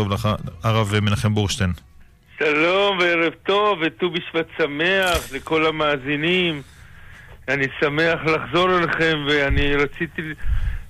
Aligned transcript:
טוב 0.00 0.12
לך, 0.12 0.28
הרב 0.62 0.92
מנחם 1.02 1.34
בורשטיין. 1.34 1.72
שלום 2.38 2.98
וערב 2.98 3.32
טוב 3.46 3.78
וט"ו 3.82 4.10
בשבט 4.10 4.46
שמח 4.58 5.32
לכל 5.32 5.66
המאזינים. 5.66 6.62
אני 7.48 7.66
שמח 7.80 8.20
לחזור 8.24 8.78
אליכם 8.78 9.18
ואני 9.28 9.76
רציתי, 9.76 10.22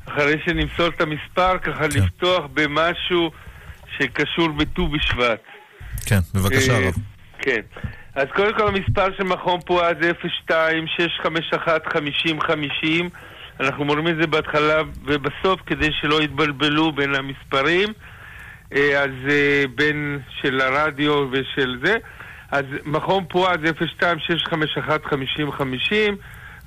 אחרי 0.08 0.36
שנמסור 0.44 0.88
את 0.88 1.00
המספר, 1.00 1.58
ככה 1.58 1.88
כן. 1.88 1.98
לפתוח 1.98 2.44
במשהו 2.54 3.30
שקשור 3.98 4.48
בט"ו 4.48 4.88
בשבט. 4.88 5.42
כן, 6.06 6.20
בבקשה 6.34 6.72
אה, 6.72 6.78
הרב. 6.78 6.94
כן. 7.38 7.60
אז 8.14 8.26
קודם 8.34 8.54
כל 8.54 8.68
המספר 8.68 9.16
של 9.16 9.24
מכון 9.24 9.60
פועד 9.66 10.02
זה 10.02 10.10
02-651-5050 10.50 10.52
אנחנו 13.60 13.84
מורים 13.84 14.08
את 14.08 14.16
זה 14.20 14.26
בהתחלה 14.26 14.82
ובסוף 15.04 15.60
כדי 15.66 15.90
שלא 16.00 16.22
יתבלבלו 16.22 16.92
בין 16.92 17.14
המספרים 17.14 17.88
אז 18.72 19.10
אה, 19.30 19.64
בין 19.74 20.18
של 20.40 20.60
הרדיו 20.60 21.26
ושל 21.30 21.78
זה 21.84 21.96
אז 22.50 22.64
מכון 22.84 23.24
פועד 23.28 23.66
זה 23.66 23.72
02-651-5050 25.60 26.14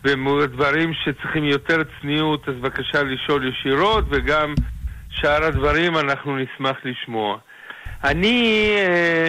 ודברים 0.03 0.93
שצריכים 0.93 1.43
יותר 1.43 1.81
צניעות 2.01 2.49
אז 2.49 2.55
בבקשה 2.55 3.03
לשאול 3.03 3.47
ישירות 3.47 4.05
וגם 4.09 4.53
שאר 5.09 5.43
הדברים 5.43 5.97
אנחנו 5.97 6.37
נשמח 6.37 6.77
לשמוע. 6.83 7.37
אני 8.03 8.69
אה, 8.77 9.27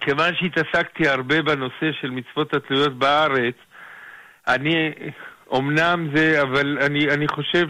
כיוון 0.00 0.34
שהתעסקתי 0.34 1.08
הרבה 1.08 1.42
בנושא 1.42 1.92
של 2.00 2.10
מצוות 2.10 2.54
התלויות 2.54 2.98
בארץ, 2.98 3.54
אני, 4.48 4.92
אמנם 5.54 6.08
זה, 6.14 6.42
אבל 6.42 6.78
אני, 6.80 7.10
אני 7.10 7.28
חושב 7.28 7.66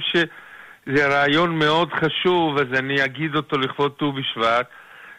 שזה 0.88 1.06
רעיון 1.06 1.58
מאוד 1.58 1.92
חשוב, 1.92 2.58
אז 2.58 2.78
אני 2.78 3.04
אגיד 3.04 3.36
אותו 3.36 3.58
לכבוד 3.58 3.92
ט"ו 3.92 4.12
בשבט. 4.12 4.66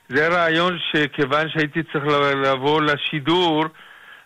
זה 0.10 0.28
רעיון 0.28 0.78
שכיוון 0.92 1.50
שהייתי 1.50 1.84
צריך 1.84 2.06
לבוא 2.46 2.82
לשידור, 2.82 3.66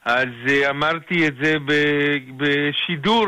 אז 0.05 0.27
אה, 0.49 0.69
אמרתי 0.69 1.27
את 1.27 1.33
זה 1.41 1.53
בשידור. 2.38 3.27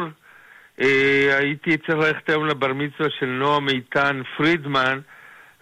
אה, 0.82 1.38
הייתי 1.38 1.78
צריך 1.78 1.98
ללכת 1.98 2.30
היום 2.30 2.46
לבר 2.46 2.74
מצווה 2.74 3.10
של 3.20 3.26
נועם 3.26 3.70
איתן 3.70 4.22
פרידמן, 4.38 5.00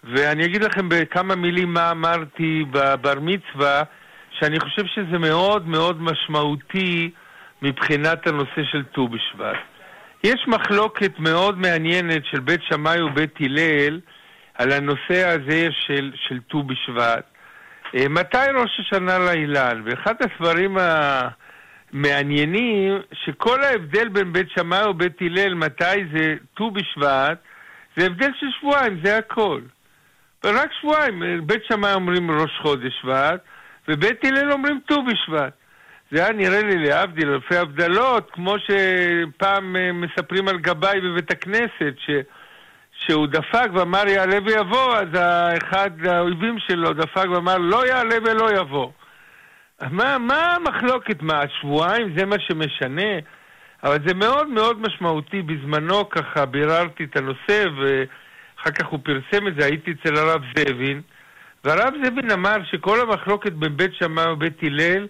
ואני 0.03 0.45
אגיד 0.45 0.63
לכם 0.63 0.89
בכמה 0.89 1.35
מילים 1.35 1.73
מה 1.73 1.91
אמרתי 1.91 2.65
בבר 2.71 3.19
מצווה, 3.21 3.83
שאני 4.39 4.59
חושב 4.59 4.85
שזה 4.85 5.17
מאוד 5.19 5.67
מאוד 5.67 6.01
משמעותי 6.01 7.11
מבחינת 7.61 8.27
הנושא 8.27 8.63
של 8.71 8.83
ט"ו 8.83 9.07
בשבט. 9.07 9.72
יש 10.23 10.47
מחלוקת 10.47 11.19
מאוד 11.19 11.57
מעניינת 11.57 12.25
של 12.25 12.39
בית 12.39 12.61
שמאי 12.63 13.01
ובית 13.01 13.35
הלל 13.39 13.99
על 14.53 14.71
הנושא 14.71 15.27
הזה 15.27 15.67
של, 15.71 16.11
של 16.15 16.39
ט"ו 16.39 16.63
בשבט. 16.63 17.25
אה, 17.95 18.07
מתי 18.09 18.37
ראש 18.55 18.79
השנה 18.79 19.17
לאילן? 19.19 19.81
ואחד 19.85 20.13
הסברים 20.19 20.77
המעניינים, 21.93 22.99
שכל 23.13 23.63
ההבדל 23.63 24.07
בין 24.09 24.33
בית 24.33 24.47
שמאי 24.55 24.85
ובית 24.85 25.21
הלל, 25.21 25.53
מתי 25.53 26.05
זה 26.13 26.35
ט"ו 26.55 26.71
בשבט, 26.71 27.37
זה 27.97 28.05
הבדל 28.05 28.31
של 28.39 28.47
שבועיים, 28.59 28.99
זה 29.03 29.17
הכל. 29.17 29.61
רק 30.43 30.69
שבועיים. 30.81 31.47
בית 31.47 31.63
שמאי 31.67 31.93
אומרים 31.93 32.31
ראש 32.31 32.59
חודש 32.61 32.93
שבט, 33.01 33.41
ובית 33.87 34.25
הלל 34.25 34.51
אומרים 34.51 34.79
ט"ו 34.87 35.03
בשבט. 35.05 35.53
זה 36.11 36.23
היה 36.23 36.33
נראה 36.33 36.61
לי 36.61 36.77
להבדיל 36.77 37.29
אלפי 37.29 37.57
הבדלות, 37.57 38.31
כמו 38.31 38.55
שפעם 38.59 39.75
אה, 39.75 39.91
מספרים 39.91 40.47
על 40.47 40.57
גבאי 40.57 41.01
בבית 41.01 41.31
הכנסת, 41.31 41.93
ש... 41.97 42.09
שהוא 42.91 43.27
דפק 43.27 43.67
ואמר 43.73 44.07
יעלה 44.07 44.37
ויבוא, 44.45 44.95
אז 44.95 45.07
אחד 45.57 46.05
האויבים 46.05 46.59
שלו 46.59 46.93
דפק 46.93 47.25
ואמר 47.29 47.57
לא 47.57 47.87
יעלה 47.87 48.15
ולא 48.25 48.51
יבוא. 48.59 48.91
מה, 49.91 50.17
מה 50.17 50.55
המחלוקת? 50.55 51.21
מה, 51.21 51.39
השבועיים 51.39 52.17
זה 52.17 52.25
מה 52.25 52.35
שמשנה? 52.39 53.11
אבל 53.83 53.97
זה 54.07 54.13
מאוד 54.13 54.47
מאוד 54.47 54.81
משמעותי. 54.81 55.41
בזמנו 55.41 56.09
ככה 56.09 56.45
ביררתי 56.45 57.03
את 57.03 57.17
הנושא, 57.17 57.65
ו... 57.77 58.03
אחר 58.63 58.71
כך 58.71 58.85
הוא 58.85 58.99
פרסם 59.03 59.47
את 59.47 59.53
זה, 59.57 59.65
הייתי 59.65 59.91
אצל 59.91 60.15
הרב 60.15 60.41
זאבין, 60.55 61.01
והרב 61.63 61.93
זאבין 62.03 62.31
אמר 62.31 62.57
שכל 62.71 63.01
המחלוקת 63.01 63.51
בין 63.51 63.77
בית 63.77 63.93
שמאי 63.93 64.31
ובית 64.31 64.63
הלל 64.63 65.07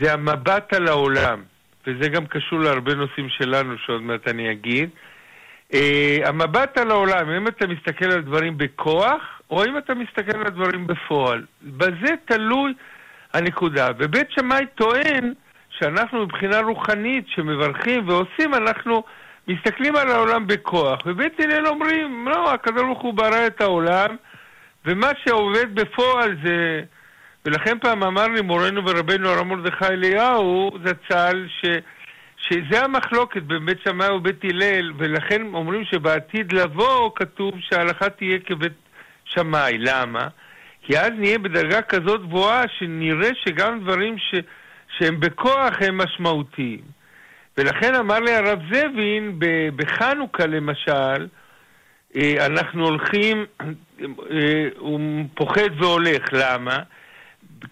זה 0.00 0.12
המבט 0.12 0.74
על 0.74 0.88
העולם, 0.88 1.42
וזה 1.86 2.08
גם 2.08 2.26
קשור 2.26 2.58
להרבה 2.58 2.94
נושאים 2.94 3.28
שלנו 3.28 3.78
שעוד 3.78 4.02
מעט 4.02 4.28
אני 4.28 4.52
אגיד. 4.52 4.90
Uh, 5.72 5.76
המבט 6.24 6.78
על 6.78 6.90
העולם, 6.90 7.30
אם 7.30 7.48
אתה 7.48 7.66
מסתכל 7.66 8.04
על 8.04 8.22
דברים 8.22 8.58
בכוח, 8.58 9.40
או 9.50 9.64
אם 9.64 9.78
אתה 9.78 9.94
מסתכל 9.94 10.36
על 10.36 10.50
דברים 10.50 10.86
בפועל. 10.86 11.44
בזה 11.62 12.14
תלוי 12.24 12.74
הנקודה. 13.32 13.88
ובית 13.98 14.30
שמאי 14.30 14.66
טוען 14.74 15.32
שאנחנו 15.70 16.24
מבחינה 16.24 16.60
רוחנית, 16.60 17.24
שמברכים 17.28 18.08
ועושים, 18.08 18.54
אנחנו 18.54 19.02
מסתכלים 19.48 19.96
על 19.96 20.10
העולם 20.10 20.46
בכוח, 20.46 21.00
ובית 21.06 21.40
הלל 21.40 21.66
אומרים, 21.66 22.28
לא, 22.28 22.54
הקדוש 22.54 22.82
ברוך 22.82 23.02
הוא 23.02 23.14
ברא 23.14 23.46
את 23.46 23.60
העולם, 23.60 24.16
ומה 24.84 25.10
שעובד 25.24 25.74
בפועל 25.74 26.36
זה... 26.44 26.82
ולכן 27.46 27.78
פעם 27.78 28.02
אמר 28.02 28.28
לי 28.28 28.40
מורנו 28.40 28.84
ורבנו 28.86 29.28
הרב 29.28 29.46
מרדכי 29.46 29.84
אליהו, 29.86 30.70
זצ"ל, 30.84 31.46
ש... 31.48 31.64
שזה 32.36 32.84
המחלוקת 32.84 33.42
בין 33.42 33.66
בית 33.66 33.78
שמאי 33.84 34.10
ובית 34.10 34.44
הלל, 34.44 34.92
ולכן 34.96 35.42
אומרים 35.54 35.84
שבעתיד 35.84 36.52
לבוא 36.52 37.10
כתוב 37.14 37.54
שההלכה 37.60 38.10
תהיה 38.10 38.38
כבית 38.46 38.72
שמאי. 39.24 39.78
למה? 39.78 40.28
כי 40.82 40.98
אז 40.98 41.10
נהיה 41.18 41.38
בדרגה 41.38 41.82
כזאת 41.82 42.22
גבוהה 42.22 42.64
שנראה 42.78 43.30
שגם 43.44 43.80
דברים 43.80 44.18
ש... 44.18 44.34
שהם 44.98 45.20
בכוח 45.20 45.74
הם 45.80 45.98
משמעותיים. 45.98 46.80
ולכן 47.58 47.94
אמר 47.94 48.20
לי 48.20 48.34
הרב 48.34 48.58
זבין, 48.72 49.38
בחנוכה 49.76 50.46
למשל, 50.46 51.26
אה, 52.16 52.46
אנחנו 52.46 52.84
הולכים, 52.86 53.44
אה, 54.00 54.68
הוא 54.78 55.00
פוחד 55.34 55.70
והולך, 55.80 56.22
למה? 56.32 56.78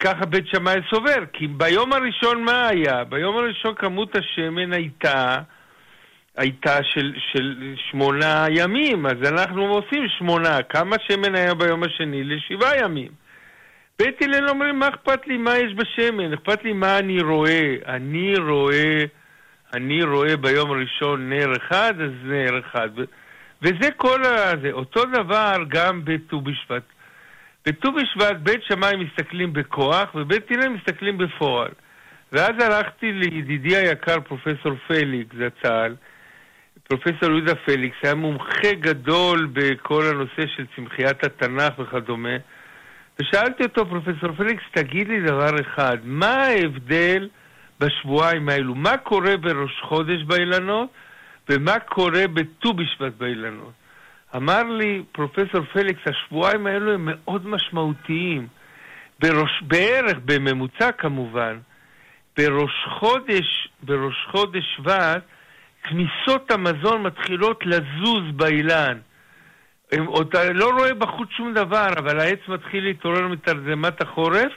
ככה 0.00 0.26
בית 0.26 0.46
שמאי 0.46 0.80
סובר, 0.90 1.24
כי 1.32 1.46
ביום 1.46 1.92
הראשון 1.92 2.44
מה 2.44 2.68
היה? 2.68 3.04
ביום 3.04 3.36
הראשון 3.36 3.74
כמות 3.74 4.16
השמן 4.16 4.72
הייתה, 4.72 5.36
הייתה 6.36 6.82
של, 6.82 7.14
של 7.32 7.74
שמונה 7.90 8.46
ימים, 8.50 9.06
אז 9.06 9.32
אנחנו 9.32 9.74
עושים 9.74 10.08
שמונה. 10.18 10.62
כמה 10.62 10.96
שמן 11.08 11.34
היה 11.34 11.54
ביום 11.54 11.82
השני? 11.82 12.24
לשבעה 12.24 12.78
ימים. 12.78 13.08
בית 13.98 14.22
הלל 14.22 14.48
אומרים, 14.48 14.78
מה 14.78 14.88
אכפת 14.88 15.26
לי 15.26 15.36
מה 15.36 15.56
יש 15.56 15.74
בשמן? 15.74 16.32
אכפת 16.32 16.64
לי 16.64 16.72
מה 16.72 16.98
אני 16.98 17.20
רואה. 17.20 17.76
אני 17.86 18.34
רואה... 18.38 19.04
אני 19.74 20.02
רואה 20.02 20.36
ביום 20.36 20.70
הראשון 20.70 21.28
נר 21.28 21.52
אחד, 21.56 21.94
אז 22.00 22.10
נר 22.24 22.58
אחד. 22.58 22.88
וזה 23.62 23.90
כל 23.96 24.24
ה... 24.24 24.52
אותו 24.72 25.04
דבר 25.04 25.56
גם 25.68 26.04
בט"ו 26.04 26.40
בשבט. 26.40 26.82
בט"ו 27.66 27.92
בשבט 27.92 28.36
בית 28.42 28.62
שמאי 28.62 28.96
מסתכלים 28.96 29.52
בכוח 29.52 30.14
ובית 30.14 30.50
הלל 30.50 30.68
מסתכלים 30.68 31.18
בפועל. 31.18 31.70
ואז 32.32 32.50
הלכתי 32.60 33.12
לידידי 33.12 33.76
היקר 33.76 34.20
פרופסור 34.20 34.72
פליקס 34.86 35.36
זצ"ל, 35.36 35.94
פרופסור 36.88 37.30
יהודה 37.30 37.54
פליקס 37.54 37.96
היה 38.02 38.14
מומחה 38.14 38.72
גדול 38.80 39.48
בכל 39.52 40.02
הנושא 40.06 40.46
של 40.56 40.66
צמחיית 40.76 41.24
התנ"ך 41.24 41.78
וכדומה, 41.78 42.36
ושאלתי 43.20 43.62
אותו, 43.62 43.86
פרופסור 43.86 44.32
פליקס, 44.36 44.62
תגיד 44.74 45.08
לי 45.08 45.20
דבר 45.20 45.60
אחד, 45.60 45.96
מה 46.02 46.34
ההבדל 46.34 47.28
בשבועיים 47.80 48.48
האלו. 48.48 48.74
מה 48.74 48.96
קורה 48.96 49.36
בראש 49.36 49.80
חודש 49.82 50.22
באילנות 50.22 50.90
ומה 51.48 51.78
קורה 51.78 52.26
בט"ו 52.26 52.72
בשבט 52.72 53.12
באילנות. 53.18 53.72
אמר 54.36 54.62
לי 54.62 55.02
פרופסור 55.12 55.64
פליקס, 55.72 56.00
השבועיים 56.06 56.66
האלו 56.66 56.92
הם 56.92 57.08
מאוד 57.10 57.46
משמעותיים. 57.46 58.46
בראש, 59.20 59.62
בערך, 59.62 60.18
בממוצע 60.24 60.92
כמובן, 60.92 61.58
בראש 62.36 62.86
חודש, 62.98 63.68
בראש 63.82 64.26
חודש 64.30 64.64
שבט, 64.76 65.22
כניסות 65.82 66.50
המזון 66.50 67.02
מתחילות 67.02 67.66
לזוז 67.66 68.22
באילן. 68.36 68.98
אתה 70.20 70.52
לא 70.52 70.70
רואה 70.70 70.94
בחוץ 70.94 71.28
שום 71.36 71.54
דבר, 71.54 71.88
אבל 71.98 72.20
העץ 72.20 72.38
מתחיל 72.48 72.84
להתעורר 72.84 73.28
מתרדמת 73.28 74.02
החורף, 74.02 74.52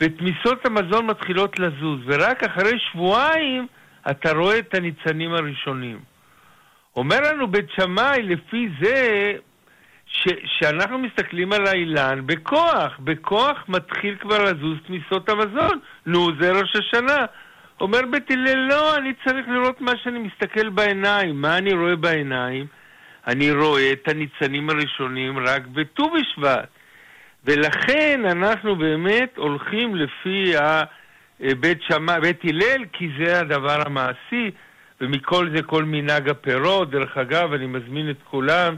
ותמיסות 0.00 0.66
המזון 0.66 1.06
מתחילות 1.06 1.58
לזוז, 1.58 2.00
ורק 2.06 2.42
אחרי 2.44 2.78
שבועיים 2.78 3.66
אתה 4.10 4.32
רואה 4.32 4.58
את 4.58 4.74
הניצנים 4.74 5.34
הראשונים. 5.34 6.09
אומר 7.00 7.20
לנו 7.20 7.48
בית 7.48 7.66
שמאי, 7.76 8.22
לפי 8.22 8.68
זה, 8.82 9.32
ש, 10.06 10.28
שאנחנו 10.44 10.98
מסתכלים 10.98 11.52
על 11.52 11.66
האילן 11.66 12.26
בכוח, 12.26 12.98
בכוח 12.98 13.64
מתחיל 13.68 14.16
כבר 14.20 14.42
לזוז 14.42 14.78
תמיסות 14.86 15.28
המזון. 15.28 15.78
נו, 16.06 16.28
זה 16.40 16.50
ראש 16.50 16.76
השנה. 16.76 17.26
אומר 17.80 18.00
בית 18.10 18.30
הלל, 18.30 18.58
לא, 18.70 18.96
אני 18.96 19.12
צריך 19.24 19.48
לראות 19.48 19.80
מה 19.80 19.92
שאני 20.02 20.18
מסתכל 20.18 20.68
בעיניים. 20.68 21.40
מה 21.40 21.58
אני 21.58 21.72
רואה 21.72 21.96
בעיניים? 21.96 22.66
אני 23.26 23.52
רואה 23.52 23.92
את 23.92 24.08
הניצנים 24.08 24.70
הראשונים 24.70 25.38
רק 25.38 25.66
בט"ו 25.66 26.10
בשבט. 26.10 26.68
ולכן 27.44 28.20
אנחנו 28.24 28.76
באמת 28.76 29.32
הולכים 29.36 29.96
לפי 29.96 30.54
בית 31.40 31.82
שמאי, 31.82 32.20
בית 32.20 32.40
הלל, 32.44 32.84
כי 32.92 33.08
זה 33.18 33.40
הדבר 33.40 33.82
המעשי, 33.86 34.50
ומכל 35.00 35.50
זה 35.56 35.62
כל 35.62 35.84
מנהג 35.84 36.28
הפירות. 36.28 36.90
דרך 36.90 37.16
אגב, 37.16 37.52
אני 37.52 37.66
מזמין 37.66 38.10
את 38.10 38.16
כולם, 38.30 38.76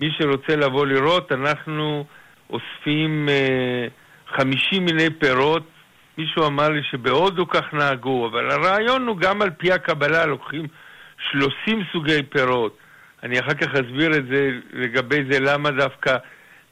מי 0.00 0.08
שרוצה 0.18 0.56
לבוא 0.56 0.86
לראות, 0.86 1.32
אנחנו 1.32 2.04
אוספים 2.50 3.28
אה, 3.28 3.86
50 4.36 4.84
מיני 4.84 5.10
פירות. 5.20 5.62
מישהו 6.18 6.46
אמר 6.46 6.68
לי 6.68 6.80
שבהודו 6.90 7.48
כך 7.48 7.64
נהגו, 7.72 8.26
אבל 8.26 8.50
הרעיון 8.50 9.06
הוא 9.06 9.16
גם 9.16 9.42
על 9.42 9.50
פי 9.50 9.72
הקבלה, 9.72 10.26
לוקחים 10.26 10.66
30 11.32 11.84
סוגי 11.92 12.22
פירות. 12.22 12.76
אני 13.22 13.40
אחר 13.40 13.54
כך 13.54 13.74
אסביר 13.74 14.16
את 14.16 14.26
זה, 14.26 14.50
לגבי 14.72 15.24
זה 15.30 15.40
למה 15.40 15.70
דווקא, 15.70 16.16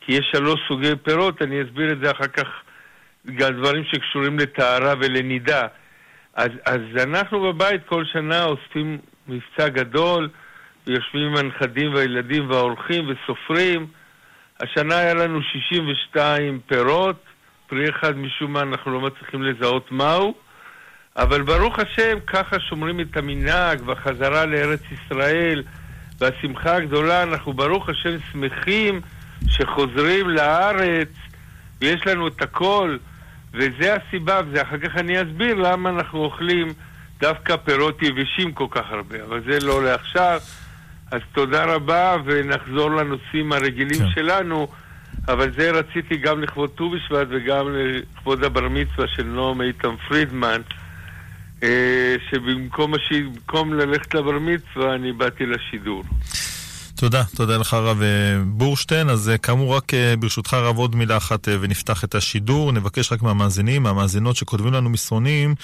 כי 0.01 0.13
יש 0.13 0.31
שלוש 0.33 0.61
סוגי 0.69 0.93
פירות, 1.03 1.43
אני 1.43 1.63
אסביר 1.63 1.93
את 1.93 1.99
זה 2.03 2.11
אחר 2.11 2.27
כך, 2.27 2.47
גם 3.37 3.53
דברים 3.53 3.85
שקשורים 3.85 4.39
לטהרה 4.39 4.95
ולנידה. 5.01 5.67
אז, 6.35 6.51
אז 6.65 6.81
אנחנו 7.03 7.41
בבית 7.41 7.81
כל 7.87 8.05
שנה 8.05 8.45
אוספים 8.45 8.99
מבצע 9.29 9.69
גדול, 9.69 10.29
ויושבים 10.87 11.23
עם 11.23 11.37
הנכדים 11.37 11.95
והילדים 11.95 12.51
והאורחים 12.51 13.09
וסופרים. 13.09 13.87
השנה 14.61 14.99
היה 14.99 15.15
לנו 15.15 15.43
62 15.43 16.61
פירות, 16.67 17.25
פרי 17.67 17.91
אחד 17.91 18.17
משום 18.17 18.53
מה 18.53 18.61
אנחנו 18.61 18.93
לא 18.93 19.01
מצליחים 19.01 19.43
לזהות 19.43 19.93
מהו, 19.93 20.35
אבל 21.17 21.43
ברוך 21.43 21.79
השם, 21.79 22.19
ככה 22.27 22.61
שומרים 22.61 23.01
את 23.01 23.17
המנהג 23.17 23.83
והחזרה 23.89 24.47
לארץ 24.47 24.81
ישראל 24.93 25.63
והשמחה 26.19 26.77
הגדולה, 26.77 27.23
אנחנו 27.23 27.53
ברוך 27.53 27.89
השם 27.89 28.17
שמחים 28.33 29.01
שחוזרים 29.49 30.29
לארץ 30.29 31.09
ויש 31.81 32.07
לנו 32.07 32.29
את 32.29 32.43
הכל, 32.43 32.97
וזה 33.55 33.97
הסיבה, 33.97 34.41
ואחר 34.53 34.79
כך 34.79 34.97
אני 34.97 35.23
אסביר 35.23 35.55
למה 35.55 35.91
אנחנו 35.91 36.19
אוכלים 36.19 36.73
דווקא 37.21 37.57
פירות 37.57 38.03
יבשים 38.03 38.53
כל 38.53 38.67
כך 38.71 38.85
הרבה, 38.91 39.25
אבל 39.25 39.43
זה 39.47 39.67
לא 39.67 39.85
לעכשיו. 39.85 40.41
אז 41.11 41.21
תודה 41.33 41.65
רבה, 41.65 42.17
ונחזור 42.25 42.91
לנושאים 42.91 43.53
הרגילים 43.53 43.99
כן. 43.99 44.11
שלנו. 44.15 44.69
אבל 45.29 45.53
זה 45.57 45.71
רציתי 45.71 46.17
גם 46.17 46.43
לכבוד 46.43 46.71
ט"ו 46.71 46.91
בשבט 46.91 47.27
וגם 47.31 47.67
לכבוד 47.75 48.45
הבר 48.45 48.69
מצווה 48.69 49.09
של 49.09 49.23
נועם 49.23 49.63
איתן 49.63 49.97
פרידמן, 50.09 50.61
אה, 51.63 52.17
שבמקום 52.31 53.75
ללכת 53.75 54.15
לבר 54.15 54.39
מצווה 54.39 54.95
אני 54.95 55.13
באתי 55.13 55.47
לשידור. 55.47 56.05
תודה, 57.03 57.23
תודה 57.37 57.57
לך 57.57 57.75
הרב 57.75 58.03
אה, 58.03 58.07
בורשטיין. 58.47 59.11
אז 59.11 59.29
אה, 59.29 59.39
כאמור, 59.39 59.77
רק 59.77 59.95
אה, 59.95 60.15
ברשותך 60.17 60.55
הרב 60.55 60.77
עוד 60.77 60.97
מילה 60.97 61.17
אחת 61.17 61.49
ונפתח 61.61 62.05
את 62.05 62.15
השידור. 62.15 62.73
נבקש 62.73 63.13
רק 63.13 63.23
מהמאזינים, 63.23 63.83
מהמאזינות 63.83 64.37
שכותבים 64.37 64.73
לנו 64.73 64.91
מסרונים, 64.91 65.55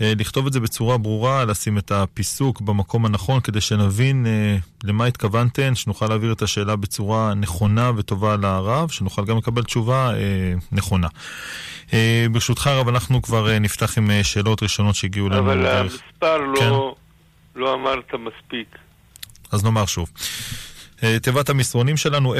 לכתוב 0.00 0.46
את 0.46 0.52
זה 0.52 0.60
בצורה 0.60 0.98
ברורה, 0.98 1.44
לשים 1.44 1.78
את 1.78 1.92
הפיסוק 1.92 2.60
במקום 2.60 3.06
הנכון 3.06 3.40
כדי 3.40 3.60
שנבין 3.60 4.26
למה 4.84 5.04
התכוונתן, 5.04 5.74
שנוכל 5.74 6.06
להעביר 6.06 6.32
את 6.32 6.42
השאלה 6.42 6.76
בצורה 6.76 7.34
נכונה 7.34 7.90
וטובה 7.96 8.36
לרב, 8.36 8.88
שנוכל 8.88 9.24
גם 9.24 9.36
לקבל 9.36 9.62
תשובה 9.62 10.10
נכונה. 10.72 11.08
ברשותך 12.32 12.66
הרב, 12.66 12.88
אנחנו 12.88 13.22
כבר 13.22 13.58
נפתח 13.58 13.98
עם 13.98 14.10
שאלות 14.22 14.62
ראשונות 14.62 14.94
שהגיעו 14.94 15.28
לנו. 15.28 15.38
אבל 15.38 15.66
המספר 15.66 16.36
לא, 16.36 16.60
כן? 16.60 16.68
לא, 16.68 16.94
לא 17.56 17.74
אמרת 17.74 18.14
מספיק. 18.14 18.76
אז 19.52 19.64
נאמר 19.64 19.86
שוב. 19.86 20.08
אה, 21.02 21.18
תיבת 21.18 21.48
המסרונים 21.48 21.96
שלנו 21.96 22.34
055-966-3991 22.34 22.38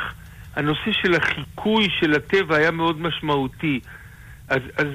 הנושא 0.55 0.91
של 0.91 1.15
החיקוי 1.15 1.87
של 1.99 2.13
הטבע 2.13 2.55
היה 2.55 2.71
מאוד 2.71 3.01
משמעותי. 3.01 3.79
אז, 4.47 4.61
אז 4.77 4.87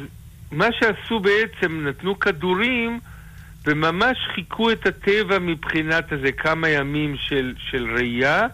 מה 0.53 0.67
שעשו 0.81 1.21
בעצם, 1.21 1.87
נתנו 1.89 2.19
כדורים 2.19 3.01
וממש 3.67 4.19
חיכו 4.35 4.71
את 4.71 4.87
הטבע 4.87 5.39
מבחינת 5.39 6.13
הזה, 6.13 6.33
כמה 6.33 6.69
ימים 6.69 7.17
של, 7.17 7.55
של 7.71 7.95
ראייה 7.97 8.47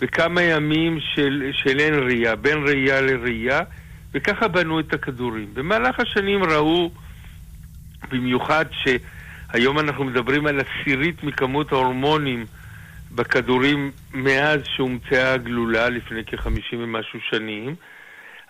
וכמה 0.00 0.42
ימים 0.42 0.98
של, 1.14 1.50
של 1.52 1.80
אין 1.80 1.94
ראייה, 1.94 2.36
בין 2.36 2.58
ראייה 2.66 3.00
לראייה, 3.00 3.60
וככה 4.14 4.48
בנו 4.48 4.80
את 4.80 4.92
הכדורים. 4.92 5.54
במהלך 5.54 6.00
השנים 6.00 6.44
ראו, 6.44 6.90
במיוחד 8.10 8.64
ש... 8.72 8.88
היום 9.54 9.78
אנחנו 9.78 10.04
מדברים 10.04 10.46
על 10.46 10.60
עשירית 10.60 11.24
מכמות 11.24 11.72
ההורמונים 11.72 12.44
בכדורים 13.14 13.90
מאז 14.14 14.60
שהומצאה 14.76 15.32
הגלולה 15.32 15.88
לפני 15.88 16.24
כחמישים 16.24 16.82
ומשהו 16.82 17.20
שנים. 17.30 17.74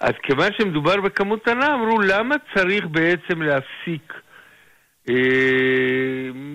אז 0.00 0.12
כיוון 0.22 0.48
שמדובר 0.58 1.00
בכמות 1.00 1.42
קטנה, 1.42 1.74
אמרו 1.74 2.00
למה 2.00 2.34
צריך 2.54 2.86
בעצם 2.86 3.42
להפסיק 3.42 4.12
אה, 5.08 5.14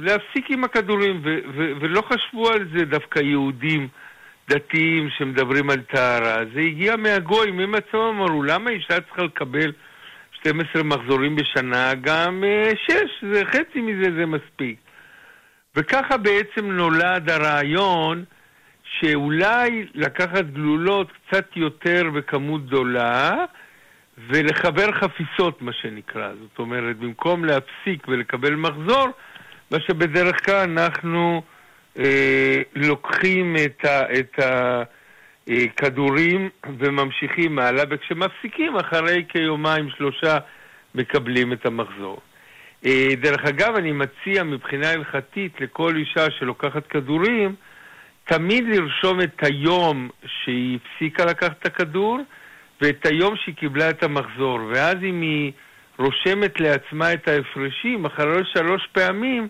להפסיק 0.01 0.45
עם 0.49 0.63
הכדורים, 0.63 1.21
ולא 1.81 2.01
חשבו 2.01 2.49
על 2.49 2.67
זה 2.73 2.85
דווקא 2.85 3.19
יהודים 3.19 3.87
דתיים 4.49 5.09
שמדברים 5.17 5.69
על 5.69 5.81
טהרה. 5.81 6.37
זה 6.53 6.59
הגיע 6.59 6.95
מהגויים, 6.95 7.59
הם 7.59 7.75
עצמם 7.75 7.99
אמרו, 7.99 8.43
למה 8.43 8.69
אישה 8.69 9.01
צריכה 9.01 9.23
לקבל 9.23 9.71
12 10.39 10.83
מחזורים 10.83 11.35
בשנה, 11.35 11.93
גם 12.01 12.43
6, 12.87 12.91
אה, 12.91 12.99
זה 13.33 13.45
חצי 13.45 13.81
מזה 13.81 14.11
זה 14.17 14.25
מספיק. 14.25 14.77
וככה 15.75 16.17
בעצם 16.17 16.71
נולד 16.71 17.29
הרעיון 17.29 18.23
שאולי 18.83 19.85
לקחת 19.93 20.45
גלולות 20.45 21.11
קצת 21.11 21.45
יותר 21.55 22.09
בכמות 22.15 22.65
גדולה 22.65 23.45
ולחבר 24.29 24.91
חפיסות, 24.91 25.61
מה 25.61 25.73
שנקרא. 25.73 26.29
זאת 26.41 26.59
אומרת, 26.59 26.97
במקום 26.97 27.45
להפסיק 27.45 28.07
ולקבל 28.07 28.55
מחזור, 28.55 29.07
מה 29.71 29.77
שבדרך 29.79 30.45
כלל 30.45 30.69
אנחנו 30.69 31.41
אה, 31.99 32.61
לוקחים 32.75 33.55
את, 33.65 33.85
ה, 33.85 34.19
את 34.19 34.39
הכדורים 35.49 36.49
וממשיכים 36.79 37.55
מעלה, 37.55 37.83
וכשמפסיקים, 37.89 38.75
אחרי 38.75 39.25
כיומיים 39.29 39.89
שלושה 39.97 40.37
מקבלים 40.95 41.53
את 41.53 41.65
המחזור. 41.65 42.21
אה, 42.85 43.07
דרך 43.21 43.45
אגב, 43.45 43.75
אני 43.75 43.91
מציע 43.91 44.43
מבחינה 44.43 44.91
הלכתית 44.91 45.61
לכל 45.61 45.95
אישה 45.95 46.31
שלוקחת 46.39 46.87
כדורים, 46.87 47.55
תמיד 48.25 48.63
לרשום 48.67 49.21
את 49.21 49.43
היום 49.43 50.09
שהיא 50.25 50.77
הפסיקה 50.77 51.25
לקחת 51.25 51.59
את 51.59 51.65
הכדור 51.65 52.19
ואת 52.81 53.05
היום 53.05 53.35
שהיא 53.35 53.55
קיבלה 53.55 53.89
את 53.89 54.03
המחזור. 54.03 54.59
ואז 54.73 54.95
אם 55.03 55.21
היא 55.21 55.51
רושמת 55.97 56.59
לעצמה 56.59 57.13
את 57.13 57.27
ההפרשים, 57.27 58.05
אחרי 58.05 58.41
שלוש 58.53 58.87
פעמים, 58.91 59.47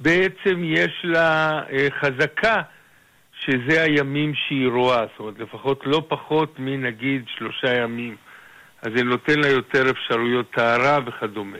בעצם 0.00 0.64
יש 0.64 1.00
לה 1.04 1.60
אה, 1.72 1.86
חזקה 2.00 2.62
שזה 3.46 3.82
הימים 3.82 4.34
שהיא 4.34 4.68
רואה, 4.68 5.00
זאת 5.00 5.18
אומרת, 5.18 5.38
לפחות 5.38 5.80
לא 5.86 6.02
פחות 6.08 6.54
מנגיד 6.58 7.24
שלושה 7.36 7.76
ימים. 7.76 8.16
אז 8.82 8.88
זה 8.96 9.04
נותן 9.04 9.40
לה 9.40 9.48
יותר 9.48 9.90
אפשרויות 9.90 10.50
טהרה 10.50 10.98
וכדומה. 11.06 11.58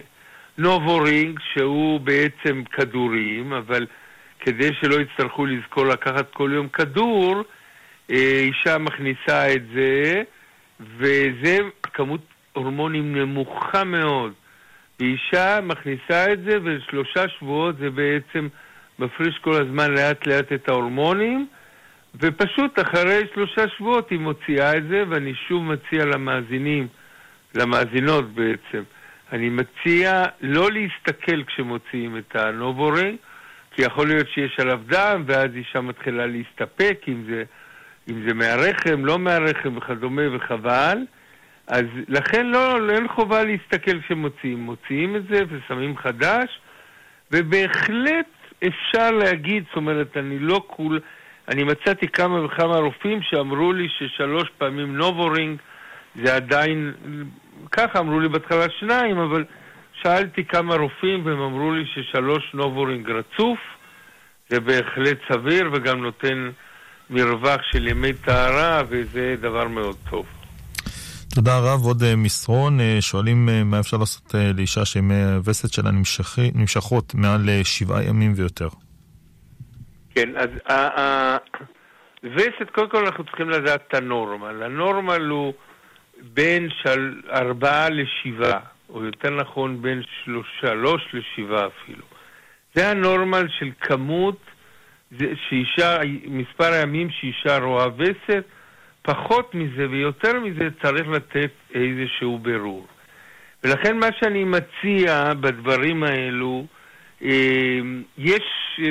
נובורינג, 0.59 1.41
שהוא 1.53 2.00
בעצם 2.00 2.62
כדורים, 2.73 3.53
אבל 3.53 3.87
כדי 4.41 4.71
שלא 4.81 4.95
יצטרכו 5.00 5.47
לזכור 5.47 5.87
לקחת 5.87 6.31
כל 6.33 6.50
יום 6.55 6.69
כדור, 6.69 7.43
אה, 8.11 8.41
אישה 8.41 8.79
מכניסה 8.79 9.53
את 9.55 9.62
זה, 9.75 10.23
וזה 10.81 11.59
כמות 11.83 12.21
הורמונים 12.53 13.17
נמוכה 13.17 13.85
מאוד. 13.85 14.33
ואישה 15.00 15.61
מכניסה 15.62 16.33
את 16.33 16.38
זה, 16.43 16.59
ושלושה 16.64 17.29
שבועות 17.29 17.76
זה 17.76 17.91
בעצם 17.91 18.49
מפריש 18.99 19.38
כל 19.38 19.55
הזמן 19.55 19.91
לאט 19.91 20.26
לאט 20.26 20.53
את 20.53 20.69
ההורמונים, 20.69 21.47
ופשוט 22.21 22.78
אחרי 22.78 23.21
שלושה 23.35 23.68
שבועות 23.68 24.11
היא 24.11 24.18
מוציאה 24.18 24.76
את 24.76 24.88
זה, 24.88 25.04
ואני 25.09 25.35
שוב 25.49 25.62
מציע 25.62 26.04
למאזינים, 26.04 26.87
למאזינות 27.54 28.35
בעצם, 28.35 28.83
אני 29.33 29.49
מציע 29.49 30.25
לא 30.40 30.68
להסתכל 30.71 31.44
כשמוציאים 31.44 32.16
את 32.16 32.37
ה 32.37 32.45
NuvaRing, 32.45 33.16
כי 33.71 33.83
יכול 33.83 34.06
להיות 34.09 34.28
שיש 34.35 34.61
עליו 34.61 34.80
דם, 34.87 35.23
ואז 35.26 35.50
אישה 35.54 35.80
מתחילה 35.80 36.26
להסתפק 36.26 36.99
אם 37.09 37.25
זה 37.28 37.44
אם 38.11 38.28
זה 38.28 38.35
מהרחם, 38.35 39.04
לא 39.04 39.18
מהרחם 39.18 39.76
וכדומה 39.76 40.23
וחבל. 40.37 40.99
אז 41.66 41.85
לכן 42.09 42.47
לא, 42.47 42.80
לא, 42.80 42.92
אין 42.92 43.09
חובה 43.09 43.44
להסתכל 43.44 44.00
כשמוציאים. 44.00 44.59
מוציאים 44.61 45.16
את 45.16 45.23
זה 45.30 45.40
ושמים 45.49 45.97
חדש, 45.97 46.61
ובהחלט 47.33 48.26
אפשר 48.66 49.11
להגיד, 49.11 49.64
זאת 49.68 49.76
אומרת, 49.76 50.16
אני 50.16 50.38
לא 50.38 50.64
כול... 50.66 51.00
אני 51.49 51.65
מצאתי 51.65 52.09
כמה 52.09 52.45
וכמה 52.45 52.77
רופאים 52.77 53.23
שאמרו 53.23 53.73
לי 53.73 53.89
ששלוש 53.99 54.49
פעמים 54.59 54.97
NuvaRing 54.97 55.59
זה 56.25 56.37
עדיין, 56.37 56.93
ככה 57.73 57.99
אמרו 57.99 58.21
לי 58.21 58.29
בהתחלה 58.29 58.67
שניים, 58.81 59.19
אבל 59.19 59.45
שאלתי 60.03 60.45
כמה 60.45 60.75
רופאים 60.75 61.27
והם 61.27 61.41
אמרו 61.41 61.73
לי 61.73 61.85
ששלוש 61.95 62.51
NuvaRing 62.54 63.11
רצוף 63.11 63.59
זה 64.51 64.61
בהחלט 64.61 65.19
סביר 65.33 65.71
וגם 65.73 66.03
נותן 66.03 66.51
מרווח 67.11 67.61
של 67.73 67.89
ימי 67.89 68.13
טהרה 68.13 68.83
וזה 68.89 69.35
דבר 69.41 69.69
מאוד 69.69 69.97
טוב. 70.11 70.27
תודה 71.35 71.59
רב. 71.59 71.81
עוד 71.85 72.03
אה, 72.03 72.17
מסרון, 72.17 72.81
אה, 72.81 72.97
שואלים 73.01 73.49
אה, 73.49 73.65
מה 73.65 73.81
אפשר 73.81 73.97
לעשות 73.97 74.35
לאישה 74.55 74.85
שימי 74.85 75.25
הווסת 75.25 75.73
שלה 75.73 75.91
נמשכות 76.55 77.15
מעל 77.15 77.49
שבעה 77.65 78.05
ימים 78.05 78.33
ויותר. 78.37 78.69
כן, 80.14 80.30
אז 80.37 80.49
הווסת, 82.23 82.71
קודם 82.73 82.90
כל 82.90 83.06
אנחנו 83.06 83.25
צריכים 83.25 83.50
לדעת 83.50 83.83
את 83.88 83.94
הנורמל. 83.94 84.62
הנורמל 84.62 85.23
הוא 85.23 85.54
בין 86.23 86.68
של 86.83 87.21
ארבעה 87.30 87.88
לשבעה, 87.90 88.61
או 88.90 89.04
יותר 89.04 89.30
נכון 89.30 89.83
בין 89.83 90.02
שלוש 90.61 91.02
לשבעה 91.12 91.66
אפילו. 91.66 92.04
זה 92.75 92.90
הנורמל 92.90 93.47
של 93.59 93.71
כמות, 93.80 94.38
שאישה, 95.18 95.99
מספר 96.26 96.73
הימים 96.73 97.11
שאישה 97.11 97.59
רואה 97.59 97.87
וסת, 97.97 98.44
פחות 99.02 99.54
מזה 99.54 99.87
ויותר 99.90 100.40
מזה 100.40 100.68
צריך 100.83 101.09
לתת 101.09 101.50
איזשהו 101.75 102.38
בירור. 102.38 102.87
ולכן 103.64 103.97
מה 103.97 104.06
שאני 104.21 104.44
מציע 104.44 105.35
בדברים 105.35 106.04
האלו, 106.04 106.66
אה, 106.66 106.74
יש 108.19 108.43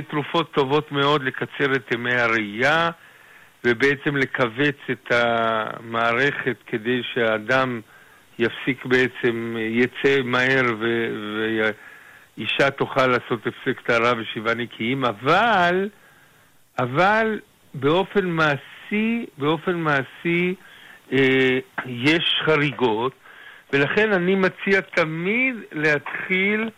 תרופות 0.09 0.53
טובות 0.53 0.91
מאוד 0.91 1.23
לקצר 1.23 1.75
את 1.75 1.91
ימי 1.91 2.15
הראייה 2.15 2.89
ובעצם 3.63 4.17
לכווץ 4.17 4.75
את 4.91 5.11
המערכת 5.11 6.57
כדי 6.67 7.01
שהאדם 7.13 7.81
יפסיק 8.39 8.85
בעצם, 8.85 9.55
יצא 9.59 10.21
מהר 10.23 10.63
ואישה 12.37 12.71
תוכל 12.71 13.07
לעשות 13.07 13.47
הפסק 13.47 13.81
טהרה 13.81 14.13
ושבעה 14.17 14.53
נקיים, 14.53 15.05
אבל, 15.05 15.89
אבל 16.79 17.39
באופן 17.73 18.25
מעשי, 18.25 19.25
באופן 19.37 19.75
מעשי 19.75 20.55
אה, 21.13 21.59
יש 21.85 22.35
חריגות, 22.45 23.13
ולכן 23.73 24.13
אני 24.13 24.35
מציע 24.35 24.81
תמיד 24.81 25.55
להתחיל 25.71 26.69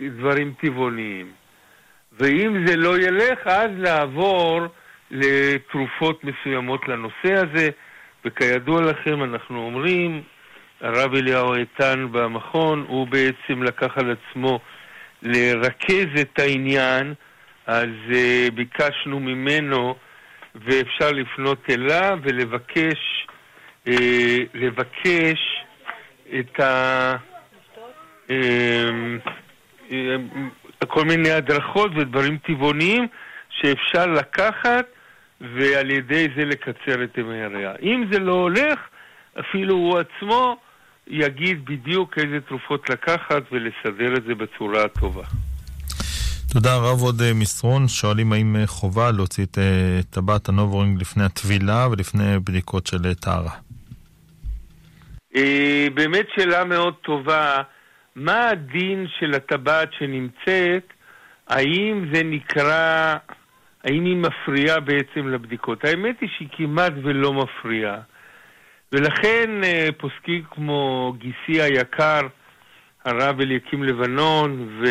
בדברים 0.00 0.54
טבעוניים. 0.60 1.32
ואם 2.20 2.66
זה 2.66 2.76
לא 2.76 2.98
ילך, 2.98 3.46
אז 3.46 3.70
לעבור 3.76 4.66
לתרופות 5.10 6.24
מסוימות 6.24 6.88
לנושא 6.88 7.32
הזה, 7.32 7.68
וכידוע 8.24 8.82
לכם, 8.82 9.22
אנחנו 9.24 9.66
אומרים, 9.66 10.22
הרב 10.80 11.14
אליהו 11.14 11.54
איתן 11.54 12.06
במכון, 12.12 12.84
הוא 12.88 13.06
בעצם 13.06 13.62
לקח 13.62 13.98
על 13.98 14.14
עצמו 14.16 14.60
לרכז 15.22 16.20
את 16.20 16.38
העניין 16.38 17.14
אז 17.68 17.88
uh, 18.10 18.50
ביקשנו 18.54 19.20
ממנו, 19.20 19.94
ואפשר 20.54 21.12
לפנות 21.12 21.70
אליו 21.70 22.18
ולבקש 22.22 23.26
uh, 23.88 23.92
לבקש 24.54 25.64
את 26.38 26.60
ה... 26.60 27.16
Uh, 28.28 28.32
uh, 29.88 29.92
כל 30.88 31.04
מיני 31.04 31.30
הדרכות 31.30 31.90
ודברים 31.96 32.38
טבעוניים 32.46 33.06
שאפשר 33.50 34.06
לקחת 34.06 34.86
ועל 35.40 35.90
ידי 35.90 36.26
זה 36.36 36.44
לקצר 36.44 37.04
את 37.04 37.18
ימי 37.18 37.42
הראייה. 37.42 37.72
אם 37.82 38.04
זה 38.12 38.18
לא 38.18 38.32
הולך, 38.32 38.78
אפילו 39.40 39.74
הוא 39.74 39.98
עצמו 39.98 40.56
יגיד 41.06 41.64
בדיוק 41.64 42.18
איזה 42.18 42.40
תרופות 42.48 42.90
לקחת 42.90 43.42
ולסדר 43.52 44.16
את 44.16 44.22
זה 44.24 44.34
בצורה 44.34 44.84
הטובה. 44.84 45.24
תודה 46.52 46.76
רב. 46.76 47.00
עוד 47.00 47.20
אה, 47.20 47.34
מסרון, 47.34 47.88
שואלים 47.88 48.32
האם 48.32 48.56
אה, 48.56 48.66
חובה 48.66 49.10
להוציא 49.10 49.44
את 49.44 49.58
אה, 49.58 50.00
טבעת 50.10 50.48
ה 50.48 50.54
NuvaRing 50.54 51.00
לפני 51.00 51.24
הטבילה 51.24 51.88
ולפני 51.90 52.38
בדיקות 52.44 52.86
של 52.86 53.14
טהרה. 53.14 53.52
באמת 55.94 56.26
שאלה 56.36 56.64
מאוד 56.64 56.94
טובה. 56.94 57.62
מה 58.18 58.48
הדין 58.48 59.06
של 59.18 59.34
הטבעת 59.34 59.92
שנמצאת? 59.92 60.92
האם 61.48 62.04
זה 62.12 62.22
נקרא, 62.24 63.14
האם 63.84 64.04
היא 64.04 64.16
מפריעה 64.16 64.80
בעצם 64.80 65.28
לבדיקות? 65.28 65.84
האמת 65.84 66.20
היא 66.20 66.28
שהיא 66.36 66.48
כמעט 66.52 66.92
ולא 67.02 67.32
מפריעה. 67.32 68.00
ולכן 68.92 69.50
פוסקים 69.98 70.42
כמו 70.50 71.14
גיסי 71.18 71.62
היקר, 71.62 72.20
הרב 73.04 73.40
אליקים 73.40 73.84
לבנון, 73.84 74.68
ו... 74.80 74.84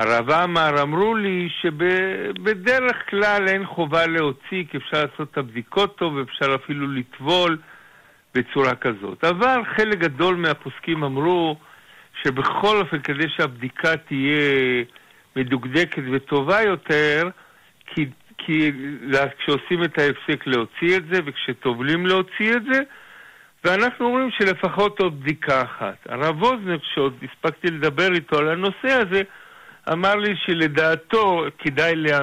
הרב 0.00 0.30
עמאר 0.30 0.82
אמרו 0.82 1.14
לי 1.14 1.48
שבדרך 1.60 2.96
כלל 3.10 3.48
אין 3.48 3.66
חובה 3.66 4.06
להוציא, 4.06 4.64
כי 4.70 4.76
אפשר 4.76 5.04
לעשות 5.04 5.28
את 5.32 5.38
הבדיקות 5.38 5.96
טוב, 5.98 6.14
ואפשר 6.14 6.54
אפילו 6.54 6.86
לטבול 6.92 7.58
בצורה 8.34 8.74
כזאת. 8.74 9.24
אבל 9.24 9.60
חלק 9.76 9.98
גדול 9.98 10.36
מהפוסקים 10.36 11.04
אמרו 11.04 11.56
שבכל 12.22 12.80
אופן, 12.80 13.00
כדי 13.00 13.28
שהבדיקה 13.36 13.96
תהיה 13.96 14.84
מדוקדקת 15.36 16.02
וטובה 16.12 16.62
יותר, 16.62 17.28
כי, 17.86 18.06
כי 18.38 18.72
כשעושים 19.38 19.84
את 19.84 19.98
ההפסק 19.98 20.46
להוציא 20.46 20.96
את 20.96 21.02
זה, 21.12 21.20
וכשטובלים 21.26 22.06
להוציא 22.06 22.56
את 22.56 22.62
זה, 22.72 22.80
ואנחנו 23.64 24.06
אומרים 24.06 24.30
שלפחות 24.30 25.00
עוד 25.00 25.20
בדיקה 25.20 25.62
אחת. 25.62 25.96
הרב 26.08 26.42
ווזנר, 26.42 26.78
כשעוד 26.78 27.14
הספקתי 27.22 27.66
לדבר 27.66 28.14
איתו 28.14 28.38
על 28.38 28.48
הנושא 28.48 28.88
הזה, 28.88 29.22
אמר 29.92 30.14
לי 30.16 30.34
שלדעתו 30.46 31.44
כדאי 31.58 31.96
לה, 31.96 32.18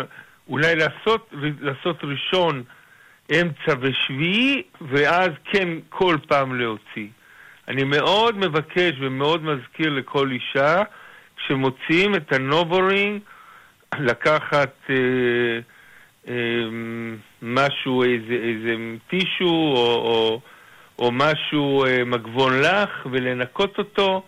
אולי 0.50 0.76
לעשות, 0.76 1.34
לעשות 1.62 2.04
ראשון, 2.04 2.64
אמצע 3.32 3.74
ושביעי, 3.80 4.64
ואז 4.82 5.30
כן 5.44 5.68
כל 5.90 6.18
פעם 6.28 6.60
להוציא. 6.60 7.08
אני 7.68 7.84
מאוד 7.84 8.38
מבקש 8.38 8.92
ומאוד 9.00 9.44
מזכיר 9.44 9.90
לכל 9.90 10.32
אישה, 10.32 10.84
כשמוציאים 11.38 12.16
את 12.16 12.34
ה 12.34 12.43
NuvaRing, 12.43 13.22
לקחת 14.00 14.76
אה, 14.90 14.96
אה, 16.28 16.34
משהו, 17.42 18.04
איזה, 18.04 18.34
איזה 18.34 18.76
טישו 19.10 19.46
או, 19.46 19.96
או, 19.96 20.42
או 21.00 21.12
משהו, 21.12 21.86
אה, 21.86 22.04
מגבון 22.06 22.62
לח, 22.62 23.08
ולנקות 23.12 23.78
אותו. 23.78 24.24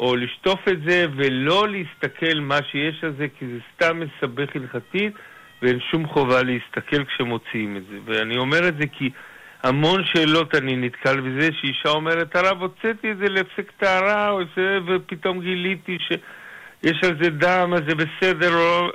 או 0.00 0.16
לשטוף 0.16 0.68
את 0.68 0.78
זה 0.86 1.06
ולא 1.16 1.68
להסתכל 1.68 2.40
מה 2.40 2.58
שיש 2.70 3.04
על 3.04 3.12
זה, 3.18 3.26
כי 3.38 3.46
זה 3.46 3.58
סתם 3.74 4.00
מסבך 4.00 4.56
הלכתית 4.56 5.12
ואין 5.62 5.78
שום 5.90 6.06
חובה 6.06 6.42
להסתכל 6.42 7.04
כשמוציאים 7.04 7.76
את 7.76 7.82
זה. 7.90 7.98
ואני 8.04 8.36
אומר 8.36 8.68
את 8.68 8.76
זה 8.76 8.86
כי 8.86 9.10
המון 9.62 10.04
שאלות 10.04 10.54
אני 10.54 10.76
נתקל 10.76 11.20
בזה, 11.20 11.48
שאישה 11.60 11.88
אומרת, 11.88 12.36
הרב, 12.36 12.62
הוצאתי 12.62 13.12
את 13.12 13.18
זה 13.18 13.28
להפסק 13.28 13.72
טהרה, 13.78 14.36
ופתאום 14.86 15.40
גיליתי 15.40 15.98
שיש 16.00 17.04
על 17.04 17.16
זה 17.22 17.30
דם, 17.30 17.72
אז 17.74 17.80
זה 17.88 17.94
בסדר, 17.94 18.54
או... 18.54 18.90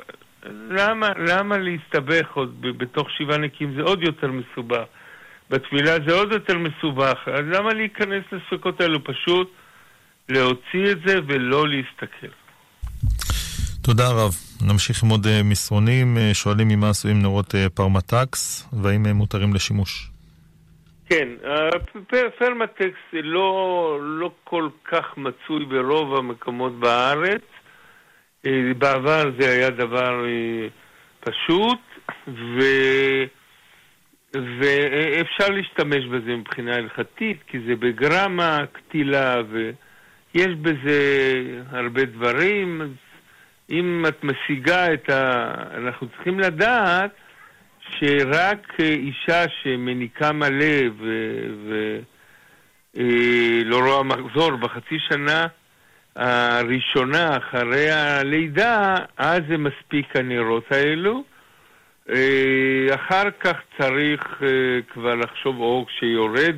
למה, 0.69 1.09
למה 1.17 1.57
להסתבך 1.57 2.27
עוד 2.33 2.61
בתוך 2.61 3.07
שבעה 3.17 3.37
נקיים? 3.37 3.73
זה 3.75 3.81
עוד 3.81 4.03
יותר 4.03 4.31
מסובך. 4.31 4.83
בתפילה 5.49 5.97
זה 6.07 6.13
עוד 6.13 6.31
יותר 6.31 6.57
מסובך. 6.57 7.17
אז 7.27 7.45
למה 7.51 7.73
להיכנס 7.73 8.23
לספקות 8.31 8.81
האלו? 8.81 9.03
פשוט 9.03 9.51
להוציא 10.29 10.91
את 10.91 10.97
זה 11.05 11.19
ולא 11.27 11.67
להסתכל. 11.67 12.27
תודה 13.81 14.09
רב. 14.09 14.35
נמשיך 14.61 15.03
עם 15.03 15.09
עוד 15.09 15.27
אה, 15.27 15.43
מסרונים. 15.43 16.17
אה, 16.17 16.33
שואלים 16.33 16.67
ממה 16.67 16.89
עשויים 16.89 17.21
נורות 17.21 17.55
אה, 17.55 17.69
פרמטקס, 17.69 18.69
והאם 18.73 19.05
הם 19.05 19.15
מותרים 19.15 19.53
לשימוש. 19.53 20.12
כן, 21.09 21.27
פרמטקס 22.37 22.99
לא, 23.13 23.97
לא 24.01 24.31
כל 24.43 24.69
כך 24.85 25.17
מצוי 25.17 25.65
ברוב 25.65 26.15
המקומות 26.15 26.79
בארץ. 26.79 27.41
בעבר 28.77 29.23
זה 29.39 29.49
היה 29.49 29.69
דבר 29.69 30.25
פשוט, 31.19 31.79
ו... 32.27 32.59
ואפשר 34.33 35.49
להשתמש 35.49 36.05
בזה 36.05 36.35
מבחינה 36.35 36.75
הלכתית, 36.75 37.37
כי 37.47 37.59
זה 37.59 37.75
בגרמה, 37.75 38.57
קטילה 38.71 39.41
ו... 39.49 39.71
יש 40.35 40.47
בזה 40.61 41.01
הרבה 41.69 42.05
דברים. 42.05 42.93
אם 43.71 44.05
את 44.07 44.23
משיגה 44.23 44.93
את 44.93 45.09
ה... 45.09 45.53
אנחנו 45.77 46.07
צריכים 46.07 46.39
לדעת 46.39 47.11
שרק 47.99 48.79
אישה 48.79 49.45
שמניקה 49.63 50.31
מלא 50.31 50.89
ולא 52.93 53.79
רואה 53.79 54.03
מחזור 54.03 54.55
בחצי 54.55 54.99
שנה 55.09 55.47
הראשונה 56.15 57.37
אחרי 57.37 57.91
הלידה, 57.91 58.95
אז 59.17 59.39
זה 59.49 59.57
מספיק 59.57 60.15
הנרות 60.15 60.71
האלו. 60.71 61.23
אחר 62.95 63.31
כך 63.39 63.57
צריך 63.77 64.41
כבר 64.93 65.15
לחשוב 65.15 65.59
או 65.59 65.85
כשיורד 65.87 66.55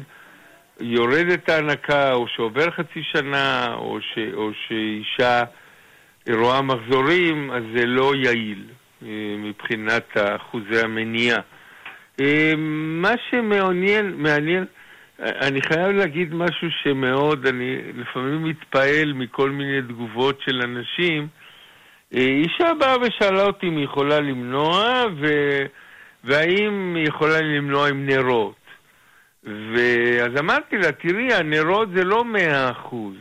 יורדת 0.80 1.50
ההנקה, 1.50 2.14
או 2.14 2.28
שעובר 2.28 2.72
חצי 2.72 3.04
שנה, 3.04 3.74
או, 3.74 3.98
ש, 4.02 4.20
או 4.34 4.50
שאישה 4.68 5.44
רואה 6.30 6.62
מחזורים, 6.62 7.52
אז 7.52 7.64
זה 7.76 7.86
לא 7.86 8.16
יעיל 8.16 8.64
אה, 8.70 8.75
מבחינת 9.38 10.18
אחוזי 10.18 10.80
המניעה. 10.80 11.40
אה, 12.22 12.54
מה 13.02 13.14
שמעניין, 13.30 14.14
מעניין, 14.18 14.66
אני 15.20 15.62
חייב 15.62 15.88
להגיד 15.88 16.34
משהו 16.34 16.68
שמאוד, 16.84 17.48
אני 17.48 17.78
לפעמים 17.94 18.44
מתפעל 18.44 19.14
מכל 19.14 19.50
מיני 19.50 19.82
תגובות 19.82 20.42
של 20.46 20.62
אנשים. 20.62 21.28
אה, 22.16 22.20
אישה 22.20 22.74
באה 22.80 22.96
ושאלה 23.02 23.44
אותי 23.44 23.68
אם 23.68 23.78
היא 23.78 23.86
יכולה 23.86 24.20
למנוע, 24.20 25.04
ו... 25.22 25.28
והאם 26.26 26.96
היא 26.96 27.08
יכולה 27.08 27.42
למנוע 27.42 27.90
עם 27.90 28.06
נרות. 28.06 28.56
ואז 29.44 30.30
אמרתי 30.40 30.78
לה, 30.78 30.92
תראי, 30.92 31.34
הנרות 31.34 31.90
זה 31.96 32.04
לא 32.04 32.26
מאה 32.26 32.72
אחוז, 32.72 33.16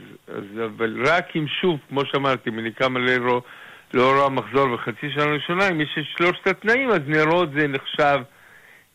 אבל 0.64 1.06
רק 1.06 1.36
אם 1.36 1.46
שוב, 1.60 1.78
כמו 1.88 2.00
שאמרתי, 2.06 2.50
מניקה 2.50 2.88
מלא 2.88 3.18
לאור 3.94 4.24
המחזור 4.24 4.76
בחצי 4.76 5.10
שנה 5.14 5.24
ראשונה, 5.24 5.68
אם 5.68 5.80
יש 5.80 5.98
את 5.98 6.04
שלושת 6.16 6.46
התנאים, 6.46 6.90
אז 6.90 7.00
נרות 7.06 7.48
זה 7.58 7.68
נחשב 7.68 8.20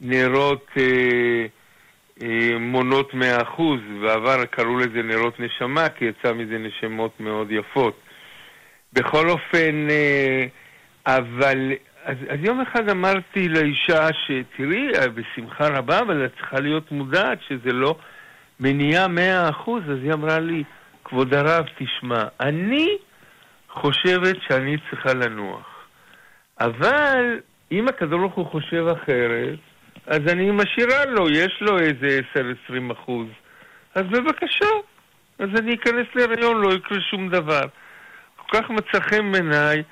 נרות 0.01 0.67
אה, 0.77 1.45
אה, 2.21 2.59
מונות 2.59 3.13
מאה 3.13 3.41
אחוז, 3.41 3.79
בעבר 4.01 4.45
קראו 4.45 4.77
לזה 4.77 5.03
נרות 5.03 5.39
נשמה, 5.39 5.89
כי 5.89 6.05
יצא 6.05 6.33
מזה 6.33 6.57
נשמות 6.57 7.19
מאוד 7.19 7.51
יפות. 7.51 7.99
בכל 8.93 9.29
אופן, 9.29 9.87
אה, 9.89 10.45
אבל 11.05 11.71
אז, 12.03 12.17
אז 12.29 12.39
יום 12.39 12.61
אחד 12.61 12.89
אמרתי 12.89 13.47
לאישה 13.47 14.07
שתראי, 14.13 14.87
בשמחה 15.13 15.67
רבה, 15.67 15.99
אבל 15.99 16.25
את 16.25 16.31
צריכה 16.37 16.59
להיות 16.59 16.91
מודעת 16.91 17.39
שזה 17.47 17.73
לא 17.73 17.95
מניעה 18.59 19.07
מאה 19.07 19.49
אחוז. 19.49 19.83
אז 19.83 19.97
היא 20.03 20.13
אמרה 20.13 20.39
לי, 20.39 20.63
כבוד 21.03 21.33
הרב, 21.33 21.65
תשמע, 21.77 22.23
אני 22.39 22.97
חושבת 23.69 24.35
שאני 24.47 24.77
צריכה 24.89 25.13
לנוח. 25.13 25.65
אבל 26.59 27.39
אם 27.71 27.87
הקדוש 27.87 28.19
ברוך 28.19 28.35
הוא 28.35 28.45
חושב 28.45 28.85
אחרת, 28.87 29.59
אז 30.07 30.19
אני 30.27 30.51
משאירה 30.51 31.05
לו, 31.05 31.29
יש 31.29 31.57
לו 31.61 31.79
איזה 31.79 32.19
10-20 32.89 32.93
אחוז. 32.93 33.27
אז 33.95 34.03
בבקשה, 34.03 34.65
אז 35.39 35.49
אני 35.59 35.75
אכנס 35.75 36.07
להריון, 36.15 36.61
לא 36.61 36.73
יקרה 36.73 36.97
שום 37.11 37.29
דבר. 37.29 37.61
כל 38.35 38.57
כך 38.57 38.69
מצא 38.69 38.99
חן 38.99 39.31
בעיניי. 39.31 39.83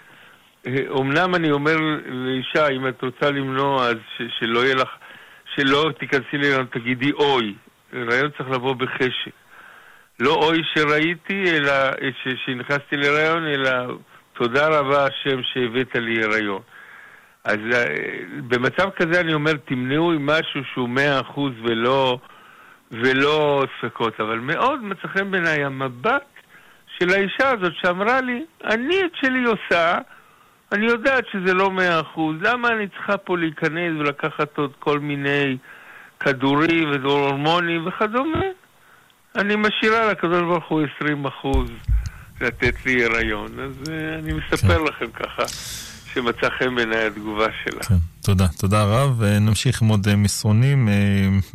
אומנם 0.90 1.36
אני 1.36 1.52
אומר 1.52 1.76
לאישה, 2.06 2.68
אם 2.68 2.88
את 2.88 3.02
רוצה 3.02 3.32
למנוע, 3.32 3.86
אז 3.88 3.96
ש- 4.18 4.40
שלא 4.40 4.60
יהיה 4.60 4.76
לך, 4.76 4.90
שלא 5.56 5.92
תיכנסי 6.00 6.38
להיריון, 6.38 6.66
תגידי 6.66 7.12
אוי. 7.12 7.54
הריון 7.94 8.30
צריך 8.38 8.50
לבוא 8.50 8.74
בחשק. 8.76 9.32
לא 10.20 10.34
אוי 10.34 10.62
שראיתי, 10.74 11.44
אלא 11.58 11.74
שנכנסתי 12.46 12.98
להיריון, 12.98 13.48
אלא 13.48 13.72
תודה 14.34 14.68
רבה 14.68 15.06
השם 15.06 15.42
שהבאת 15.44 15.96
לי 15.96 16.24
הריון. 16.24 16.62
אז 17.44 17.58
אה, 17.74 17.86
במצב 18.48 18.90
כזה 18.96 19.20
אני 19.20 19.34
אומר, 19.34 19.54
תמנעו 19.66 20.12
עם 20.12 20.26
משהו 20.26 20.62
שהוא 20.74 20.90
מאה 20.90 21.22
אחוז 21.22 21.52
ולא, 21.64 22.18
ולא 22.92 23.64
ספקות. 23.78 24.20
אבל 24.20 24.40
מאוד 24.40 24.84
מצא 24.84 25.08
חן 25.08 25.32
בעיניי 25.32 25.64
המבט 25.64 26.26
של 27.00 27.10
האישה 27.10 27.50
הזאת 27.50 27.74
שאמרה 27.82 28.22
לי, 28.22 28.46
אני 28.64 29.00
את 29.06 29.12
שלי 29.22 29.44
עושה, 29.44 29.98
אני 30.72 30.86
יודעת 30.86 31.24
שזה 31.32 31.54
לא 31.54 31.72
מאה 31.72 32.02
אחוז, 32.02 32.36
למה 32.42 32.68
אני 32.68 32.88
צריכה 32.88 33.18
פה 33.18 33.38
להיכנס 33.38 33.92
ולקחת 34.00 34.58
עוד 34.58 34.72
כל 34.80 35.00
מיני 35.00 35.58
כדורים 36.20 36.92
והורמונים 36.92 37.88
וכדומה? 37.88 38.46
אני 39.38 39.56
משאירה 39.56 40.12
לקדוש 40.12 40.42
ברוך 40.42 40.68
הוא 40.68 40.82
20 40.96 41.26
אחוז 41.26 41.70
לתת 42.42 42.86
לי 42.86 43.06
הריון, 43.06 43.60
אז 43.60 43.88
uh, 43.88 43.90
אני 44.20 44.34
מספר 44.34 44.78
כן. 44.78 44.84
לכם 44.84 45.12
ככה. 45.14 45.44
שמצא 46.18 46.50
חן 46.60 46.76
בעיניי 46.76 47.06
התגובה 47.06 47.46
שלה. 47.64 47.84
כן, 47.84 47.96
תודה. 48.24 48.48
תודה 48.48 48.84
רב. 48.84 49.24
נמשיך 49.24 49.82
עם 49.82 49.88
עוד 49.88 50.08
אה, 50.08 50.16
מסרונים. 50.16 50.90
אה, 50.90 50.94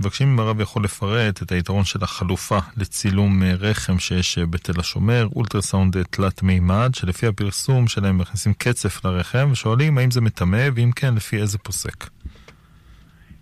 מבקשים 0.01 0.29
אם 0.29 0.41
הרב 0.41 0.61
יכול 0.61 0.85
לפרט 0.85 1.43
את 1.43 1.53
היתרון 1.53 1.85
של 1.85 1.99
החלופה 2.03 2.59
לצילום 2.77 3.43
אה, 3.43 3.53
רחם 3.61 3.99
שיש 3.99 4.39
בתל 4.39 4.81
השומר, 4.81 5.27
אולטרסאונד 5.37 6.03
תלת 6.03 6.43
מימד, 6.43 6.91
שלפי 6.95 7.27
הפרסום 7.27 7.89
שלהם 7.89 8.19
מכניסים 8.19 8.53
קצף 8.55 9.05
לרחם, 9.05 9.49
ושואלים 9.53 9.99
האם 9.99 10.11
זה 10.11 10.21
מטמא, 10.21 10.69
ואם 10.75 10.91
כן, 10.97 11.15
לפי 11.15 11.37
איזה 11.37 11.59
פוסק. 11.59 12.07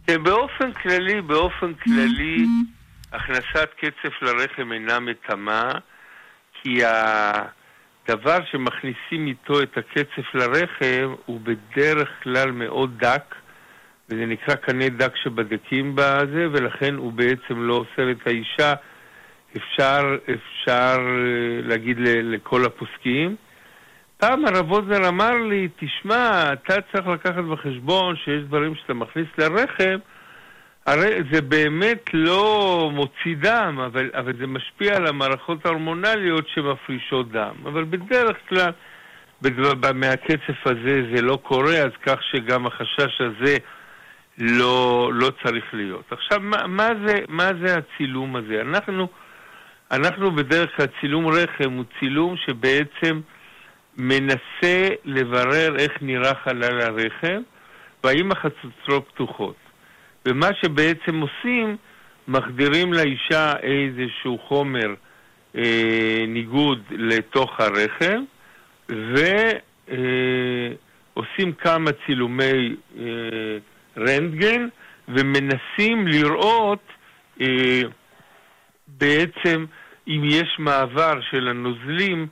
באופן 0.06 0.72
כללי, 0.82 1.20
באופן 1.22 1.72
כללי, 1.84 2.46
הכנסת 3.12 3.68
קצף 3.76 4.22
לרחם 4.22 4.72
אינה 4.72 5.00
מטמאה, 5.00 5.72
כי 6.54 6.84
ה... 6.84 7.32
דבר 8.08 8.38
שמכניסים 8.50 9.26
איתו 9.26 9.62
את 9.62 9.78
הקצף 9.78 10.34
לרחם 10.34 11.14
הוא 11.26 11.40
בדרך 11.40 12.08
כלל 12.22 12.50
מאוד 12.50 12.98
דק, 12.98 13.34
וזה 14.08 14.26
נקרא 14.26 14.54
קנה 14.54 14.88
דק 14.88 15.16
שבדקים 15.16 15.92
בזה, 15.94 16.46
ולכן 16.52 16.94
הוא 16.94 17.12
בעצם 17.12 17.62
לא 17.62 17.74
אוסר 17.74 18.10
את 18.10 18.26
האישה. 18.26 18.74
אפשר, 19.56 20.16
אפשר 20.24 20.96
אה, 20.98 21.68
להגיד 21.68 21.96
לכל 22.00 22.64
הפוסקים. 22.64 23.36
פעם 24.16 24.44
הרב 24.44 24.70
עוזר 24.70 25.08
אמר 25.08 25.34
לי, 25.34 25.68
תשמע, 25.76 26.52
אתה 26.52 26.74
צריך 26.92 27.06
לקחת 27.06 27.44
בחשבון 27.44 28.16
שיש 28.16 28.42
דברים 28.42 28.74
שאתה 28.74 28.94
מכניס 28.94 29.26
לרחם, 29.38 29.98
הרי 30.86 31.22
זה 31.32 31.42
באמת 31.42 32.10
לא 32.12 32.90
מוציא 32.92 33.36
דם, 33.36 33.80
אבל, 33.86 34.10
אבל 34.14 34.32
זה 34.38 34.46
משפיע 34.46 34.96
על 34.96 35.06
המערכות 35.06 35.66
ההורמונליות 35.66 36.48
שמפרישות 36.48 37.32
דם. 37.32 37.54
אבל 37.62 37.84
בדרך 37.84 38.36
כלל, 38.48 38.70
מהקצף 39.94 40.66
הזה 40.66 41.02
זה 41.14 41.22
לא 41.22 41.38
קורה, 41.42 41.78
אז 41.78 41.90
כך 42.06 42.18
שגם 42.22 42.66
החשש 42.66 43.20
הזה 43.20 43.56
לא, 44.38 45.10
לא 45.14 45.30
צריך 45.44 45.64
להיות. 45.72 46.04
עכשיו, 46.10 46.40
מה, 46.40 46.66
מה, 46.66 46.88
זה, 47.06 47.14
מה 47.28 47.50
זה 47.64 47.74
הצילום 47.76 48.36
הזה? 48.36 48.60
אנחנו, 48.60 49.08
אנחנו 49.90 50.30
בדרך 50.30 50.76
כלל, 50.76 50.86
צילום 51.00 51.26
רחם 51.26 51.72
הוא 51.72 51.84
צילום 51.98 52.34
שבעצם 52.36 53.20
מנסה 53.96 54.88
לברר 55.04 55.76
איך 55.78 55.92
נראה 56.00 56.34
חלל 56.34 56.80
הרחם 56.80 57.42
והאם 58.04 58.32
החצוצרות 58.32 59.08
פתוחות. 59.14 59.69
ומה 60.30 60.48
שבעצם 60.62 61.20
עושים, 61.20 61.76
מחדירים 62.28 62.92
לאישה 62.92 63.52
איזשהו 63.62 64.38
חומר 64.38 64.94
אה, 65.56 66.24
ניגוד 66.28 66.82
לתוך 66.90 67.60
הרחם, 67.60 68.24
ועושים 68.88 69.88
אה, 71.48 71.52
כמה 71.58 71.90
צילומי 72.06 72.76
אה, 72.98 73.04
רנטגן, 73.96 74.68
ומנסים 75.08 76.06
לראות 76.08 76.82
אה, 77.40 77.82
בעצם 78.88 79.64
אם 80.08 80.22
יש 80.24 80.56
מעבר 80.58 81.20
של 81.30 81.48
הנוזלים, 81.48 82.26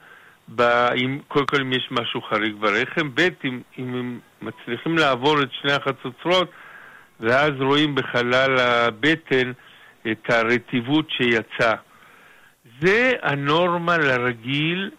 ב, 0.54 0.62
אם, 0.96 1.18
קודם 1.28 1.46
כל 1.46 1.61
אם 1.61 1.72
יש 1.72 1.88
משהו 1.90 2.22
חריג 2.22 2.54
ברחם, 2.61 3.11
ב' 3.14 3.28
אם, 3.44 3.61
אם 3.78 3.94
הם 3.94 4.18
מצליחים 4.42 4.98
לעבור 4.98 5.42
את 5.42 5.48
שני 5.61 5.72
החצוצרות, 5.72 6.50
ואז 7.20 7.50
רואים 7.61 7.94
בחלל 7.94 8.59
הבטן 8.59 9.52
את 10.11 10.31
הרטיבות 10.31 11.11
שיצאה. 11.11 11.74
זה 12.81 13.12
הנורמה 13.22 13.98
לרגיל 13.98 14.90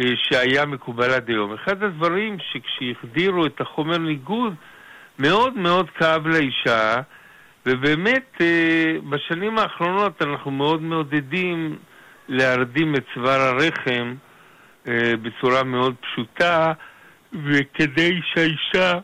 אה, 0.00 0.04
שהיה 0.16 0.66
מקובל 0.66 1.10
עד 1.10 1.28
היום. 1.28 1.54
אחד 1.54 1.82
הדברים 1.82 2.36
שכשהחדירו 2.40 3.46
את 3.46 3.60
החומר 3.60 3.98
ניגוד, 3.98 4.54
מאוד 5.18 5.56
מאוד 5.56 5.90
כאב 5.90 6.26
לאישה, 6.26 6.94
ובאמת 7.66 8.36
אה, 8.40 8.94
בשנים 9.08 9.58
האחרונות 9.58 10.22
אנחנו 10.22 10.50
מאוד 10.50 10.82
מעודדים 10.82 11.78
להרדים 12.28 12.94
את 12.94 13.04
צוואר 13.14 13.40
הרחם 13.40 14.14
אה, 14.88 15.12
בצורה 15.22 15.62
מאוד 15.64 15.94
פשוטה, 16.00 16.72
וכדי 17.32 18.20
שהאישה 18.34 18.98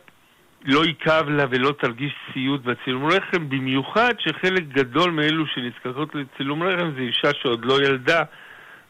לא 0.65 0.85
יכאב 0.85 1.29
לה 1.29 1.45
ולא 1.49 1.71
תרגיש 1.71 2.13
סיוט 2.33 2.61
בצילום 2.61 3.05
רחם, 3.05 3.49
במיוחד 3.49 4.13
שחלק 4.19 4.63
גדול 4.67 5.11
מאלו 5.11 5.47
שנזקקות 5.47 6.15
לצילום 6.15 6.63
רחם 6.63 6.91
זה 6.95 7.01
אישה 7.01 7.29
שעוד 7.41 7.65
לא 7.65 7.81
ילדה, 7.83 8.23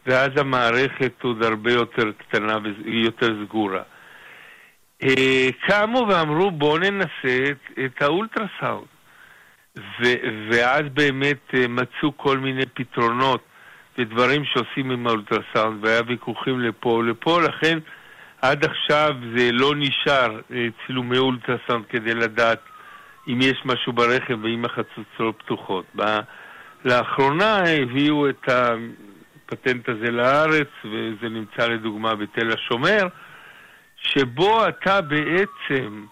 ואז 0.05 0.29
המערכת 0.37 1.13
עוד 1.21 1.43
הרבה 1.43 1.71
יותר 1.71 2.11
קטנה 2.17 2.57
ויותר 2.83 3.27
סגורה. 3.45 3.81
אה, 5.03 5.47
קמו 5.67 6.07
ואמרו 6.09 6.51
בואו 6.51 6.77
ננסה 6.77 7.43
את, 7.51 7.79
את 7.85 8.01
האולטרסאונד. 8.01 8.85
ו- 9.77 10.49
ואז 10.51 10.81
באמת 10.93 11.53
אה, 11.53 11.67
מצאו 11.67 12.17
כל 12.17 12.37
מיני 12.37 12.65
פתרונות 12.73 13.41
ודברים 13.97 14.45
שעושים 14.45 14.91
עם 14.91 15.07
האולטרסאונד, 15.07 15.85
והיה 15.85 16.01
ויכוחים 16.07 16.59
לפה 16.59 16.89
ולפה, 16.89 17.41
לכן 17.41 17.79
עד 18.49 18.65
עכשיו 18.65 19.15
זה 19.35 19.49
לא 19.51 19.73
נשאר 19.75 20.39
צילומי 20.85 21.17
אולטרסאונד 21.17 21.85
כדי 21.89 22.13
לדעת 22.13 22.59
אם 23.27 23.39
יש 23.41 23.61
משהו 23.65 23.93
ברכב 23.93 24.43
ואם 24.43 24.65
החצוצרות 24.65 25.35
פתוחות. 25.37 25.85
לאחרונה 26.85 27.57
הביאו 27.57 28.29
את 28.29 28.49
הפטנט 28.49 29.89
הזה 29.89 30.11
לארץ, 30.11 30.67
וזה 30.85 31.29
נמצא 31.29 31.67
לדוגמה 31.67 32.15
בתל 32.15 32.51
השומר, 32.51 33.07
שבו 33.97 34.67
אתה 34.67 35.01
בעצם 35.01 36.05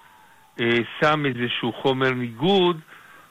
אה, 0.62 0.78
שם 1.00 1.24
איזשהו 1.26 1.74
חומר 1.74 2.10
ניגוד, 2.10 2.80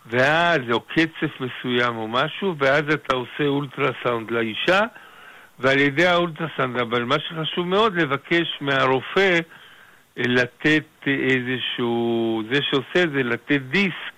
ואז, 0.07 0.61
או 0.73 0.81
קצף 0.81 1.41
מסוים 1.41 1.97
או 1.97 2.09
משהו, 2.09 2.55
ואז 2.59 2.83
אתה 2.95 3.17
עושה 3.17 3.47
אולטרסאונד 3.47 4.31
לאישה, 4.31 4.81
ועל 5.59 5.79
ידי 5.79 6.07
האולטרסאונד, 6.07 6.79
אבל 6.79 7.05
מה 7.05 7.17
שחשוב 7.19 7.67
מאוד, 7.67 7.95
לבקש 7.95 8.59
מהרופא 8.61 9.39
לתת 10.17 10.85
איזשהו, 11.07 12.43
זה 12.53 12.61
שעושה 12.71 13.03
את 13.03 13.11
זה, 13.11 13.23
לתת 13.23 13.61
דיסק, 13.61 14.13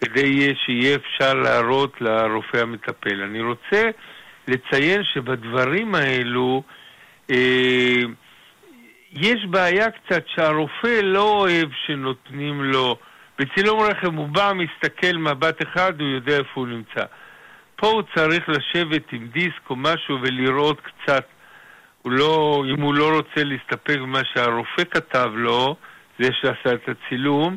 כדי 0.00 0.54
שיהיה 0.64 0.96
אפשר 0.96 1.34
להראות 1.34 2.00
לרופא 2.00 2.56
המטפל. 2.56 3.22
אני 3.22 3.40
רוצה 3.40 3.90
לציין 4.48 5.04
שבדברים 5.04 5.94
האלו, 5.94 6.62
אה, 7.30 8.02
יש 9.12 9.46
בעיה 9.50 9.86
קצת 9.90 10.24
שהרופא 10.26 11.00
לא 11.02 11.22
אוהב 11.22 11.68
שנותנים 11.86 12.64
לו, 12.64 12.96
בצילום 13.38 13.80
רכב 13.80 14.16
הוא 14.16 14.28
בא, 14.28 14.52
מסתכל 14.54 15.16
מבט 15.16 15.62
אחד, 15.62 16.00
הוא 16.00 16.08
יודע 16.08 16.36
איפה 16.36 16.50
הוא 16.54 16.68
נמצא. 16.68 17.04
פה 17.80 17.86
הוא 17.86 18.02
צריך 18.14 18.48
לשבת 18.48 19.12
עם 19.12 19.26
דיסק 19.26 19.70
או 19.70 19.76
משהו 19.76 20.18
ולראות 20.22 20.80
קצת, 20.80 21.24
הוא 22.02 22.12
לא, 22.12 22.64
אם 22.74 22.80
הוא 22.80 22.94
לא 22.94 23.16
רוצה 23.16 23.44
להסתפק 23.44 23.98
במה 23.98 24.20
שהרופא 24.34 24.84
כתב 24.90 25.30
לו, 25.34 25.76
זה 26.18 26.28
שעשה 26.40 26.74
את 26.74 26.88
הצילום, 26.88 27.56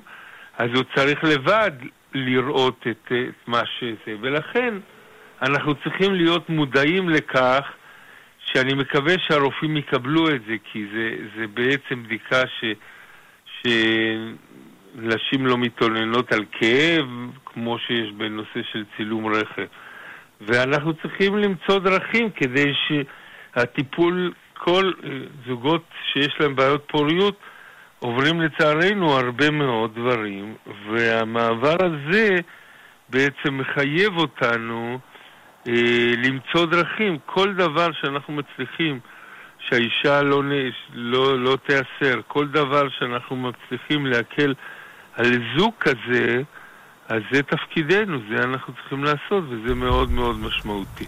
אז 0.58 0.70
הוא 0.76 0.84
צריך 0.96 1.24
לבד 1.24 1.72
לראות 2.14 2.88
את, 2.92 3.12
את 3.12 3.48
מה 3.48 3.62
שזה. 3.80 4.16
ולכן 4.22 4.74
אנחנו 5.42 5.76
צריכים 5.76 6.14
להיות 6.14 6.50
מודעים 6.50 7.10
לכך 7.10 7.72
שאני 8.46 8.74
מקווה 8.74 9.14
שהרופאים 9.28 9.78
יקבלו 9.78 10.30
את 10.30 10.42
זה, 10.48 10.56
כי 10.72 10.86
זה, 10.94 11.16
זה 11.36 11.48
בעצם 11.48 12.04
בדיקה 12.04 12.42
ש, 12.48 12.66
שנשים 13.62 15.46
לא 15.46 15.58
מתלוננות 15.58 16.32
על 16.32 16.46
כאב, 16.52 17.06
כמו 17.46 17.80
שיש 17.80 18.12
בנושא 18.12 18.60
של 18.72 18.84
צילום 18.98 19.26
רכב. 19.36 19.66
ואנחנו 20.46 20.94
צריכים 20.94 21.38
למצוא 21.38 21.80
דרכים 21.80 22.30
כדי 22.30 22.74
שהטיפול, 22.88 24.34
כל 24.54 24.92
זוגות 25.48 25.84
שיש 26.14 26.36
להם 26.40 26.56
בעיות 26.56 26.86
פוריות, 26.92 27.40
עוברים 28.00 28.42
לצערנו 28.42 29.12
הרבה 29.12 29.52
מאוד 29.52 29.96
דברים, 29.96 30.56
והמעבר 30.90 31.76
הזה 31.80 32.30
בעצם 33.10 33.58
מחייב 33.58 34.18
אותנו 34.18 35.00
אה, 35.68 36.14
למצוא 36.18 36.66
דרכים. 36.66 37.18
כל 37.26 37.54
דבר 37.54 37.92
שאנחנו 38.02 38.34
מצליחים 38.34 39.00
שהאישה 39.60 40.22
לא, 40.22 40.44
לא, 40.94 41.40
לא 41.40 41.58
תיאסר, 41.68 42.22
כל 42.28 42.48
דבר 42.48 42.90
שאנחנו 42.90 43.36
מצליחים 43.36 44.06
להקל 44.06 44.54
על 45.14 45.32
זוג 45.58 45.74
כזה, 45.80 46.42
אז 47.10 47.22
זה 47.32 47.44
תפקידנו, 47.44 48.18
זה 48.30 48.44
אנחנו 48.44 48.74
צריכים 48.74 49.04
לעשות, 49.04 49.44
וזה 49.50 49.76
מאוד 49.76 50.12
מאוד 50.12 50.38
משמעותי. 50.38 51.06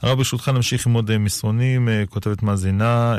הרב, 0.03 0.19
ברשותך 0.19 0.49
נמשיך 0.49 0.87
עם 0.87 0.93
עוד 0.93 1.19
מסרונים. 1.19 1.89
כותבת 2.11 2.43
מאזינה, 2.43 3.15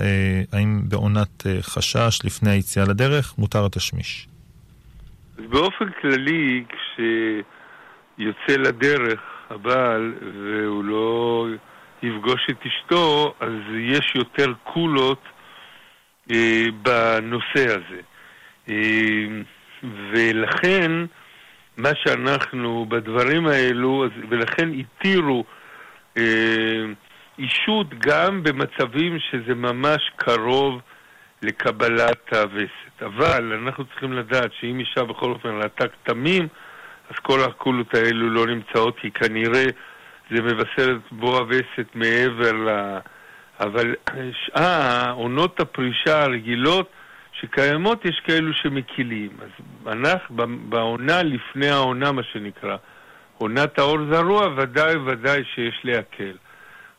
האם 0.54 0.82
בעונת 0.90 1.44
חשש 1.62 2.20
לפני 2.26 2.52
היציאה 2.52 2.86
לדרך 2.90 3.38
מותר 3.38 3.66
התשמיש? 3.66 4.28
אז 5.38 5.44
באופן 5.50 5.86
כללי, 6.02 6.64
כשיוצא 6.70 8.62
לדרך 8.62 9.20
הבעל 9.50 10.14
והוא 10.22 10.84
לא 10.84 11.46
יפגוש 12.04 12.48
את 12.50 12.58
אשתו, 12.68 13.34
אז 13.40 13.54
יש 13.80 14.14
יותר 14.16 14.54
קולות 14.64 15.22
אה, 16.32 16.66
בנושא 16.82 17.66
הזה. 17.66 18.02
אה, 18.70 19.26
ולכן, 20.12 20.92
מה 21.78 21.90
שאנחנו, 22.04 22.86
בדברים 22.90 23.48
האלו, 23.48 24.06
ולכן 24.30 24.70
התירו 24.80 25.44
אה, 25.48 25.63
אישות 27.40 27.88
גם 28.00 28.44
במצבים 28.44 29.18
שזה 29.20 29.56
ממש 29.56 30.12
קרוב 30.16 30.82
לקבלת 31.42 32.34
הווסת. 32.34 33.02
אבל 33.02 33.54
אנחנו 33.54 33.86
צריכים 33.86 34.14
לדעת 34.14 34.52
שאם 34.60 34.80
אישה 34.80 35.04
בכל 35.04 35.32
אופן 35.32 35.50
ראתה 35.50 35.88
כתמים, 35.88 36.48
אז 37.10 37.16
כל 37.22 37.44
הקולות 37.44 37.96
האלו 37.96 38.30
לא 38.30 38.48
נמצאות, 38.48 39.00
כי 39.00 39.12
כנראה 39.12 39.66
זה 40.32 40.42
מבשר 40.42 40.92
את 40.92 41.12
בוא 41.12 41.40
הווסת 41.40 41.96
מעבר 41.96 42.52
ל... 42.52 42.98
אבל 43.60 43.96
אה, 44.58 45.12
עונות 45.12 45.60
הפרישה 45.60 46.22
הרגילות 46.22 46.90
שקיימות, 47.42 48.06
יש 48.06 48.22
כאלו 48.28 48.54
שמקילים. 48.54 49.30
אז 49.40 49.50
אנחנו, 49.88 50.36
בעונה 50.70 51.24
לפני 51.24 51.70
העונה, 51.70 52.12
מה 52.12 52.24
שנקרא, 52.24 52.76
עונת 53.38 53.80
האור 53.80 53.98
זרוע, 54.12 54.48
ודאי 54.58 54.96
ודאי 54.96 55.44
שיש 55.56 55.82
להקל. 55.84 56.38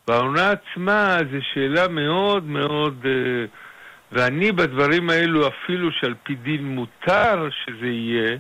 בעונה 0.07 0.51
עצמה 0.51 1.19
זו 1.33 1.39
שאלה 1.55 1.89
מאוד 1.89 2.45
מאוד... 2.45 3.07
אה, 3.07 3.45
ואני 4.13 4.53
בדברים 4.53 5.11
האלו, 5.11 5.49
אפילו 5.49 5.93
שעל 5.93 6.15
פי 6.23 6.35
דין 6.35 6.65
מותר 6.65 7.49
שזה 7.51 7.87
יהיה, 7.87 8.37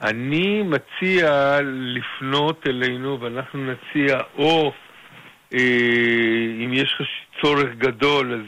אני 0.00 0.62
מציע 0.62 1.58
לפנות 1.64 2.66
אלינו 2.68 3.20
ואנחנו 3.20 3.66
נציע 3.66 4.18
או 4.38 4.72
אה, 5.54 5.58
אם 6.64 6.70
יש 6.72 6.96
לך 7.00 7.08
צורך 7.42 7.74
גדול 7.78 8.32
אז 8.34 8.46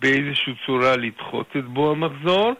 באיזושהי 0.00 0.54
צורה 0.66 0.96
לדחות 0.96 1.46
את 1.58 1.64
בו 1.64 1.90
המחזור 1.90 2.52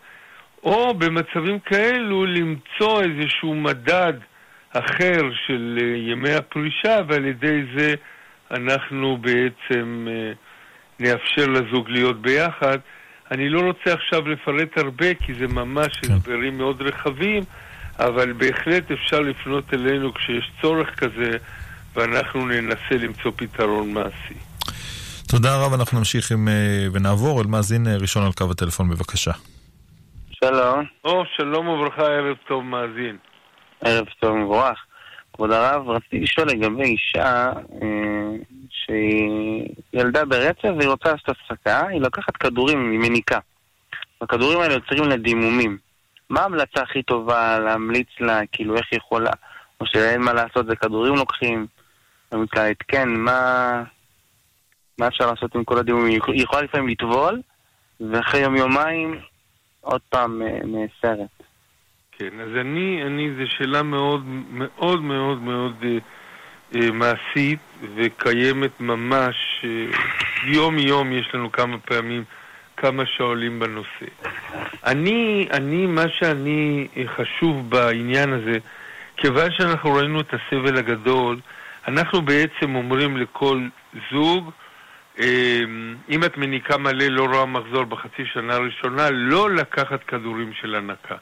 או 0.63 0.95
במצבים 0.95 1.59
כאלו 1.61 2.27
למצוא 2.27 3.03
איזשהו 3.03 3.55
מדד 3.55 4.13
אחר 4.73 5.21
של 5.47 5.79
אה, 5.83 6.11
ימי 6.13 6.33
הפרישה 6.33 7.01
ועל 7.09 7.25
ידי 7.25 7.63
זה 7.77 7.95
אנחנו 8.51 9.19
בעצם 9.21 10.09
אה, 10.11 10.33
נאפשר 11.01 11.47
לזוג 11.47 11.89
להיות 11.89 12.23
ביחד. 12.23 12.79
אני 13.31 13.49
לא 13.49 13.61
רוצה 13.61 13.93
עכשיו 13.93 14.29
לפרט 14.29 14.79
הרבה 14.79 15.15
כי 15.15 15.35
זה 15.35 15.47
ממש 15.47 16.01
כן. 16.01 16.13
הסברים 16.13 16.59
מאוד 16.59 16.83
רחבים, 16.83 17.43
אבל 17.99 18.33
בהחלט 18.33 18.91
אפשר 18.91 19.21
לפנות 19.21 19.75
אלינו 19.75 20.15
כשיש 20.15 20.51
צורך 20.61 21.01
כזה 21.01 21.31
ואנחנו 21.95 22.47
ננסה 22.47 22.95
למצוא 22.99 23.33
פתרון 23.37 23.93
מעשי. 23.93 24.35
תודה 25.29 25.57
רב, 25.65 25.73
אנחנו 25.73 25.99
נמשיך 25.99 26.33
עם, 26.33 26.49
אה, 26.49 26.87
ונעבור 26.93 27.41
אל 27.41 27.47
מאזין 27.47 27.87
ראשון 28.01 28.23
על 28.23 28.33
קו 28.33 28.51
הטלפון, 28.51 28.91
בבקשה. 28.91 29.33
שלום. 30.31 30.85
או, 31.05 31.23
שלום 31.37 31.69
וברכה, 31.69 32.03
ערב 32.03 32.37
טוב 32.49 32.65
מאזין. 32.65 33.17
ערב 33.85 34.07
טוב 34.21 34.37
מבורך. 34.37 34.87
כבוד 35.33 35.51
הרב, 35.51 35.89
רציתי 35.89 36.21
לשאול 36.21 36.49
לגבי 36.49 36.83
אישה 36.83 37.53
אה, 37.83 38.37
שהיא 38.71 39.69
ילדה 39.93 40.25
ברצף 40.25 40.69
והיא 40.79 40.89
רוצה 40.89 41.13
לעשות 41.13 41.29
הפסקה, 41.29 41.87
היא 41.87 42.01
לוקחת 42.01 42.37
כדורים, 42.37 42.91
היא 42.91 42.99
מניקה. 42.99 43.39
הכדורים 44.21 44.61
האלה 44.61 44.75
יוצרים 44.75 45.05
לה 45.05 45.17
דימומים. 45.17 45.79
מה 46.31 46.41
ההמלצה 46.41 46.83
הכי 46.83 47.03
טובה 47.03 47.59
להמליץ 47.59 48.09
לה, 48.21 48.41
כאילו 48.53 48.77
איך 48.77 48.87
היא 48.91 48.99
יכולה? 48.99 49.31
או 49.81 49.87
שאין 49.87 50.21
מה 50.21 50.33
לעשות, 50.33 50.67
זה 50.67 50.77
כדורים 50.77 51.15
לוקחים, 51.15 51.67
להמליץ 52.33 52.55
לה 52.55 52.69
להתקן, 52.69 53.09
מה... 53.09 53.83
מה 54.99 55.09
אפשר 55.09 55.31
לעשות 55.31 55.55
עם 55.55 55.65
כל 55.65 55.79
הדימומים? 55.79 56.21
היא 56.27 56.43
יכולה 56.43 56.63
לפעמים 56.63 56.89
לטבול, 56.89 57.41
ואחרי 58.01 58.41
יום-יומיים 58.41 59.21
עוד 59.81 60.01
פעם 60.09 60.43
אה, 60.43 60.59
נאסרת. 60.65 61.40
כן, 62.21 62.41
אז 62.41 62.57
אני, 62.61 63.03
אני, 63.07 63.31
זו 63.39 63.51
שאלה 63.59 63.83
מאוד 63.83 64.25
מאוד 64.51 65.03
מאוד 65.03 65.43
מאוד 65.43 65.85
אה, 65.85 65.99
אה, 66.75 66.91
מעשית 66.91 67.59
וקיימת 67.95 68.81
ממש 68.81 69.65
יום-יום, 70.45 71.13
יש 71.13 71.35
לנו 71.35 71.53
כמה 71.53 71.79
פעמים 71.79 72.25
כמה 72.77 73.07
שואלים 73.07 73.61
בנושא. 73.61 74.07
אני, 74.87 75.49
אני, 75.51 75.87
מה 75.87 76.05
שאני 76.19 76.89
חשוב 77.17 77.71
בעניין 77.71 78.33
הזה, 78.33 78.59
כיוון 79.17 79.51
שאנחנו 79.53 79.95
ראינו 79.95 80.21
את 80.21 80.35
הסבל 80.35 80.79
הגדול, 80.79 81.41
אנחנו 81.89 82.23
בעצם 82.23 82.75
אומרים 82.75 83.17
לכל 83.17 83.61
זוג, 84.13 84.51
אמ, 85.19 85.97
אם 86.09 86.25
את 86.25 86.37
מניקה 86.37 86.77
מלא 86.77 87.07
לא 87.07 87.25
רואה 87.25 87.47
מחזור 87.47 87.85
בחצי 87.85 88.27
שנה 88.33 88.55
הראשונה, 88.55 89.11
לא 89.11 89.51
לקחת 89.51 90.05
כדורים 90.05 90.53
של 90.61 90.75
הנקה, 90.75 91.17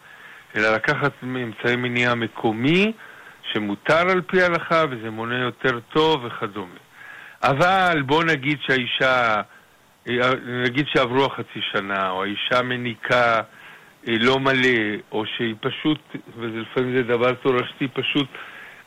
אלא 0.56 0.74
לקחת 0.74 1.12
אמצעי 1.22 1.76
מניעה 1.76 2.14
מקומי, 2.14 2.92
שמותר 3.52 4.10
על 4.10 4.20
פי 4.20 4.42
ההלכה 4.42 4.84
וזה 4.90 5.10
מונה 5.10 5.38
יותר 5.38 5.80
טוב 5.80 6.24
וכדומה. 6.24 6.78
אבל 7.42 8.02
בוא 8.06 8.24
נגיד 8.24 8.58
שהאישה, 8.60 9.34
נגיד 10.64 10.86
שעברו 10.88 11.24
החצי 11.24 11.60
שנה, 11.72 12.10
או 12.10 12.22
האישה 12.22 12.62
מניקה 12.62 13.40
אה, 14.08 14.14
לא 14.20 14.38
מלא, 14.38 14.96
או 15.12 15.24
שהיא 15.36 15.54
פשוט, 15.60 15.98
ולפעמים 16.38 16.96
זה 16.96 17.02
דבר 17.02 17.34
תורשתי, 17.34 17.88
פשוט 17.88 18.28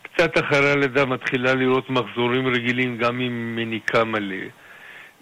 קצת 0.02 0.38
אחרי 0.38 0.72
הלידה 0.72 1.06
מתחילה 1.06 1.54
לראות 1.54 1.90
מחזורים 1.90 2.48
רגילים 2.48 2.98
גם 2.98 3.20
עם 3.20 3.56
מניקה 3.56 4.04
מלא. 4.04 4.46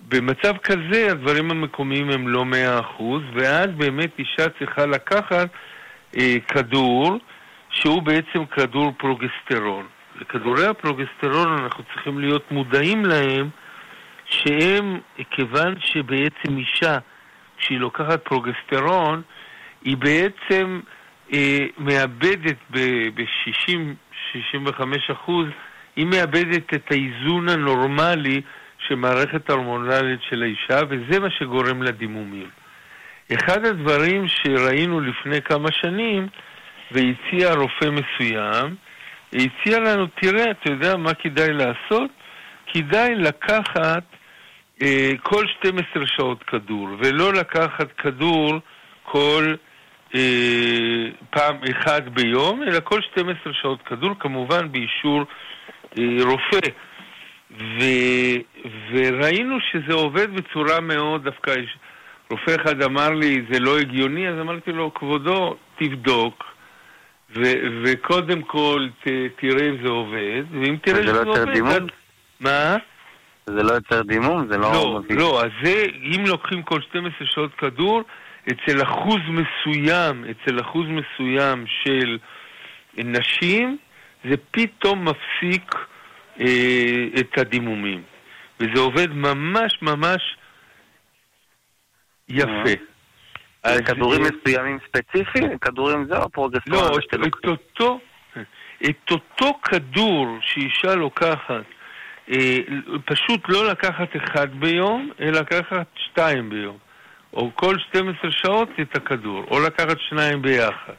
במצב 0.07 0.57
כזה 0.57 1.07
הדברים 1.11 1.51
המקומיים 1.51 2.09
הם 2.09 2.27
לא 2.27 2.45
מאה 2.45 2.79
אחוז, 2.79 3.21
ואז 3.33 3.67
באמת 3.77 4.19
אישה 4.19 4.49
צריכה 4.59 4.85
לקחת 4.85 5.49
כדור 6.47 7.19
שהוא 7.69 8.01
בעצם 8.01 8.45
כדור 8.45 8.93
פרוגסטרון. 8.97 9.85
לכדורי 10.21 10.65
הפרוגסטרון 10.65 11.63
אנחנו 11.63 11.83
צריכים 11.83 12.19
להיות 12.19 12.51
מודעים 12.51 13.05
להם 13.05 13.49
שהם, 14.25 14.99
כיוון 15.31 15.75
שבעצם 15.79 16.57
אישה, 16.57 16.97
כשהיא 17.57 17.79
לוקחת 17.79 18.23
פרוגסטרון, 18.23 19.21
היא 19.81 19.97
בעצם 19.97 20.79
אה, 21.33 21.65
מאבדת 21.77 22.57
ב-60-65 22.69 25.11
אחוז, 25.11 25.47
היא 25.95 26.05
מאבדת 26.05 26.73
את 26.73 26.91
האיזון 26.91 27.49
הנורמלי 27.49 28.41
של 28.87 28.95
מערכת 28.95 29.49
ההורמונלית 29.49 30.19
של 30.29 30.43
האישה, 30.43 30.79
וזה 30.89 31.19
מה 31.19 31.29
שגורם 31.29 31.83
לדימומים. 31.83 32.49
אחד 33.33 33.65
הדברים 33.65 34.25
שראינו 34.27 34.99
לפני 34.99 35.41
כמה 35.41 35.71
שנים, 35.71 36.27
והציע 36.91 37.53
רופא 37.53 37.85
מסוים, 37.85 38.75
הציע 39.33 39.79
לנו, 39.79 40.07
תראה, 40.21 40.51
אתה 40.51 40.71
יודע 40.71 40.95
מה 40.95 41.13
כדאי 41.13 41.53
לעשות? 41.53 42.11
כדאי 42.73 43.15
לקחת 43.15 44.03
אה, 44.81 45.11
כל 45.23 45.45
12 45.47 46.03
שעות 46.07 46.43
כדור, 46.43 46.87
ולא 46.99 47.33
לקחת 47.33 47.87
כדור 47.97 48.59
כל 49.03 49.55
אה, 50.15 51.05
פעם 51.29 51.57
אחד 51.71 52.09
ביום, 52.09 52.63
אלא 52.63 52.79
כל 52.83 53.01
12 53.01 53.53
שעות 53.53 53.81
כדור, 53.81 54.11
כמובן 54.19 54.71
באישור 54.71 55.23
אה, 55.99 56.03
רופא. 56.23 56.69
ו, 57.51 57.83
וראינו 58.91 59.57
שזה 59.71 59.93
עובד 59.93 60.35
בצורה 60.35 60.79
מאוד, 60.79 61.23
דווקא 61.23 61.53
רופא 62.29 62.55
אחד 62.61 62.81
אמר 62.81 63.09
לי, 63.09 63.41
זה 63.51 63.59
לא 63.59 63.79
הגיוני, 63.79 64.29
אז 64.29 64.39
אמרתי 64.41 64.71
לו, 64.71 64.93
כבודו, 64.93 65.55
תבדוק, 65.79 66.43
ו- 67.35 67.61
וקודם 67.83 68.41
כל 68.41 68.87
ת- 69.03 69.07
תראה 69.39 69.69
אם 69.69 69.77
זה 69.83 69.89
עובד, 69.89 70.43
ואם 70.51 70.75
תראה 70.81 71.03
שזה 71.03 71.23
לא 71.23 71.31
עובד... 71.31 71.53
דימום? 71.53 71.71
אז... 71.71 71.81
מה? 72.39 72.75
זה 73.45 73.63
לא 73.63 73.71
יוצר 73.73 74.01
דימום? 74.01 74.47
זה 74.47 74.57
לא... 74.57 74.71
לא, 74.73 74.99
מביא- 75.05 75.17
לא, 75.17 75.41
אז 75.43 75.49
זה, 75.63 75.83
אם 76.15 76.23
לוקחים 76.27 76.63
כל 76.63 76.81
12 76.81 77.27
שעות 77.27 77.53
כדור, 77.57 78.01
אצל 78.51 78.83
אחוז 78.83 79.19
מסוים, 79.29 80.25
אצל 80.31 80.59
אחוז 80.61 80.85
מסוים 80.87 81.65
של 81.83 82.17
נשים, 82.97 83.77
זה 84.29 84.35
פתאום 84.51 85.05
מפסיק 85.07 85.75
אה, 86.39 86.45
את 87.19 87.37
הדימומים. 87.37 88.01
וזה 88.59 88.79
עובד 88.79 89.13
ממש 89.13 89.77
ממש 89.81 90.21
יפה. 92.29 92.83
אז, 93.63 93.79
כדורים 93.81 94.25
אה, 94.25 94.29
מסוימים 94.29 94.77
ספציפיים? 94.87 95.57
כדורים 95.57 96.05
זה 96.05 96.17
או 96.17 96.29
פרוגסטרון? 96.29 96.91
לא, 96.91 96.97
את? 96.99 97.45
אותו, 97.45 97.99
את 98.85 99.11
אותו 99.11 99.59
כדור 99.63 100.37
שאישה 100.41 100.95
לוקחת, 100.95 101.63
אה, 102.31 102.57
פשוט 103.05 103.41
לא 103.49 103.67
לקחת 103.67 104.15
אחד 104.15 104.59
ביום, 104.59 105.11
אלא 105.19 105.39
לקחת 105.39 105.87
שתיים 105.95 106.49
ביום. 106.49 106.77
או 107.33 107.51
כל 107.55 107.75
12 107.79 108.31
שעות 108.31 108.69
את 108.81 108.95
הכדור, 108.95 109.43
או 109.51 109.59
לקחת 109.59 109.97
שניים 110.09 110.41
ביחד. 110.41 110.93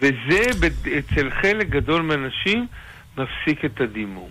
וזה 0.00 0.40
אצל 0.98 1.30
חלק 1.30 1.68
גדול 1.68 2.02
מהאנשים 2.02 2.66
מפסיק 3.18 3.64
את 3.64 3.80
הדימום. 3.80 4.30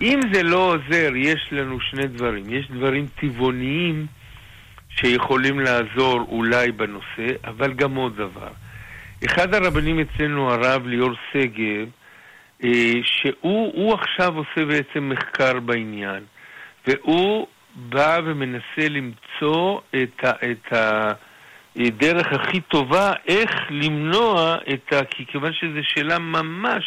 אם 0.00 0.20
זה 0.32 0.42
לא 0.42 0.74
עוזר, 0.74 1.16
יש 1.16 1.48
לנו 1.52 1.80
שני 1.80 2.06
דברים. 2.06 2.44
יש 2.48 2.70
דברים 2.70 3.06
טבעוניים 3.20 4.06
שיכולים 5.00 5.60
לעזור 5.60 6.20
אולי 6.28 6.72
בנושא, 6.72 7.26
אבל 7.44 7.72
גם 7.72 7.94
עוד 7.94 8.16
דבר. 8.16 8.50
אחד 9.26 9.54
הרבנים 9.54 10.00
אצלנו, 10.00 10.52
הרב 10.52 10.86
ליאור 10.86 11.12
שגב, 11.32 11.88
אה, 12.64 12.92
שהוא 13.02 13.72
הוא 13.74 13.94
עכשיו 13.94 14.36
עושה 14.36 14.64
בעצם 14.64 15.08
מחקר 15.08 15.60
בעניין, 15.60 16.24
והוא 16.86 17.46
בא 17.74 18.18
ומנסה 18.24 18.88
למצוא 18.90 19.80
את, 20.02 20.24
ה, 20.24 20.30
את 20.50 20.72
הדרך 21.76 22.26
הכי 22.32 22.60
טובה 22.60 23.12
איך 23.28 23.50
למנוע 23.70 24.56
את 24.72 24.92
ה... 24.92 25.04
כי 25.04 25.26
כיוון 25.26 25.52
שזו 25.52 25.80
שאלה 25.82 26.18
ממש 26.18 26.84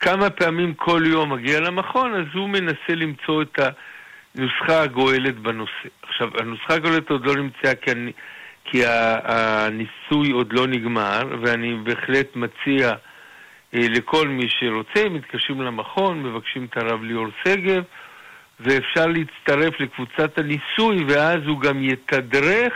כמה 0.00 0.30
פעמים 0.30 0.74
כל 0.74 1.02
יום 1.06 1.32
מגיע 1.32 1.60
למכון, 1.60 2.14
אז 2.14 2.26
הוא 2.34 2.48
מנסה 2.48 2.94
למצוא 2.96 3.42
את 3.42 3.58
הנוסחה 4.34 4.82
הגואלת 4.82 5.38
בנושא. 5.38 5.88
עכשיו, 6.02 6.28
הנוסחה 6.40 6.74
הגואלת 6.74 7.10
עוד 7.10 7.26
לא 7.26 7.36
נמצאה 7.36 7.74
כי, 7.74 7.90
אני, 7.92 8.12
כי 8.64 8.82
הניסוי 8.86 10.30
עוד 10.32 10.52
לא 10.52 10.66
נגמר, 10.66 11.22
ואני 11.42 11.74
בהחלט 11.84 12.36
מציע 12.36 12.92
אה, 13.74 13.88
לכל 13.88 14.28
מי 14.28 14.46
שרוצה, 14.48 15.08
מתקשרים 15.08 15.62
למכון, 15.62 16.22
מבקשים 16.22 16.64
את 16.70 16.76
הרב 16.76 17.02
ליאור 17.02 17.26
שגב, 17.44 17.82
ואפשר 18.60 19.06
להצטרף 19.06 19.80
לקבוצת 19.80 20.38
הניסוי, 20.38 21.04
ואז 21.08 21.38
הוא 21.46 21.60
גם 21.60 21.84
יתדרך 21.84 22.72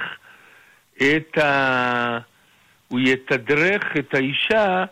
את 0.96 1.38
ה... 1.38 2.18
הוא 2.88 3.00
יתדרך 3.00 3.82
את 3.98 4.14
האישה 4.14 4.84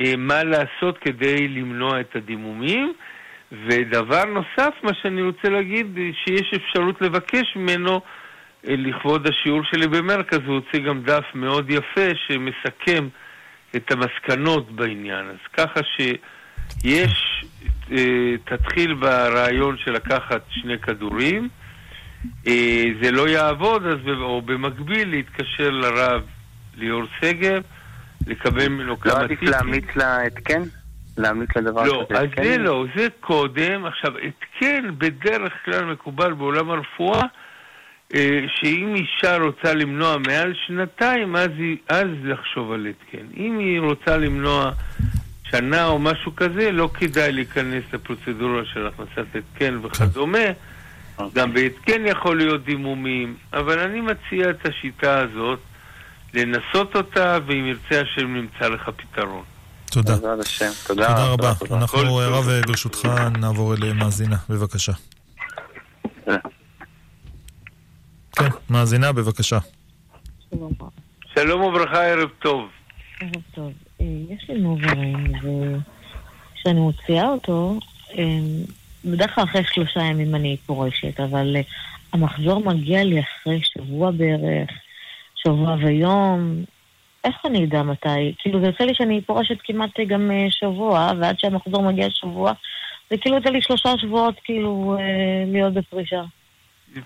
אה, 0.00 0.16
מה 0.18 0.44
לעשות 0.44 0.98
כדי 0.98 1.48
למנוע 1.48 2.00
את 2.00 2.16
הדימומים. 2.16 2.94
ודבר 3.66 4.24
נוסף, 4.24 4.74
מה 4.82 4.90
שאני 5.02 5.22
רוצה 5.22 5.48
להגיד, 5.48 5.98
שיש 6.24 6.54
אפשרות 6.54 7.00
לבקש 7.00 7.56
ממנו 7.56 8.00
אה, 8.68 8.74
לכבוד 8.76 9.26
השיעור 9.26 9.60
שלי 9.64 9.86
במרכז, 9.86 10.38
הוא 10.46 10.54
הוציא 10.54 10.80
גם 10.80 11.02
דף 11.02 11.24
מאוד 11.34 11.70
יפה 11.70 12.08
שמסכם 12.26 13.08
את 13.76 13.90
המסקנות 13.90 14.70
בעניין. 14.72 15.26
אז 15.28 15.36
ככה 15.52 15.80
שיש, 15.96 17.44
אה, 17.92 18.34
תתחיל 18.44 18.94
ברעיון 18.94 19.76
של 19.84 19.92
לקחת 19.92 20.42
שני 20.50 20.78
כדורים, 20.78 21.48
אה, 22.46 22.84
זה 23.02 23.10
לא 23.10 23.28
יעבוד, 23.28 23.86
אז 23.86 23.98
או 24.20 24.42
במקביל 24.42 25.10
להתקשר 25.10 25.70
לרב 25.70 26.22
ליאור 26.74 27.02
שגב, 27.20 27.62
לקבל 28.26 28.68
ממנו 28.68 28.86
לא 28.86 28.96
כמה 29.00 29.20
עדיף 29.20 29.42
להמליץ 29.42 29.84
להתקן? 29.96 30.62
להמליץ 31.16 31.50
לדבר 31.56 31.82
לא, 31.82 32.04
כזה? 32.08 32.18
אז 32.18 32.24
התקן? 32.24 32.42
זה 32.42 32.58
לא, 32.58 32.84
זה 32.96 33.06
קודם. 33.20 33.86
עכשיו, 33.86 34.12
התקן 34.18 34.98
בדרך 34.98 35.52
כלל 35.64 35.84
מקובל 35.84 36.32
בעולם 36.32 36.70
הרפואה, 36.70 37.22
אה, 38.14 38.40
שאם 38.46 38.94
אישה 38.94 39.36
רוצה 39.36 39.74
למנוע 39.74 40.16
מעל 40.18 40.54
שנתיים, 40.66 41.36
אז, 41.36 41.50
היא, 41.58 41.76
אז 41.88 42.06
לחשוב 42.22 42.72
על 42.72 42.86
התקן. 42.86 43.26
אם 43.36 43.58
היא 43.58 43.80
רוצה 43.80 44.16
למנוע 44.16 44.70
שנה 45.44 45.86
או 45.86 45.98
משהו 45.98 46.36
כזה, 46.36 46.72
לא 46.72 46.90
כדאי 46.94 47.32
להיכנס 47.32 47.84
לפרוצדורה 47.92 48.64
של 48.64 48.86
הכנסת 48.86 49.36
התקן 49.36 49.78
וכדומה. 49.82 50.38
אוקיי. 51.18 51.42
גם 51.42 51.54
בהתקן 51.54 52.06
יכול 52.06 52.36
להיות 52.36 52.64
דימומים, 52.64 53.36
אבל 53.52 53.78
אני 53.78 54.00
מציע 54.00 54.50
את 54.50 54.66
השיטה 54.66 55.18
הזאת, 55.18 55.58
לנסות 56.34 56.96
אותה, 56.96 57.38
ואם 57.46 57.66
ירצה 57.66 58.00
השם 58.00 58.34
נמצא 58.34 58.68
לך 58.68 58.90
פתרון. 58.96 59.53
תודה. 59.94 60.14
בעזרת 60.14 60.40
השם. 60.40 60.70
תודה. 60.86 61.06
תודה 61.08 61.26
רבה. 61.26 61.54
תודה. 61.58 61.76
אנחנו, 61.76 61.98
טוב. 61.98 62.18
הרב, 62.18 62.44
ברשותך, 62.66 63.08
נעבור 63.40 63.74
אל 63.74 63.92
מאזינה, 63.92 64.36
בבקשה. 64.48 64.92
תודה. 66.24 66.38
כן, 68.32 68.48
מאזינה, 68.70 69.12
בבקשה. 69.12 69.58
שלום 71.34 71.60
וברכה, 71.60 72.04
ערב 72.04 72.28
טוב. 72.38 72.68
ערב 73.20 73.42
טוב. 73.54 73.72
אה, 74.00 74.06
יש 74.28 74.44
לי 74.48 74.60
נוברים, 74.60 75.32
כשאני 76.54 76.80
מוציאה 76.80 77.28
אותו, 77.28 77.78
בדרך 79.04 79.34
כלל 79.34 79.44
אחרי 79.44 79.62
שלושה 79.72 80.00
ימים 80.00 80.34
אני 80.34 80.56
פורשת, 80.66 81.20
אבל 81.20 81.56
אה, 81.56 81.60
המחזור 82.12 82.64
מגיע 82.64 83.04
לי 83.04 83.20
אחרי 83.20 83.60
שבוע 83.62 84.10
בערך, 84.10 84.70
שבוע 85.34 85.74
ויום. 85.74 86.64
איך 87.24 87.36
אני 87.44 87.64
אדע 87.64 87.82
מתי? 87.82 88.34
כאילו, 88.38 88.60
זה 88.60 88.66
יוצא 88.66 88.84
לי 88.84 88.94
שאני 88.94 89.20
פורשת 89.20 89.56
כמעט 89.64 90.00
גם 90.06 90.30
אה, 90.30 90.46
שבוע, 90.50 91.12
ועד 91.20 91.38
שהמחזור 91.38 91.82
מגיע 91.82 92.06
שבוע, 92.10 92.52
זה 93.10 93.16
כאילו 93.18 93.36
יוצא 93.36 93.50
לי 93.50 93.62
שלושה 93.62 93.88
שבועות 93.98 94.34
כאילו 94.44 94.96
אה, 94.98 95.44
להיות 95.46 95.74
בפרישה. 95.74 96.22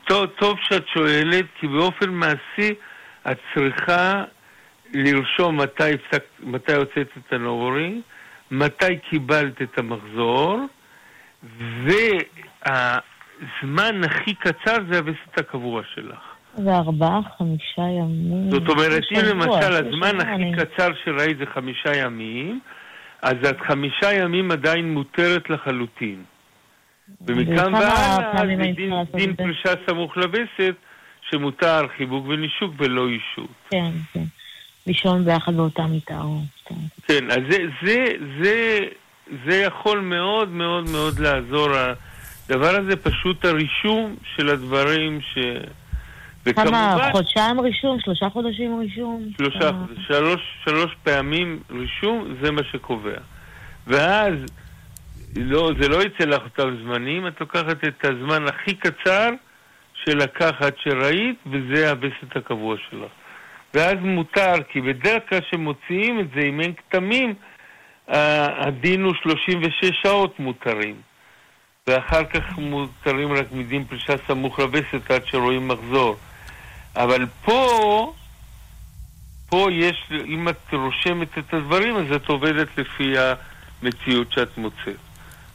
טוב, 0.06 0.26
טוב 0.26 0.56
שאת 0.60 0.84
שואלת, 0.94 1.44
כי 1.60 1.66
באופן 1.66 2.10
מעשי 2.10 2.74
את 3.30 3.38
צריכה 3.54 4.24
לרשום 4.94 5.60
מתי, 5.60 5.90
מתי 6.40 6.74
הוצאת 6.74 7.08
את 7.18 7.32
הנוברים, 7.32 8.02
מתי 8.50 8.98
קיבלת 9.10 9.62
את 9.62 9.78
המחזור, 9.78 10.60
והזמן 12.64 14.04
הכי 14.04 14.34
קצר 14.34 14.76
זה 14.90 14.98
הווסת 14.98 15.38
הקבוע 15.38 15.82
שלך. 15.94 16.27
חמישה 17.38 17.82
ימים. 17.82 18.50
זאת 18.50 18.68
אומרת, 18.68 19.02
אם 19.10 19.20
למשל 19.24 19.72
הזמן 19.72 20.20
הכי 20.20 20.52
קצר 20.56 20.88
שראית 21.04 21.38
זה 21.38 21.44
חמישה 21.54 21.96
ימים, 21.96 22.60
אז 23.22 23.34
את 23.50 23.56
חמישה 23.68 24.12
ימים 24.12 24.50
עדיין 24.50 24.94
מותרת 24.94 25.50
לחלוטין. 25.50 26.22
ומכאן 27.26 27.74
והלאה, 27.74 28.44
דין, 28.74 28.92
דין 29.14 29.36
פרישה 29.36 29.72
סמוך 29.86 30.16
לווסת, 30.16 30.74
שמותר 31.30 31.88
חיבוק 31.96 32.26
ונישוק 32.28 32.74
ולא 32.78 33.08
אישות. 33.08 33.50
כן, 33.70 33.90
כן. 34.12 34.24
לישון 34.86 35.24
ביחד 35.24 35.54
באותה 35.54 35.82
מיטה. 35.82 36.22
כן. 36.64 36.74
כן, 37.06 37.30
אז 37.30 37.38
זה, 37.50 37.58
זה, 37.82 38.04
זה, 38.42 38.78
זה 39.46 39.56
יכול 39.56 40.00
מאוד 40.00 40.48
מאוד 40.48 40.90
מאוד 40.90 41.18
לעזור. 41.18 41.68
הדבר 42.48 42.76
הזה 42.76 42.96
פשוט 42.96 43.44
הרישום 43.44 44.16
של 44.36 44.48
הדברים 44.48 45.20
ש... 45.20 45.38
כמה, 46.52 46.96
חודשיים 47.12 47.60
רישום? 47.60 48.00
שלושה 48.00 48.30
חודשים 48.30 48.80
רישום? 48.80 49.28
שלושה, 49.38 49.68
אה. 49.68 49.72
שלוש, 50.06 50.40
שלוש 50.64 50.96
פעמים 51.02 51.60
רישום, 51.70 52.34
זה 52.42 52.50
מה 52.50 52.62
שקובע. 52.72 53.18
ואז, 53.86 54.34
לא, 55.36 55.70
זה 55.80 55.88
לא 55.88 56.02
יצא 56.02 56.24
לך 56.24 56.42
אותם 56.44 56.76
זמנים, 56.82 57.26
את 57.26 57.40
לוקחת 57.40 57.84
את 57.84 58.04
הזמן 58.04 58.46
הכי 58.48 58.74
קצר 58.74 59.30
שלקחת 60.04 60.74
שראית, 60.78 61.36
וזה 61.46 61.90
הווסת 61.90 62.36
הקבוע 62.36 62.76
שלך. 62.90 63.10
ואז 63.74 63.94
מותר, 64.00 64.54
כי 64.68 64.80
בדרך 64.80 65.22
כלל 65.28 65.40
כשמוציאים 65.40 66.20
את 66.20 66.26
זה, 66.34 66.40
אם 66.40 66.60
אין 66.60 66.72
כתמים, 66.72 67.34
הדין 68.08 69.02
הוא 69.02 69.14
36 69.22 69.90
שעות 70.02 70.40
מותרים. 70.40 70.94
ואחר 71.86 72.24
כך 72.24 72.58
מותרים 72.58 73.32
רק 73.32 73.52
מדין 73.52 73.84
פרישה 73.84 74.14
סמוך 74.26 74.58
לווסת 74.58 75.10
עד 75.10 75.26
שרואים 75.26 75.68
מחזור. 75.68 76.16
אבל 76.96 77.26
פה, 77.44 78.12
פה 79.48 79.68
יש, 79.72 80.10
אם 80.26 80.48
את 80.48 80.72
רושמת 80.72 81.38
את 81.38 81.54
הדברים, 81.54 81.96
אז 81.96 82.12
את 82.16 82.28
עובדת 82.28 82.68
לפי 82.78 83.14
המציאות 83.18 84.32
שאת 84.32 84.58
מוצאת. 84.58 84.96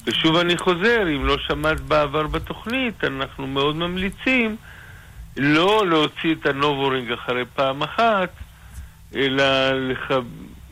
ושוב 0.06 0.36
אני 0.36 0.58
חוזר, 0.58 1.02
אם 1.15 1.26
לא 1.26 1.38
שמעת 1.38 1.80
בעבר 1.80 2.28
בתוכנית, 2.28 3.04
אנחנו 3.04 3.48
מאוד 3.48 3.76
ממליצים 3.76 4.56
לא 5.38 5.88
להוציא 5.88 6.36
את 6.36 6.46
ה 6.46 6.53
NuvaRing 6.53 7.12
אחרי 7.12 7.43
פעם 7.56 7.84
אחת, 7.84 8.30
אלא 9.15 9.72
לח... 9.72 10.12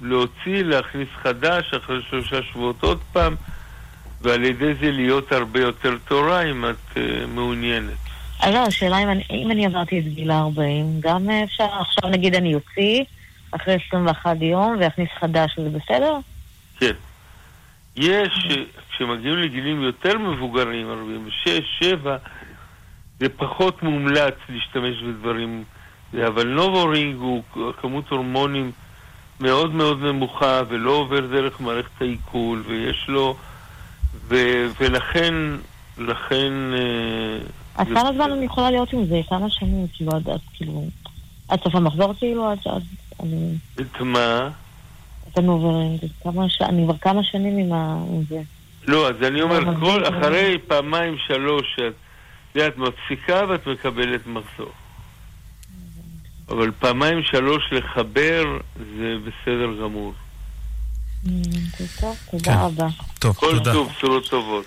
להוציא, 0.01 0.63
להכניס 0.63 1.07
חדש 1.23 1.73
אחרי 1.73 2.01
שלושה 2.09 2.43
שבועות 2.43 2.83
עוד 2.83 2.99
פעם, 3.13 3.35
ועל 4.21 4.43
ידי 4.43 4.73
זה 4.73 4.91
להיות 4.91 5.31
הרבה 5.31 5.59
יותר 5.59 5.97
טהורה 6.07 6.41
אם 6.41 6.65
את 6.65 6.97
אה, 6.97 6.99
מעוניינת. 7.27 8.10
אה, 8.43 8.51
לא, 8.51 8.57
השאלה 8.57 8.97
אם 8.97 9.09
אני, 9.09 9.23
אם 9.31 9.51
אני 9.51 9.65
עברתי 9.65 9.99
את 9.99 10.03
גיל 10.03 10.31
ה-40, 10.31 10.59
גם 10.99 11.29
אפשר, 11.29 11.63
עכשיו 11.63 12.09
נגיד 12.09 12.35
אני 12.35 12.55
אוציא 12.55 13.03
אחרי 13.51 13.77
21 13.87 14.37
יום 14.41 14.75
ואכניס 14.79 15.09
חדש, 15.19 15.59
זה 15.59 15.69
בסדר? 15.69 16.17
כן. 16.79 16.91
יש, 17.95 18.47
כשמגיעים 18.89 19.37
לגילים 19.37 19.81
יותר 19.81 20.17
מבוגרים, 20.17 20.89
46, 20.89 21.61
7, 21.79 22.17
זה 23.19 23.29
פחות 23.29 23.83
מומלץ 23.83 24.35
להשתמש 24.49 25.01
בדברים, 25.03 25.63
אבל 26.27 26.47
NuvaRing 26.47 27.15
הוא 27.19 27.43
כמות 27.81 28.09
הורמונים 28.09 28.71
מאוד 29.39 29.73
מאוד 29.73 30.03
נמוכה 30.03 30.61
ולא 30.69 30.91
עובר 30.91 31.19
דרך 31.19 31.61
מערכת 31.61 32.01
העיכול 32.01 32.63
ויש 32.67 33.05
לו, 33.07 33.35
ו, 34.27 34.35
ולכן, 34.79 35.33
לכן... 35.97 36.53
אה, 36.73 37.60
אז 37.75 37.87
כמה 37.87 38.13
זמן 38.13 38.31
אני 38.31 38.45
יכולה 38.45 38.71
להיות 38.71 38.93
עם 38.93 39.05
זה? 39.05 39.21
כמה 39.29 39.49
שנים? 39.49 39.87
כאילו, 39.93 40.11
עד, 40.11 40.23
כאילו, 40.53 40.85
עד 41.47 41.59
סוף 41.63 41.75
המחזור 41.75 42.13
כאילו? 42.19 42.51
עד, 42.51 42.57
עד, 42.65 42.83
אני... 43.19 43.55
את 43.81 44.01
מה? 44.01 44.49
את 45.31 45.37
ה 45.37 45.44
NuvaRing. 45.44 45.99
אני 46.61 46.83
כבר 46.83 46.97
כמה 47.01 47.23
שנים 47.23 47.73
עם 47.73 48.23
זה. 48.29 48.41
לא, 48.87 49.09
אז 49.09 49.15
אני 49.23 49.41
אומר, 49.41 49.79
כל 49.79 50.03
אחרי 50.03 50.57
פעמיים 50.67 51.15
שלוש 51.27 51.65
שאת... 51.75 51.93
את 52.57 52.77
מפסיקה 52.77 53.41
ואת 53.49 53.67
מקבלת 53.67 54.27
מחזור. 54.27 54.71
אבל 56.49 56.71
פעמיים 56.79 57.23
שלוש 57.23 57.63
לחבר 57.71 58.43
זה 58.97 59.15
בסדר 59.19 59.83
גמור. 59.83 60.13
טוב, 62.01 62.17
תודה 62.31 62.43
כן. 62.43 62.59
רבה. 62.59 62.87
טוב, 63.19 63.35
תודה. 63.39 63.63
כל 63.63 63.73
טוב, 63.73 63.89
בשורות 63.97 64.29
טובות. 64.29 64.65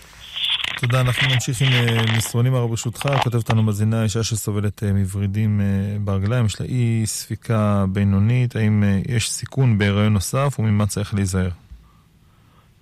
תודה, 0.81 1.01
אנחנו 1.01 1.29
נמשיך 1.35 1.61
עם 1.61 1.69
אה, 1.73 2.17
מסרונים 2.17 2.55
הרב 2.55 2.71
ברשותך. 2.71 3.09
כותבת 3.23 3.51
לנו 3.51 3.63
מזינה 3.63 4.03
אישה 4.03 4.23
שסובלת 4.23 4.83
אה, 4.83 4.93
מוורידים 4.93 5.61
אה, 5.61 5.97
ברגליים, 6.01 6.47
יש 6.47 6.61
לה 6.61 6.67
אי 6.67 7.03
ספיקה 7.07 7.85
בינונית, 7.89 8.57
האם 8.57 8.85
יש 9.09 9.31
סיכון 9.31 9.79
בהיריון 9.79 10.13
נוסף 10.13 10.57
וממה 10.59 10.87
צריך 10.87 11.15
להיזהר? 11.15 11.51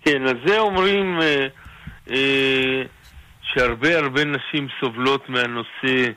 כן, 0.01 0.27
אז 0.27 0.37
זה 0.47 0.59
אומרים... 0.59 1.21
אה, 1.21 1.47
אה, 2.11 2.83
שהרבה 3.43 3.99
הרבה 3.99 4.25
נשים 4.25 4.69
סובלות 4.81 5.29
מהנושא 5.29 6.13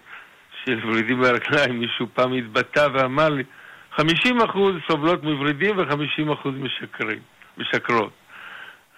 של 0.66 0.80
ורידים 0.88 1.22
ברגליים. 1.22 1.80
מישהו 1.80 2.08
פעם 2.14 2.34
התבטא 2.34 2.88
ואמר 2.94 3.30
לי, 3.30 3.44
50% 3.98 4.02
סובלות 4.88 5.24
מוורידים 5.24 5.78
ו-50% 5.78 6.48
משקרים, 6.48 7.20
משקרות. 7.58 8.12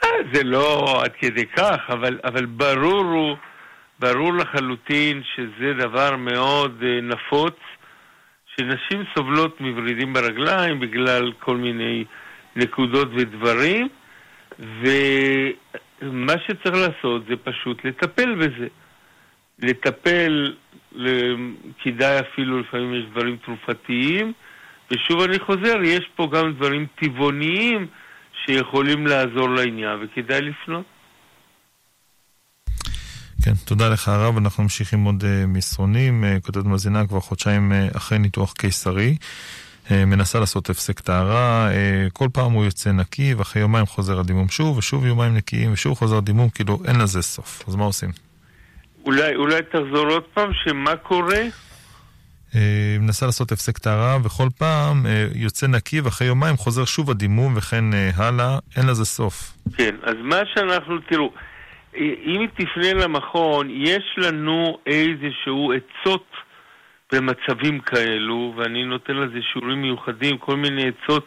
אה, 0.04 0.10
זה 0.34 0.44
לא 0.44 1.02
עד 1.04 1.12
כדי 1.20 1.46
כך, 1.46 1.78
אבל, 1.90 2.20
אבל 2.24 2.46
ברור 2.46 3.04
הוא, 3.04 3.36
ברור 4.00 4.34
לחלוטין 4.34 5.22
שזה 5.36 5.74
דבר 5.74 6.16
מאוד 6.16 6.82
uh, 6.82 7.04
נפוץ, 7.04 7.56
שנשים 8.56 9.04
סובלות 9.16 9.62
מוורידים 9.62 10.14
ברגליים 10.14 10.80
בגלל 10.80 11.32
כל 11.40 11.58
מיני 11.58 12.06
נקודות 12.56 13.08
ודברים, 13.16 13.88
ו... 14.60 14.88
מה 16.02 16.34
שצריך 16.48 16.76
לעשות 16.76 17.22
זה 17.30 17.36
פשוט 17.44 17.86
לטפל 17.86 18.36
בזה. 18.36 18.68
לטפל, 19.60 20.56
כדאי 21.84 22.20
אפילו, 22.20 22.60
לפעמים 22.60 22.94
יש 22.94 23.06
דברים 23.12 23.38
תרופתיים, 23.46 24.34
ושוב 24.92 25.22
אני 25.22 25.40
חוזר, 25.40 25.82
יש 25.84 26.10
פה 26.16 26.30
גם 26.32 26.54
דברים 26.54 26.86
טבעוניים 27.02 27.88
שיכולים 28.46 29.08
לעזור 29.08 29.50
לעניין, 29.50 30.00
וכדאי 30.04 30.42
לפנות. 30.42 30.86
כן, 33.44 33.54
תודה 33.66 33.90
לך 33.90 34.08
הרב, 34.08 34.38
אנחנו 34.38 34.64
ממשיכים 34.64 35.04
עוד 35.04 35.24
uh, 35.24 35.48
מסרונים, 35.48 36.24
uh, 36.24 36.46
כותבת 36.46 36.66
מאזינה 36.66 37.08
כבר 37.08 37.20
חודשיים 37.20 37.72
uh, 37.72 37.98
אחרי 37.98 38.20
ניתוח 38.20 38.54
קיסרי. 38.54 39.16
אה, 39.92 40.06
מנסה 40.06 40.40
לעשות 40.40 40.70
הפסק 40.70 41.00
טהרה, 41.00 41.72
אה, 41.72 42.08
כל 42.14 42.28
פעם 42.34 42.52
הוא 42.52 42.66
יוצא 42.66 42.92
נקי, 42.92 43.34
ואחרי 43.34 43.62
יומיים 43.62 43.86
חוזר 43.86 44.20
הדימום 44.20 44.50
שוב, 44.50 44.78
ושוב 44.78 45.06
יומיים 45.06 45.36
נקיים, 45.36 45.74
ושוב 45.74 45.98
חוזר 45.98 46.18
הדימום, 46.18 46.50
כאילו 46.50 46.80
אין 46.88 47.02
לזה 47.02 47.22
סוף. 47.22 47.64
אז 47.68 47.76
מה 47.76 47.84
עושים? 47.84 48.10
אולי, 49.06 49.36
אולי 49.36 49.62
תחזור 49.62 50.08
עוד 50.10 50.24
פעם, 50.34 50.50
שמה 50.54 50.96
קורה? 50.96 51.42
אה, 52.56 52.98
מנסה 53.00 53.26
לעשות 53.26 53.52
הפסק 53.52 53.78
טהרה, 53.78 54.18
וכל 54.24 54.48
פעם 54.58 55.06
יוצא 55.36 55.68
נקי, 55.68 56.02
ואחרי 56.02 56.28
יומיים 56.28 56.58
חוזר 56.58 56.86
שוב 56.86 57.10
הדימום, 57.12 57.54
וכן 57.58 57.86
הלאה, 58.18 58.58
אין 58.78 58.88
לזה 58.88 59.06
סוף. 59.06 59.54
כן, 59.78 59.96
אז 60.04 60.16
מה 60.22 60.40
שאנחנו, 60.54 60.98
תראו, 61.10 61.32
אם 62.26 62.46
תפנה 62.54 62.94
למכון, 62.94 63.70
יש 63.70 64.16
לנו 64.18 64.78
איזשהו 64.86 65.74
עצות 65.74 66.28
במצבים 67.12 67.80
כאלו, 67.80 68.54
ואני 68.58 68.84
נותן 68.84 69.14
לזה 69.14 69.40
שיעורים 69.54 69.82
מיוחדים, 69.82 70.38
כל 70.38 70.56
מיני 70.56 70.84
עצות 70.88 71.26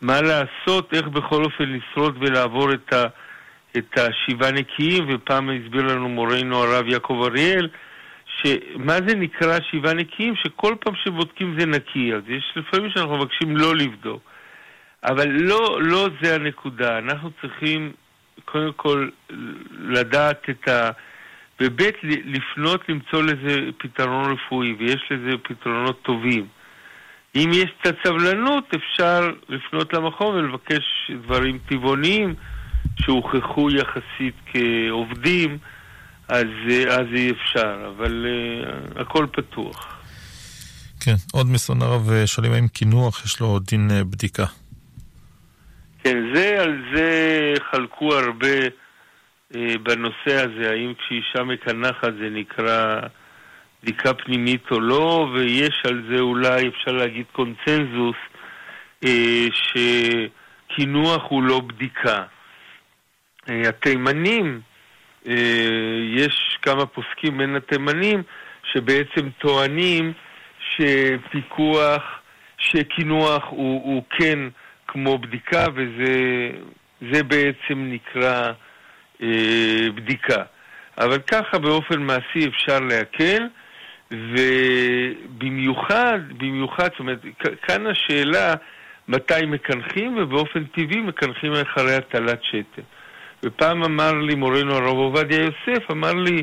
מה 0.00 0.20
לעשות, 0.20 0.94
איך 0.94 1.06
בכל 1.06 1.44
אופן 1.44 1.64
לשרוד 1.64 2.16
ולעבור 2.20 2.72
את, 2.72 2.92
ה, 2.92 3.04
את 3.78 3.98
השבעה 3.98 4.50
נקיים, 4.50 5.04
ופעם 5.08 5.50
הסביר 5.50 5.82
לנו 5.82 6.08
מורנו 6.08 6.56
הרב 6.56 6.86
יעקב 6.88 7.22
אריאל, 7.24 7.68
שמה 8.26 8.96
זה 9.06 9.14
נקרא 9.16 9.58
שבעה 9.70 9.94
נקיים? 9.94 10.34
שכל 10.36 10.74
פעם 10.80 10.94
שבודקים 11.04 11.56
זה 11.58 11.66
נקי, 11.66 12.14
אז 12.14 12.22
יש 12.28 12.52
לפעמים 12.56 12.90
שאנחנו 12.90 13.16
מבקשים 13.16 13.56
לא 13.56 13.76
לבדוק. 13.76 14.22
אבל 15.04 15.28
לא, 15.28 15.78
לא 15.82 16.08
זה 16.22 16.34
הנקודה, 16.34 16.98
אנחנו 16.98 17.30
צריכים 17.40 17.92
קודם 18.44 18.72
כל 18.72 19.08
לדעת 19.78 20.50
את 20.50 20.68
ה... 20.68 20.90
וב' 21.60 21.80
לפנות 22.24 22.88
למצוא 22.88 23.22
לזה 23.22 23.60
פתרון 23.78 24.32
רפואי, 24.32 24.72
ויש 24.78 25.04
לזה 25.10 25.30
פתרונות 25.42 26.02
טובים. 26.02 26.46
אם 27.36 27.50
יש 27.52 27.66
קצת 27.80 27.96
סבלנות, 28.06 28.74
אפשר 28.74 29.32
לפנות 29.48 29.92
למכון 29.92 30.34
ולבקש 30.34 31.10
דברים 31.22 31.58
טבעוניים 31.68 32.34
שהוכחו 33.00 33.68
יחסית 33.70 34.34
כעובדים, 34.46 35.58
אז, 36.28 36.46
אז 36.88 37.06
אי 37.14 37.30
אפשר, 37.30 37.92
אבל 37.96 38.26
uh, 38.26 39.00
הכל 39.00 39.26
פתוח. 39.32 39.96
כן, 41.00 41.14
עוד 41.32 41.46
מסון 41.46 41.82
הרב 41.82 42.26
שואלים 42.26 42.52
האם 42.52 42.68
קינוח 42.68 43.24
יש 43.24 43.40
לו 43.40 43.58
דין 43.58 43.90
בדיקה. 44.10 44.44
כן, 46.02 46.16
זה, 46.34 46.62
על 46.62 46.82
זה 46.94 47.54
חלקו 47.70 48.14
הרבה 48.14 48.58
uh, 49.52 49.56
בנושא 49.82 50.34
הזה, 50.34 50.70
האם 50.70 50.92
כשאישה 50.94 51.44
מקנחת 51.44 52.12
זה 52.20 52.28
נקרא 52.30 53.00
בדיקה 53.82 54.14
פנימית 54.14 54.70
או 54.70 54.80
לא, 54.80 55.30
ויש 55.34 55.82
על 55.84 56.02
זה 56.10 56.20
אולי, 56.20 56.68
אפשר 56.68 56.92
להגיד, 56.92 57.24
קונצנזוס, 57.32 58.16
uh, 59.04 59.08
שקינוח 60.72 61.22
הוא 61.28 61.42
לא 61.42 61.60
בדיקה. 61.60 62.22
Uh, 63.46 63.68
התימנים, 63.68 64.60
יש 66.14 66.58
כמה 66.62 66.86
פוסקים 66.86 67.38
בין 67.38 67.56
התימנים 67.56 68.22
שבעצם 68.72 69.30
טוענים 69.38 70.12
שפיקוח, 70.60 72.02
שקינוח 72.58 73.44
הוא, 73.48 73.82
הוא 73.84 74.02
כן 74.10 74.38
כמו 74.88 75.18
בדיקה, 75.18 75.64
וזה 75.74 77.22
בעצם 77.22 77.90
נקרא 77.92 78.52
אה, 79.22 79.86
בדיקה. 79.94 80.42
אבל 80.98 81.18
ככה 81.18 81.58
באופן 81.58 82.02
מעשי 82.02 82.48
אפשר 82.48 82.80
להקל, 82.80 83.46
ובמיוחד, 85.30 86.18
במיוחד, 86.38 86.88
זאת 86.90 86.98
אומרת, 86.98 87.18
כאן 87.62 87.86
השאלה 87.86 88.54
מתי 89.08 89.46
מקנחים, 89.46 90.16
ובאופן 90.16 90.64
טבעי 90.64 91.00
מקנחים 91.00 91.52
אחרי 91.52 91.94
הטלת 91.94 92.44
שתן. 92.44 92.82
ופעם 93.46 93.84
אמר 93.84 94.12
לי 94.12 94.34
מורנו 94.34 94.74
הרב 94.74 94.96
עובדיה 94.96 95.38
יוסף, 95.38 95.90
אמר 95.90 96.12
לי, 96.12 96.42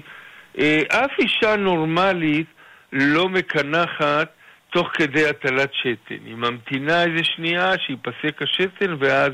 אה, 0.60 0.82
אף 0.90 1.12
אישה 1.20 1.56
נורמלית 1.56 2.48
לא 2.92 3.30
מקנחת 3.30 4.28
תוך 4.70 4.88
כדי 4.94 5.30
הטלת 5.30 5.70
שתן. 5.74 6.26
היא 6.26 6.36
ממתינה 6.36 7.04
איזה 7.04 7.24
שנייה 7.24 7.72
שייפסק 7.86 8.42
השתן 8.42 8.96
ואז, 9.00 9.32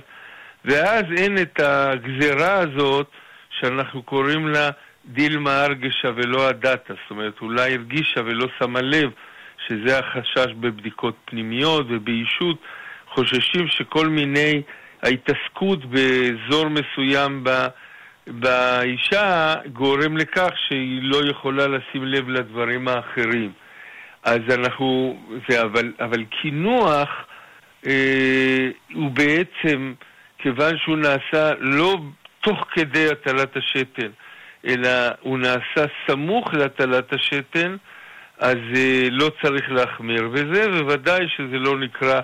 ואז 0.65 1.03
אין 1.17 1.37
את 1.37 1.59
הגזרה 1.59 2.53
הזאת 2.53 3.07
שאנחנו 3.59 4.03
קוראים 4.03 4.47
לה 4.47 4.69
דילמה 5.05 5.65
ארגשה 5.65 6.09
ולא 6.15 6.47
הדאטה. 6.47 6.93
זאת 6.93 7.11
אומרת, 7.11 7.33
אולי 7.41 7.73
הרגישה 7.73 8.21
ולא 8.25 8.47
שמה 8.59 8.81
לב 8.81 9.09
שזה 9.67 9.99
החשש 9.99 10.53
בבדיקות 10.59 11.15
פנימיות 11.25 11.85
ובאישות. 11.89 12.57
חוששים 13.13 13.67
שכל 13.67 14.07
מיני 14.07 14.61
ההתעסקות 15.03 15.85
באזור 15.85 16.65
מסוים 16.69 17.43
ב... 17.43 17.49
באישה 18.27 19.55
גורם 19.73 20.17
לכך 20.17 20.49
שהיא 20.67 20.99
לא 21.03 21.29
יכולה 21.29 21.67
לשים 21.67 22.05
לב 22.05 22.29
לדברים 22.29 22.87
האחרים. 22.87 23.51
אז 24.23 24.39
אנחנו, 24.49 25.17
זה, 25.49 25.61
אבל, 25.61 25.93
אבל 25.99 26.23
קינוח 26.41 27.09
אה, 27.87 28.69
הוא 28.93 29.11
בעצם, 29.11 29.93
כיוון 30.37 30.77
שהוא 30.77 30.97
נעשה 30.97 31.51
לא 31.59 31.97
תוך 32.41 32.65
כדי 32.73 33.07
הטלת 33.11 33.57
השתן, 33.57 34.09
אלא 34.67 34.89
הוא 35.21 35.39
נעשה 35.39 35.85
סמוך 36.07 36.53
להטלת 36.53 37.13
השתן, 37.13 37.75
אז 38.39 38.57
אה, 38.75 39.07
לא 39.11 39.31
צריך 39.41 39.71
להחמיר 39.71 40.27
בזה, 40.27 40.83
וודאי 40.83 41.25
שזה 41.37 41.57
לא 41.57 41.79
נקרא 41.79 42.21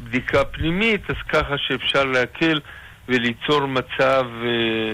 בדיקה 0.00 0.44
פנימית, 0.44 1.10
אז 1.10 1.16
ככה 1.28 1.54
שאפשר 1.58 2.04
להקל 2.04 2.60
וליצור 3.08 3.66
מצב 3.66 4.24
אה, 4.44 4.92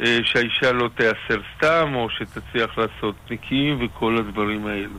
אה, 0.00 0.18
שהאישה 0.24 0.72
לא 0.72 0.88
תיאסר 0.96 1.42
סתם, 1.56 1.92
או 1.94 2.08
שתצליח 2.10 2.78
לעשות 2.78 3.14
נקיים 3.30 3.78
וכל 3.84 4.18
הדברים 4.18 4.66
האלו. 4.66 4.98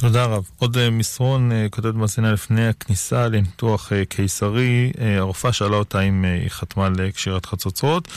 תודה 0.00 0.24
רב. 0.24 0.44
עוד 0.58 0.76
uh, 0.76 0.80
מסרון, 0.92 1.50
uh, 1.52 1.70
כותבת 1.70 1.94
מאזינה 1.94 2.32
לפני 2.32 2.68
הכניסה 2.68 3.28
לניתוח 3.28 3.92
uh, 3.92 3.94
קיסרי, 4.08 4.92
הרופאה 5.18 5.52
שאלה 5.52 5.76
אותה 5.76 6.00
אם 6.00 6.24
היא 6.24 6.50
חתמה 6.50 6.86
על 6.86 7.10
קשירת 7.10 7.46
חצוצרות. 7.46 8.08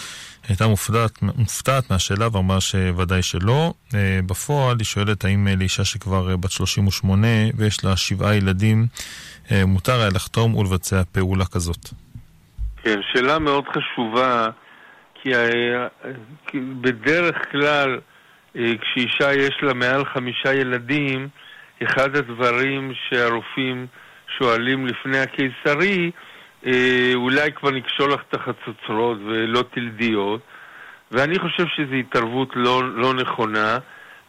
הייתה 0.48 0.68
מופתעת, 0.68 1.22
מופתעת 1.22 1.92
מהשאלה 1.92 2.28
ואמרה 2.32 2.62
שוודאי 2.62 3.22
שלא. 3.22 3.74
בפועל 4.26 4.78
היא 4.80 4.86
שואלת 4.86 5.26
האם 5.26 5.48
לאישה 5.58 5.86
שכבר 5.86 6.38
בת 6.38 6.52
38 6.52 7.28
ויש 7.56 7.84
לה 7.84 7.98
שבעה 7.98 8.36
ילדים, 8.36 8.88
מותר 9.68 10.00
היה 10.02 10.10
לחתום 10.16 10.56
ולבצע 10.56 11.02
פעולה 11.12 11.46
כזאת. 11.46 11.90
כן, 12.84 13.00
שאלה 13.14 13.40
מאוד 13.40 13.64
חשובה, 13.68 14.50
כי 15.16 15.30
uh, 15.34 16.58
בדרך 16.82 17.52
כלל 17.52 18.00
uh, 18.56 18.60
כשאישה 18.82 19.34
יש 19.34 19.58
לה 19.62 19.74
מעל 19.74 20.06
חמישה 20.06 20.54
ילדים, 20.54 21.28
אחד 21.84 22.16
הדברים 22.16 22.92
שהרופאים 23.10 23.88
שואלים 24.38 24.88
לפני 24.88 25.20
הקיסרי, 25.20 26.12
אה, 26.66 27.12
אולי 27.16 27.52
כבר 27.52 27.72
נקשור 27.72 28.08
לך 28.08 28.22
את 28.30 28.34
החצוצרות 28.34 29.18
ולא 29.26 29.64
תלדיות, 29.74 30.42
ואני 31.12 31.40
חושב 31.40 31.66
שזו 31.76 31.94
התערבות 31.94 32.50
לא, 32.56 32.96
לא 32.96 33.14
נכונה, 33.14 33.78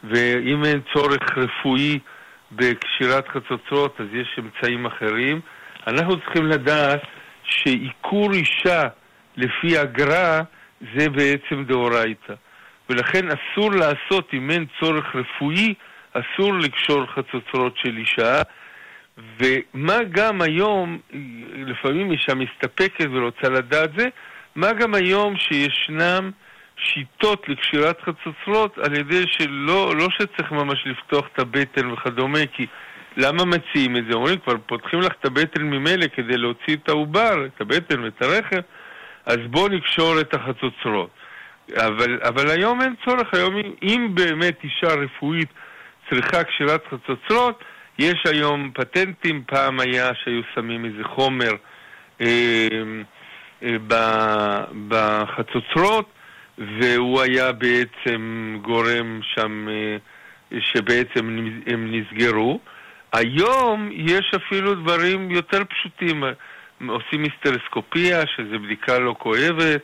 ואם 0.05 0.65
אין 0.65 0.81
צורך 0.93 1.23
רפואי 1.37 1.99
בקשירת 2.53 3.29
חצוצרות, 3.29 4.01
אז 4.01 4.07
יש 4.13 4.39
אמצעים 4.39 4.87
אחרים. 4.87 5.41
אנחנו 5.87 6.21
צריכים 6.21 6.47
לדעת 6.47 7.03
שעיקור 7.45 8.33
אישה 8.33 8.83
לפי 9.37 9.83
אגרה 9.83 10.41
זה 10.97 11.11
בעצם 11.11 11.65
דאורייתא. 11.65 12.35
ולכן 12.91 13.27
אסור 13.27 13.71
לעשות, 13.71 14.29
אם 14.35 14.51
אין 14.51 14.67
צורך 14.81 15.05
רפואי, 15.17 15.75
אסור 16.13 16.55
לקשור 16.55 17.07
חצוצרות 17.07 17.77
של 17.77 17.97
אישה, 17.97 18.43
ומה 19.39 19.99
גם 20.11 20.43
היום, 20.43 20.99
לפעמים 21.57 22.13
אישה 22.13 22.35
מסתפקת 22.35 23.07
ורוצה 23.13 23.49
לדעת 23.49 23.91
זה, 23.97 24.09
מה 24.57 24.73
גם 24.73 24.95
היום 24.95 25.37
שישנם 25.37 26.31
שיטות 26.77 27.49
לקשירת 27.49 28.01
חצוצרות 28.01 28.79
על 28.79 28.95
ידי 28.95 29.25
שלא 29.27 29.93
לא 29.97 30.09
שצריך 30.11 30.53
ממש 30.53 30.87
לפתוח 30.87 31.27
את 31.33 31.39
הבטן 31.39 31.91
וכדומה, 31.91 32.47
כי 32.53 32.67
למה 33.17 33.45
מציעים 33.45 33.97
את 33.97 34.05
זה? 34.09 34.15
אומרים, 34.15 34.39
כבר 34.39 34.55
פותחים 34.67 35.01
לך 35.01 35.13
את 35.21 35.25
הבטן 35.25 35.63
ממילא 35.63 36.07
כדי 36.17 36.37
להוציא 36.37 36.77
את 36.77 36.89
העובר, 36.89 37.47
את 37.47 37.61
הבטן 37.61 38.01
ואת 38.05 38.23
הרחם, 38.23 38.61
אז 39.27 39.39
בואו 39.51 39.69
נקשור 39.69 40.21
את 40.21 40.35
החצוצרות. 40.35 41.11
אבל, 41.77 42.19
אבל 42.23 42.51
היום 42.51 42.81
אין 42.83 42.95
צורך, 43.05 43.35
היום 43.35 43.55
אם 43.83 44.09
באמת 44.15 44.59
אישה 44.65 44.95
רפואית 44.95 45.49
צריכה 46.11 46.45
קשירת 46.45 46.83
חצוצרות, 46.91 47.65
יש 47.99 48.23
היום 48.25 48.71
פטנטים, 48.75 49.43
פעם 49.47 49.81
היה 49.81 50.11
שהיו 50.15 50.43
שמים 50.55 50.85
איזה 50.85 51.05
חומר 51.05 51.51
אה, 52.21 52.69
אה, 53.63 53.77
בחצוצרות, 54.89 56.09
והוא 56.59 57.21
היה 57.21 57.53
בעצם 57.53 58.57
גורם 58.63 59.21
שם 59.35 59.69
אה, 59.69 59.97
שבעצם 60.61 61.39
הם 61.67 61.93
נסגרו. 61.93 62.61
היום 63.13 63.91
יש 63.93 64.33
אפילו 64.37 64.75
דברים 64.75 65.31
יותר 65.31 65.63
פשוטים, 65.65 66.25
עושים 66.89 67.23
היסטרסקופיה, 67.23 68.27
שזו 68.27 68.59
בדיקה 68.59 68.99
לא 68.99 69.15
כואבת, 69.19 69.81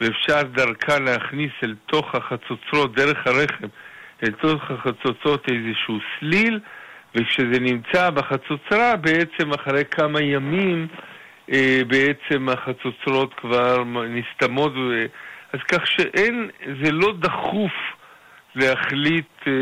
ואפשר 0.00 0.42
דרכה 0.42 0.98
להכניס 0.98 1.52
אל 1.62 1.74
תוך 1.86 2.14
החצוצרות, 2.14 2.94
דרך 2.94 3.26
הרחם, 3.26 3.66
לתוך 4.22 4.70
החצוצות 4.70 5.46
איזשהו 5.48 5.98
סליל, 6.18 6.60
וכשזה 7.14 7.60
נמצא 7.60 8.10
בחצוצרה, 8.10 8.96
בעצם 8.96 9.52
אחרי 9.52 9.84
כמה 9.90 10.22
ימים, 10.22 10.86
אה, 11.52 11.80
בעצם 11.86 12.48
החצוצרות 12.48 13.34
כבר 13.34 13.84
נסתמות, 14.08 14.72
ו... 14.76 15.06
אז 15.52 15.60
כך 15.68 15.86
שאין, 15.86 16.50
זה 16.82 16.92
לא 16.92 17.12
דחוף 17.18 17.72
להחליט 18.54 19.28
אה, 19.46 19.52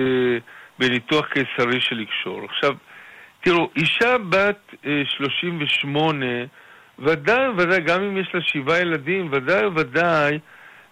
בניתוח 0.78 1.26
קיסרי 1.26 1.80
של 1.80 1.96
לקשור. 1.96 2.44
עכשיו, 2.44 2.72
תראו, 3.40 3.70
אישה 3.76 4.18
בת 4.18 4.74
אה, 4.86 5.02
38, 5.06 6.26
ודאי 6.98 7.48
וודאי, 7.48 7.80
גם 7.80 8.02
אם 8.02 8.16
יש 8.16 8.34
לה 8.34 8.40
שבעה 8.40 8.80
ילדים, 8.80 9.28
ודאי 9.32 9.66
וודאי, 9.66 10.38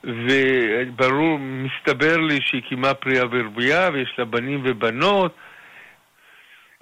וברור, 0.05 1.39
מסתבר 1.39 2.17
לי 2.17 2.39
שהיא 2.43 2.63
קיימה 2.63 2.95
פריאה 2.95 3.25
ורבייה 3.31 3.91
ויש 3.93 4.15
לה 4.19 4.25
בנים 4.25 4.61
ובנות. 4.65 5.35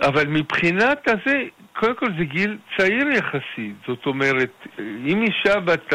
אבל 0.01 0.27
מבחינת 0.29 1.09
הזה, 1.09 1.43
קודם 1.77 1.95
כל 1.95 2.07
זה 2.19 2.25
גיל 2.25 2.59
צעיר 2.77 3.09
יחסית. 3.09 3.75
זאת 3.87 4.07
אומרת, 4.07 4.67
אם 4.79 5.23
אישה 5.23 5.61
בת 5.61 5.93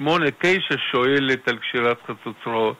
48-9 0.00 0.04
שואלת 0.92 1.48
על 1.48 1.58
קשירת 1.58 1.98
חצוצרות, 2.06 2.76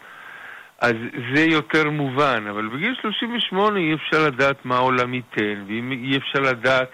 אז 0.80 0.94
זה 1.34 1.44
יותר 1.44 1.90
מובן, 1.90 2.44
אבל 2.50 2.68
בגיל 2.68 2.94
38 3.02 3.78
אי 3.78 3.94
אפשר 3.94 4.26
לדעת 4.26 4.64
מה 4.64 4.76
העולם 4.76 5.14
ייתן, 5.14 5.64
ואי 5.66 6.16
אפשר 6.16 6.40
לדעת 6.40 6.88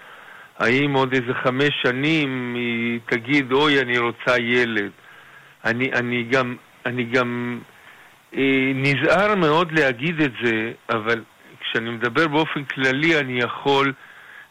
האם 0.59 0.93
עוד 0.93 1.13
איזה 1.13 1.33
חמש 1.43 1.69
שנים 1.83 2.53
היא 2.55 2.99
תגיד, 3.05 3.51
אוי, 3.51 3.79
אני 3.81 3.97
רוצה 3.97 4.37
ילד. 4.39 4.91
אני, 5.65 5.91
אני 5.93 6.23
גם, 6.23 6.55
אני 6.85 7.03
גם 7.03 7.59
אה, 8.35 8.71
נזהר 8.75 9.35
מאוד 9.35 9.71
להגיד 9.71 10.21
את 10.21 10.31
זה, 10.43 10.71
אבל 10.89 11.23
כשאני 11.71 11.89
מדבר 11.89 12.27
באופן 12.27 12.63
כללי 12.63 13.19
אני 13.19 13.39
יכול, 13.39 13.93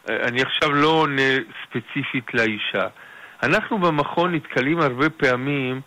אה, 0.09 0.15
אני 0.27 0.41
עכשיו 0.41 0.73
לא 0.73 0.87
עונה 0.87 1.31
ספציפית 1.63 2.33
לאישה. 2.33 2.87
אנחנו 3.43 3.79
במכון 3.79 4.35
נתקלים 4.35 4.79
הרבה 4.79 5.09
פעמים, 5.09 5.81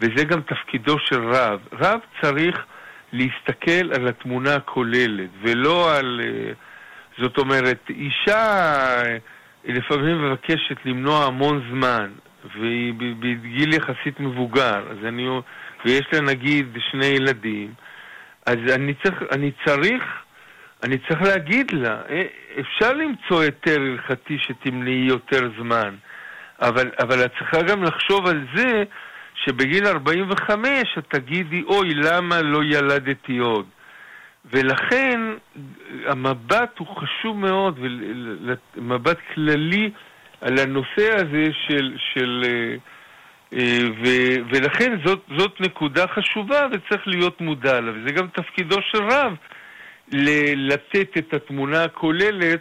וזה 0.00 0.24
גם 0.24 0.40
תפקידו 0.40 0.98
של 0.98 1.22
רב. 1.22 1.60
רב 1.72 2.00
צריך 2.22 2.64
להסתכל 3.12 3.92
על 3.94 4.08
התמונה 4.08 4.54
הכוללת, 4.54 5.30
ולא 5.42 5.96
על... 5.96 6.20
אה, 6.24 6.52
זאת 7.18 7.38
אומרת, 7.38 7.90
אישה 7.90 9.02
לפעמים 9.64 10.30
מבקשת 10.30 10.76
למנוע 10.84 11.24
המון 11.24 11.62
זמן, 11.70 12.10
והיא 12.54 12.94
בגיל 13.20 13.74
יחסית 13.74 14.20
מבוגר, 14.20 14.82
אז 14.90 14.98
אני, 15.04 15.28
ויש 15.84 16.06
לה 16.12 16.20
נגיד 16.20 16.66
שני 16.90 17.06
ילדים, 17.06 17.72
אז 18.46 18.56
אני 18.74 18.94
צריך, 18.94 19.22
אני 19.32 19.50
צריך, 19.66 20.02
אני 20.82 20.98
צריך 20.98 21.22
להגיד 21.22 21.70
לה, 21.72 22.02
אה, 22.10 22.22
אפשר 22.60 22.92
למצוא 22.92 23.42
היתר 23.42 23.80
הלכתי 23.80 24.38
שתמנעי 24.38 25.04
יותר 25.08 25.50
זמן, 25.58 25.94
אבל, 26.60 26.90
אבל 27.02 27.24
את 27.24 27.30
צריכה 27.38 27.62
גם 27.62 27.82
לחשוב 27.82 28.26
על 28.26 28.46
זה 28.54 28.84
שבגיל 29.44 29.86
45 29.86 30.98
את 30.98 31.04
תגידי, 31.08 31.62
אוי, 31.62 31.94
למה 31.94 32.42
לא 32.42 32.64
ילדתי 32.64 33.38
עוד? 33.38 33.66
ולכן 34.44 35.20
המבט 36.06 36.78
הוא 36.78 36.86
חשוב 36.96 37.38
מאוד, 37.38 37.78
מבט 38.76 39.18
כללי 39.34 39.90
על 40.40 40.58
הנושא 40.58 41.14
הזה 41.14 41.44
של... 41.66 41.96
של 42.14 42.42
אה, 42.46 42.76
אה, 43.52 43.80
ו, 44.02 44.08
ולכן 44.50 44.96
זאת, 45.04 45.22
זאת 45.38 45.60
נקודה 45.60 46.06
חשובה 46.06 46.66
וצריך 46.72 47.08
להיות 47.08 47.40
מודע 47.40 47.80
לה, 47.80 47.92
וזה 47.92 48.12
גם 48.12 48.26
תפקידו 48.28 48.76
של 48.82 49.04
רב 49.04 49.34
לתת 50.56 51.18
את 51.18 51.34
התמונה 51.34 51.84
הכוללת 51.84 52.60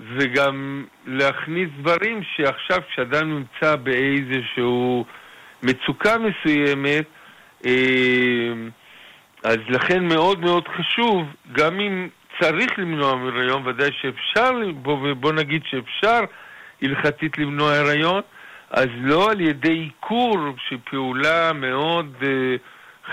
וגם 0.00 0.84
להכניס 1.06 1.68
דברים 1.78 2.20
שעכשיו 2.36 2.78
כשאדם 2.90 3.30
נמצא 3.30 3.76
באיזשהו 3.76 5.04
מצוקה 5.62 6.16
מסוימת, 6.18 7.04
אה, 7.66 8.52
אז 9.44 9.58
לכן 9.68 10.04
מאוד 10.04 10.40
מאוד 10.40 10.68
חשוב, 10.68 11.26
גם 11.52 11.80
אם 11.80 12.08
צריך 12.40 12.78
למנוע 12.78 13.10
הריון, 13.10 13.66
ודאי 13.66 13.90
שאפשר, 14.00 14.50
בוא, 15.20 15.32
נגיד 15.32 15.62
שאפשר 15.70 16.20
הלכתית 16.82 17.38
למנוע 17.38 17.74
הריון, 17.74 18.22
אז 18.70 18.86
לא 19.00 19.30
על 19.30 19.40
ידי 19.40 19.72
עיקור, 19.72 20.36
שפעולה 20.68 21.52
מאוד 21.52 22.14
uh, 22.20 22.26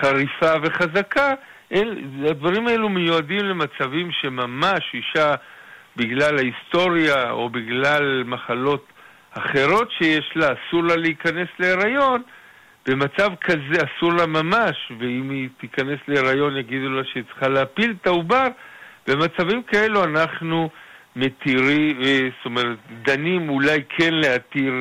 חריפה 0.02 0.54
וחזקה, 0.64 1.34
אל, 1.72 1.98
הדברים 2.30 2.68
האלו 2.68 2.90
מיועדים 2.90 3.46
למצבים 3.46 4.12
שממש 4.12 4.94
אישה, 4.94 5.36
בגלל 5.96 6.38
ההיסטוריה 6.38 7.32
או 7.32 7.50
בגלל 7.50 8.24
מחלות 8.24 8.86
אחרות 9.32 9.92
שיש 9.98 10.32
לה, 10.36 10.48
אסור 10.48 10.84
לה 10.84 10.96
להיכנס 10.96 11.48
להיריון, 11.60 12.22
במצב 12.88 13.30
כזה 13.42 13.78
אסור 13.86 14.14
לה 14.14 14.26
ממש, 14.26 14.92
ואם 15.00 15.30
היא 15.30 15.50
תיכנס 15.58 16.00
להיריון 16.08 16.58
יגידו 16.58 16.90
לה 16.90 17.04
שהיא 17.04 17.24
צריכה 17.24 17.48
להפיל 17.48 17.94
את 18.02 18.08
העובר, 18.08 18.48
במצבים 19.08 19.64
כאלו 19.64 20.04
אנחנו 20.04 20.70
מתירים, 21.16 22.02
אה, 22.02 22.20
זאת 22.38 22.46
אומרת, 22.46 22.78
דנים 23.02 23.50
אולי 23.50 23.84
כן 23.90 24.14
להתיר 24.14 24.74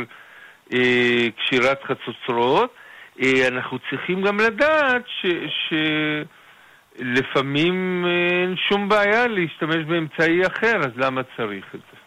אה, 0.75 1.27
קשירת 1.39 1.83
חצוצרות. 1.85 2.75
אה, 3.23 3.49
אנחנו 3.49 3.79
צריכים 3.91 4.23
גם 4.23 4.41
לדעת 4.41 5.03
ש... 5.07 5.27
ש... 5.49 5.75
לפעמים 6.99 8.05
אה, 8.07 8.43
אין 8.43 8.55
שום 8.69 8.89
בעיה 8.89 9.27
להשתמש 9.27 9.77
באמצעי 9.89 10.47
אחר, 10.47 10.77
אז 10.81 10.91
למה 10.97 11.21
צריך 11.37 11.65
את 11.75 11.81
זה? 11.93 11.99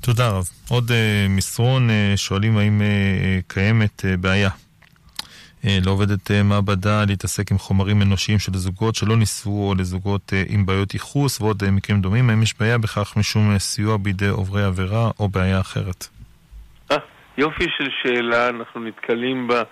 תודה 0.00 0.28
רב. 0.28 0.44
עוד 0.70 0.88
uh, 0.88 0.92
מסרון, 1.28 1.88
uh, 1.88 2.16
שואלים 2.16 2.58
האם 2.58 2.80
uh, 2.80 3.42
קיימת 3.46 4.00
uh, 4.00 4.16
בעיה 4.20 4.48
uh, 4.48 5.68
לעובדת 5.84 6.30
מעבדה 6.44 7.04
להתעסק 7.04 7.50
עם 7.50 7.58
חומרים 7.58 8.02
אנושיים 8.02 8.38
של 8.38 8.52
זוגות 8.54 8.94
שלא 8.94 9.16
נישאו 9.16 9.68
או 9.68 9.74
לזוגות 9.74 10.32
עם 10.48 10.66
בעיות 10.66 10.94
ייחוס 10.94 11.40
ועוד 11.40 11.70
מקרים 11.70 12.00
דומים. 12.00 12.30
האם 12.30 12.42
יש 12.42 12.58
בעיה 12.60 12.78
בכך 12.78 13.16
משום 13.16 13.58
סיוע 13.58 13.96
בידי 13.96 14.28
עוברי 14.28 14.64
עבירה 14.64 15.10
או 15.20 15.28
בעיה 15.28 15.60
אחרת? 15.60 16.06
아, 16.92 16.94
יופי 17.38 17.64
של 17.78 17.88
שאלה, 18.02 18.48
אנחנו 18.48 18.80
נתקלים 18.80 19.48
בה 19.48 19.62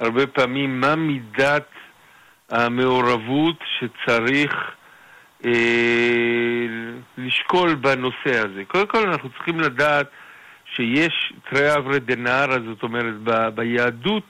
הרבה 0.00 0.26
פעמים. 0.26 0.80
מה 0.80 0.96
מידת 0.96 1.66
המעורבות 2.50 3.56
שצריך 3.78 4.52
אה, 5.44 5.50
לשקול 7.18 7.74
בנושא 7.74 8.38
הזה. 8.44 8.64
קודם 8.66 8.86
כל 8.86 9.08
אנחנו 9.08 9.30
צריכים 9.30 9.60
לדעת 9.60 10.06
שיש 10.74 11.32
תרי 11.50 11.74
אברי 11.74 12.00
דנהרה, 12.00 12.56
זאת 12.68 12.82
אומרת 12.82 13.14
ב, 13.24 13.48
ביהדות, 13.48 14.24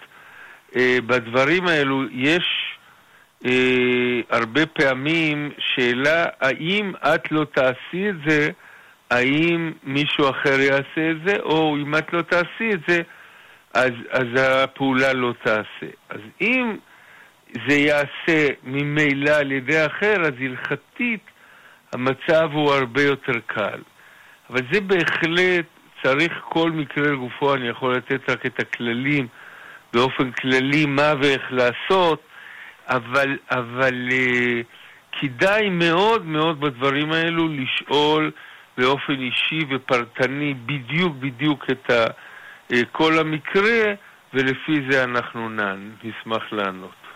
אה, 0.76 0.98
בדברים 1.06 1.66
האלו 1.66 2.02
יש 2.10 2.76
אה, 3.46 4.20
הרבה 4.30 4.66
פעמים 4.66 5.50
שאלה 5.58 6.24
האם 6.40 6.92
את 6.96 7.32
לא 7.32 7.44
תעשי 7.44 8.08
את 8.10 8.14
זה, 8.26 8.50
האם 9.10 9.72
מישהו 9.82 10.30
אחר 10.30 10.60
יעשה 10.60 11.10
את 11.10 11.16
זה, 11.26 11.36
או 11.42 11.76
אם 11.76 11.94
את 11.94 12.12
לא 12.12 12.22
תעשי 12.22 12.72
את 12.72 12.80
זה, 12.88 13.02
אז, 13.74 13.92
אז 14.10 14.26
הפעולה 14.36 15.12
לא 15.12 15.34
תעשה. 15.42 15.92
אז 16.08 16.20
אם 16.40 16.76
זה 17.54 17.74
ייעשה 17.74 18.48
ממילא 18.64 19.30
על 19.30 19.52
ידי 19.52 19.86
אחר, 19.86 20.22
אז 20.22 20.32
הלכתית 20.40 21.20
המצב 21.92 22.50
הוא 22.52 22.72
הרבה 22.72 23.02
יותר 23.02 23.40
קל. 23.46 23.80
אבל 24.50 24.60
זה 24.72 24.80
בהחלט, 24.80 25.64
צריך 26.02 26.32
כל 26.48 26.70
מקרה 26.70 27.12
לגופו, 27.12 27.54
אני 27.54 27.68
יכול 27.68 27.96
לתת 27.96 28.30
רק 28.30 28.46
את 28.46 28.60
הכללים 28.60 29.26
באופן 29.92 30.32
כללי, 30.32 30.86
מה 30.86 31.12
ואיך 31.22 31.42
לעשות, 31.50 32.22
אבל, 32.86 33.38
אבל 33.50 34.08
uh, 34.10 34.64
כדאי 35.20 35.68
מאוד 35.68 36.26
מאוד 36.26 36.60
בדברים 36.60 37.12
האלו 37.12 37.48
לשאול 37.48 38.30
באופן 38.78 39.12
אישי 39.12 39.64
ופרטני 39.70 40.54
בדיוק 40.54 41.16
בדיוק 41.16 41.64
את 41.70 41.90
ה, 41.90 42.04
uh, 42.72 42.76
כל 42.92 43.18
המקרה, 43.18 43.94
ולפי 44.34 44.80
זה 44.90 45.04
אנחנו 45.04 45.48
נשמח 46.04 46.52
לענות. 46.52 47.07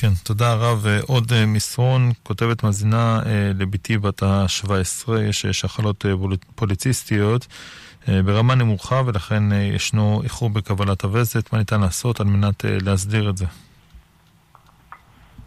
כן, 0.00 0.14
תודה 0.24 0.54
רב. 0.54 0.86
עוד 1.08 1.24
אה, 1.32 1.46
מסרון, 1.46 2.00
כותבת 2.22 2.64
מאזינה 2.64 3.20
אה, 3.26 3.50
לביתי 3.60 3.98
בת 3.98 4.22
ה-17, 4.22 5.12
יש 5.28 5.46
שחלות 5.46 6.06
אה, 6.06 6.12
פוליציסטיות 6.54 7.46
ברמה 8.08 8.54
נמוכה 8.54 9.02
ולכן 9.06 9.42
ישנו 9.74 10.20
איחור 10.24 10.50
בקבלת 10.50 11.04
הווסת. 11.04 11.52
מה 11.52 11.58
ניתן 11.58 11.80
לעשות 11.80 12.20
על 12.20 12.26
מנת 12.26 12.64
להסדיר 12.86 13.30
את 13.30 13.36
זה? 13.36 13.46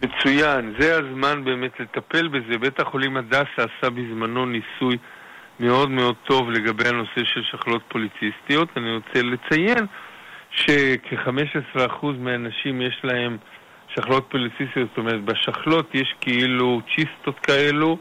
מצוין, 0.04 0.74
זה 0.80 0.98
הזמן 0.98 1.44
באמת 1.46 1.80
לטפל 1.80 2.28
בזה. 2.28 2.58
בית 2.58 2.80
החולים 2.80 3.18
הדסה 3.18 3.46
עשה 3.58 3.90
בזמנו 3.90 4.46
ניסוי 4.46 4.98
מאוד 5.60 5.90
מאוד 5.90 6.16
טוב 6.28 6.50
לגבי 6.50 6.88
הנושא 6.88 7.22
של 7.34 7.42
שחלות 7.52 7.82
פוליציסטיות. 7.88 8.70
אני 8.78 8.96
רוצה 8.96 9.22
לציין 9.22 9.86
שכ-15% 10.52 12.06
מהאנשים 12.20 12.82
יש 12.82 13.00
להם 13.04 13.38
שחלות 13.96 14.28
פוליציסטיות, 14.30 14.90
זאת 14.90 14.98
אומרת, 14.98 15.24
בשחלות 15.24 15.96
יש 15.96 16.16
כאילו 16.22 16.82
צ'יסטות 16.96 17.40
כאלו, 17.40 17.98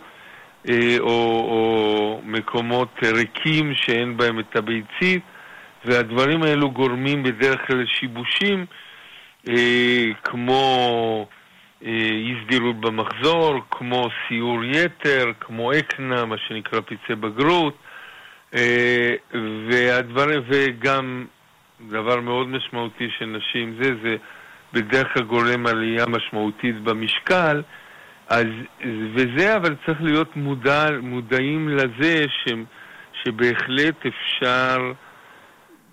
אה, 0.69 0.97
או, 1.01 1.07
או 1.51 2.21
מקומות 2.25 2.89
ריקים 3.03 3.75
שאין 3.75 4.17
בהם 4.17 4.41
את 4.41 4.57
הביצית, 4.57 5.23
והדברים 5.85 6.43
האלו 6.43 6.71
גורמים 6.71 7.23
בדרך 7.23 7.67
כלל 7.67 7.83
לשיבושים, 7.83 8.67
אה, 9.49 10.05
כמו 10.25 11.27
אה, 11.85 11.91
אי 12.11 12.35
סדירות 12.45 12.81
במחזור, 12.81 13.61
כמו 13.71 14.09
סיור 14.29 14.65
יתר, 14.65 15.33
כמו 15.41 15.73
אקנה, 15.73 16.25
מה 16.25 16.37
שנקרא 16.49 16.81
פצעי 16.81 17.17
בגרות, 17.17 17.77
והדברים, 19.71 20.41
וגם 20.49 21.25
דבר 21.89 22.21
מאוד 22.21 22.49
משמעותי 22.49 23.09
של 23.19 23.27
נשים 23.27 23.77
זה, 23.81 23.91
זה 24.03 24.17
בדרך 24.73 25.15
כלל 25.15 25.23
גורם 25.23 25.67
עלייה 25.67 26.07
משמעותית 26.07 26.81
במשקל, 26.81 27.63
אז, 28.29 28.47
וזה 29.15 29.57
אבל 29.57 29.75
צריך 29.87 30.03
להיות 30.03 30.37
מודע, 30.37 30.87
מודעים 31.03 31.69
לזה 31.69 32.25
ש, 32.29 32.49
שבהחלט 33.23 34.07
אפשר, 34.07 34.93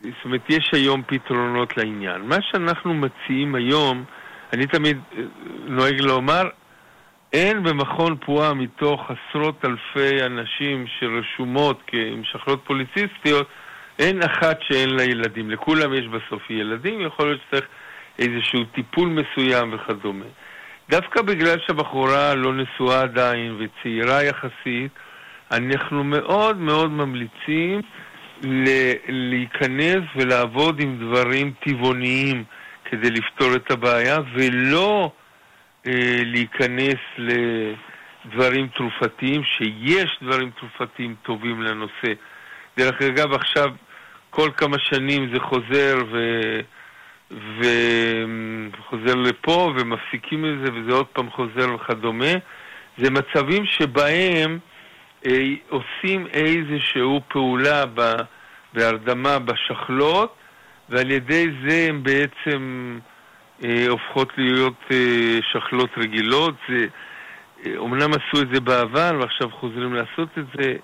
זאת 0.02 0.26
אומרת, 0.26 0.42
יש 0.50 0.70
היום 0.74 1.02
פתרונות 1.08 1.78
לעניין. 1.78 2.22
מה 2.22 2.38
שאנחנו 2.42 2.94
מציעים 2.94 3.56
היום, 3.56 4.04
אני 4.54 4.68
תמיד 4.68 4.98
אה, 5.18 5.24
נוהג 5.66 6.02
לומר, 6.02 6.50
אין 7.34 7.64
במכון 7.64 8.18
פועה 8.26 8.54
מתוך 8.54 9.12
עשרות 9.12 9.66
אלפי 9.66 10.26
אנשים 10.26 10.86
שרשומות 11.00 11.82
כמשחלות 11.88 12.62
פוליציסטיות, 12.66 13.48
אין 14.00 14.24
אחת 14.24 14.60
שאין 14.62 14.90
לה 14.90 15.04
ילדים. 15.04 15.52
לכולם 15.52 15.94
יש 15.94 16.08
בסוף 16.08 16.50
ילדים, 16.50 17.02
יכול 17.02 17.26
להיות 17.26 17.42
שצריך 17.48 17.66
איזשהו 18.20 18.64
טיפול 18.64 19.10
מסוים 19.10 19.74
וכדומה. 19.74 20.26
דווקא 20.90 21.22
בגלל 21.22 21.58
שהבחורה 21.68 22.36
לא 22.36 22.54
נשואה 22.54 23.02
עדיין 23.02 23.58
וצעירה 23.60 24.24
יחסית, 24.24 24.92
אנחנו 25.52 26.04
מאוד 26.04 26.58
מאוד 26.58 26.92
ממליצים 26.92 27.82
להיכנס 29.08 30.04
ולעבוד 30.16 30.80
עם 30.80 30.98
דברים 31.00 31.54
טבעוניים 31.66 32.44
כדי 32.86 33.10
לפתור 33.10 33.56
את 33.56 33.72
הבעיה, 33.72 34.18
ולא 34.34 35.12
אה, 35.88 36.22
להיכנס 36.24 37.00
לדברים 37.18 38.68
תרופתיים, 38.68 39.42
שיש 39.44 40.18
דברים 40.22 40.52
תרופתיים 40.60 41.16
טובים 41.22 41.62
לנושא. 41.62 42.14
דרך 42.78 43.02
אגב, 43.02 43.34
עכשיו 43.34 43.70
כל 44.30 44.50
כמה 44.58 44.80
שנים 44.80 45.34
זה 45.34 45.40
חוזר 45.40 45.96
ו... 46.12 46.20
וחוזר 47.32 49.16
לפה 49.16 49.74
ומפסיקים 49.76 50.46
את 50.46 50.66
זה 50.66 50.74
וזה 50.74 50.92
עוד 50.92 51.08
פעם 51.08 51.30
חוזר 51.30 51.76
וכדומה. 51.76 52.34
זה 52.98 53.10
מצבים 53.12 53.66
שבהם 53.66 54.60
אה, 55.26 55.54
עושים 55.70 56.28
איזושהי 56.28 57.20
פעולה 57.28 57.86
ב, 57.86 58.14
בהרדמה 58.74 59.40
בשחלות 59.40 60.36
ועל 60.90 61.12
ידי 61.12 61.48
זה 61.68 61.86
הם 61.90 62.04
בעצם 62.04 63.00
אה, 63.64 63.86
הופכות 63.90 64.30
להיות 64.38 64.80
אה, 64.92 65.40
שחלות 65.52 65.90
רגילות. 65.98 66.56
זה, 66.70 66.88
אה, 67.66 67.78
אומנם 67.78 68.10
עשו 68.14 68.42
את 68.42 68.48
זה 68.54 68.62
בעבר 68.62 69.18
ועכשיו 69.20 69.50
חוזרים 69.50 69.94
לעשות 69.94 70.30
את 70.38 70.46
זה. 70.56 70.76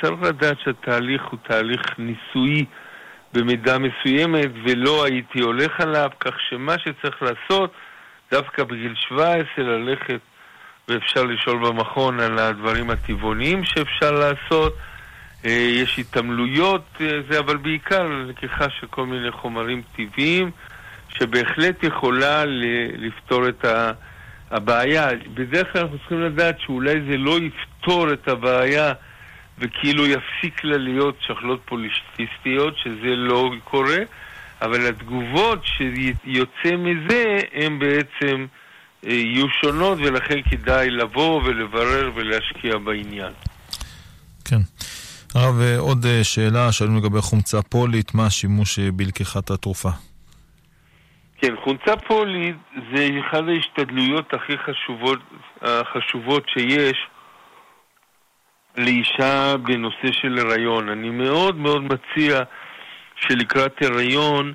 צריך 0.00 0.22
לדעת 0.22 0.56
שהתהליך 0.64 1.22
הוא 1.24 1.38
תהליך 1.48 1.82
ניסויי 1.98 2.64
במידה 3.34 3.78
מסוימת 3.78 4.50
ולא 4.64 5.04
הייתי 5.04 5.40
הולך 5.40 5.80
עליו, 5.80 6.10
כך 6.20 6.34
שמה 6.50 6.78
שצריך 6.78 7.22
לעשות, 7.22 7.72
דווקא 8.30 8.64
בגיל 8.64 8.94
17 9.08 9.64
ללכת 9.64 10.20
ואפשר 10.88 11.24
לשאול 11.24 11.68
במכון 11.68 12.20
על 12.20 12.38
הדברים 12.38 12.90
הטבעוניים 12.90 13.64
שאפשר 13.64 14.10
לעשות. 14.10 14.76
אה, 15.44 15.50
יש 15.50 15.98
התעמלויות, 15.98 16.84
אה, 17.00 17.20
זה 17.30 17.38
אבל 17.38 17.56
בעיקר 17.56 18.08
לקיחה 18.26 18.70
של 18.80 18.86
כל 18.86 19.06
מיני 19.06 19.30
חומרים 19.30 19.82
טבעיים 19.96 20.50
שבהחלט 21.08 21.84
יכולה 21.84 22.44
לפתור 22.98 23.48
את 23.48 23.64
הבעיה. 24.50 25.08
בדרך 25.34 25.72
כלל 25.72 25.82
אנחנו 25.82 25.98
צריכים 25.98 26.20
לדעת 26.20 26.60
שאולי 26.60 27.00
זה 27.10 27.16
לא 27.16 27.38
יפתור 27.38 28.12
את 28.12 28.28
הבעיה 28.28 28.92
וכאילו 29.62 30.06
יפסיק 30.06 30.64
לה 30.64 30.78
להיות 30.78 31.16
שחלות 31.26 31.60
פוליסטיסטיות, 31.64 32.74
שזה 32.78 33.16
לא 33.16 33.50
קורה, 33.64 33.98
אבל 34.62 34.86
התגובות 34.86 35.64
שיוצא 35.64 36.76
מזה 36.76 37.36
הן 37.52 37.78
בעצם 37.78 38.46
אה, 39.06 39.12
יהיו 39.12 39.46
שונות, 39.60 39.98
ולכן 39.98 40.42
כדאי 40.50 40.90
לבוא 40.90 41.42
ולברר 41.44 42.10
ולהשקיע 42.14 42.78
בעניין. 42.78 43.32
כן. 44.44 44.60
הרב, 45.34 45.60
אה, 45.60 45.78
עוד 45.78 46.06
אה, 46.06 46.24
שאלה, 46.24 46.72
שאלנו 46.72 46.98
לגבי 46.98 47.20
חומצה 47.20 47.62
פולית, 47.62 48.14
מה 48.14 48.26
השימוש 48.26 48.78
בלקיחת 48.78 49.50
התרופה? 49.50 49.90
כן, 51.38 51.54
חומצה 51.64 51.96
פולית 51.96 52.56
זה 52.94 53.08
אחת 53.20 53.42
ההשתדלויות 53.48 54.34
הכי 54.34 54.52
חשובות, 54.58 55.18
החשובות 55.62 56.44
שיש 56.48 56.96
לאישה 58.76 59.56
בנושא 59.56 60.12
של 60.12 60.38
הריון. 60.38 60.88
אני 60.88 61.10
מאוד 61.10 61.56
מאוד 61.56 61.82
מציע 61.82 62.40
שלקראת 63.16 63.82
הריון 63.82 64.52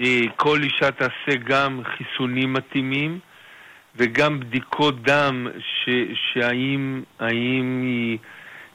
אה, 0.00 0.20
כל 0.36 0.62
אישה 0.62 0.90
תעשה 0.90 1.38
גם 1.44 1.80
חיסונים 1.84 2.52
מתאימים 2.52 3.18
וגם 3.96 4.40
בדיקות 4.40 5.02
דם 5.02 5.46
ש, 5.58 5.88
שהאם 6.14 7.02
האם 7.20 7.82
היא, 7.82 8.18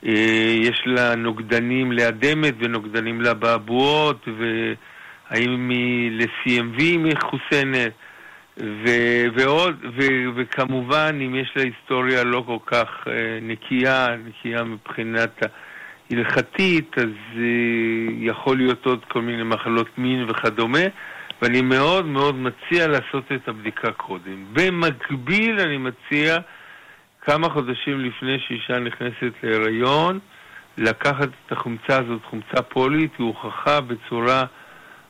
אה, 0.05 0.55
יש 0.61 0.81
לה 0.85 1.15
נוגדנים 1.15 1.91
לאדמת 1.91 2.53
ונוגדנים 2.59 3.21
לאבעבועות 3.21 4.27
והאם 4.27 5.69
היא 5.69 6.11
ל-CMV 6.11 6.97
מחוסנת 6.97 7.91
ו- 8.61 9.25
ועוד, 9.35 9.75
ו- 9.97 10.29
וכמובן, 10.35 11.19
אם 11.25 11.35
יש 11.35 11.53
לה 11.55 11.63
היסטוריה 11.63 12.23
לא 12.23 12.43
כל 12.45 12.57
כך 12.65 12.87
uh, 13.05 13.09
נקייה, 13.41 14.07
נקייה 14.25 14.63
מבחינת 14.63 15.43
ההלכתית, 16.11 16.97
אז 16.97 17.09
uh, 17.35 17.39
יכול 18.19 18.57
להיות 18.57 18.85
עוד 18.85 19.05
כל 19.05 19.21
מיני 19.21 19.43
מחלות 19.43 19.97
מין 19.97 20.25
וכדומה, 20.29 20.79
ואני 21.41 21.61
מאוד 21.61 22.05
מאוד 22.05 22.35
מציע 22.35 22.87
לעשות 22.87 23.31
את 23.35 23.47
הבדיקה 23.47 23.91
קודם. 23.91 24.45
במקביל, 24.53 25.59
אני 25.59 25.77
מציע 25.77 26.37
כמה 27.21 27.49
חודשים 27.49 27.99
לפני 27.99 28.39
שאישה 28.47 28.79
נכנסת 28.79 29.33
להיריון, 29.43 30.19
לקחת 30.77 31.29
את 31.45 31.51
החומצה 31.51 31.97
הזאת, 31.97 32.21
חומצה 32.29 32.61
פולית, 32.61 33.11
היא 33.17 33.25
הוכחה 33.25 33.81
בצורה 33.81 34.43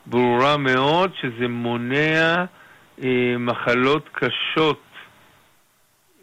ברורה 0.06 0.56
מאוד 0.56 1.12
שזה 1.20 1.48
מונע 1.48 2.34
אה, 2.38 2.44
מחלות 3.38 4.08
קשות 4.12 4.82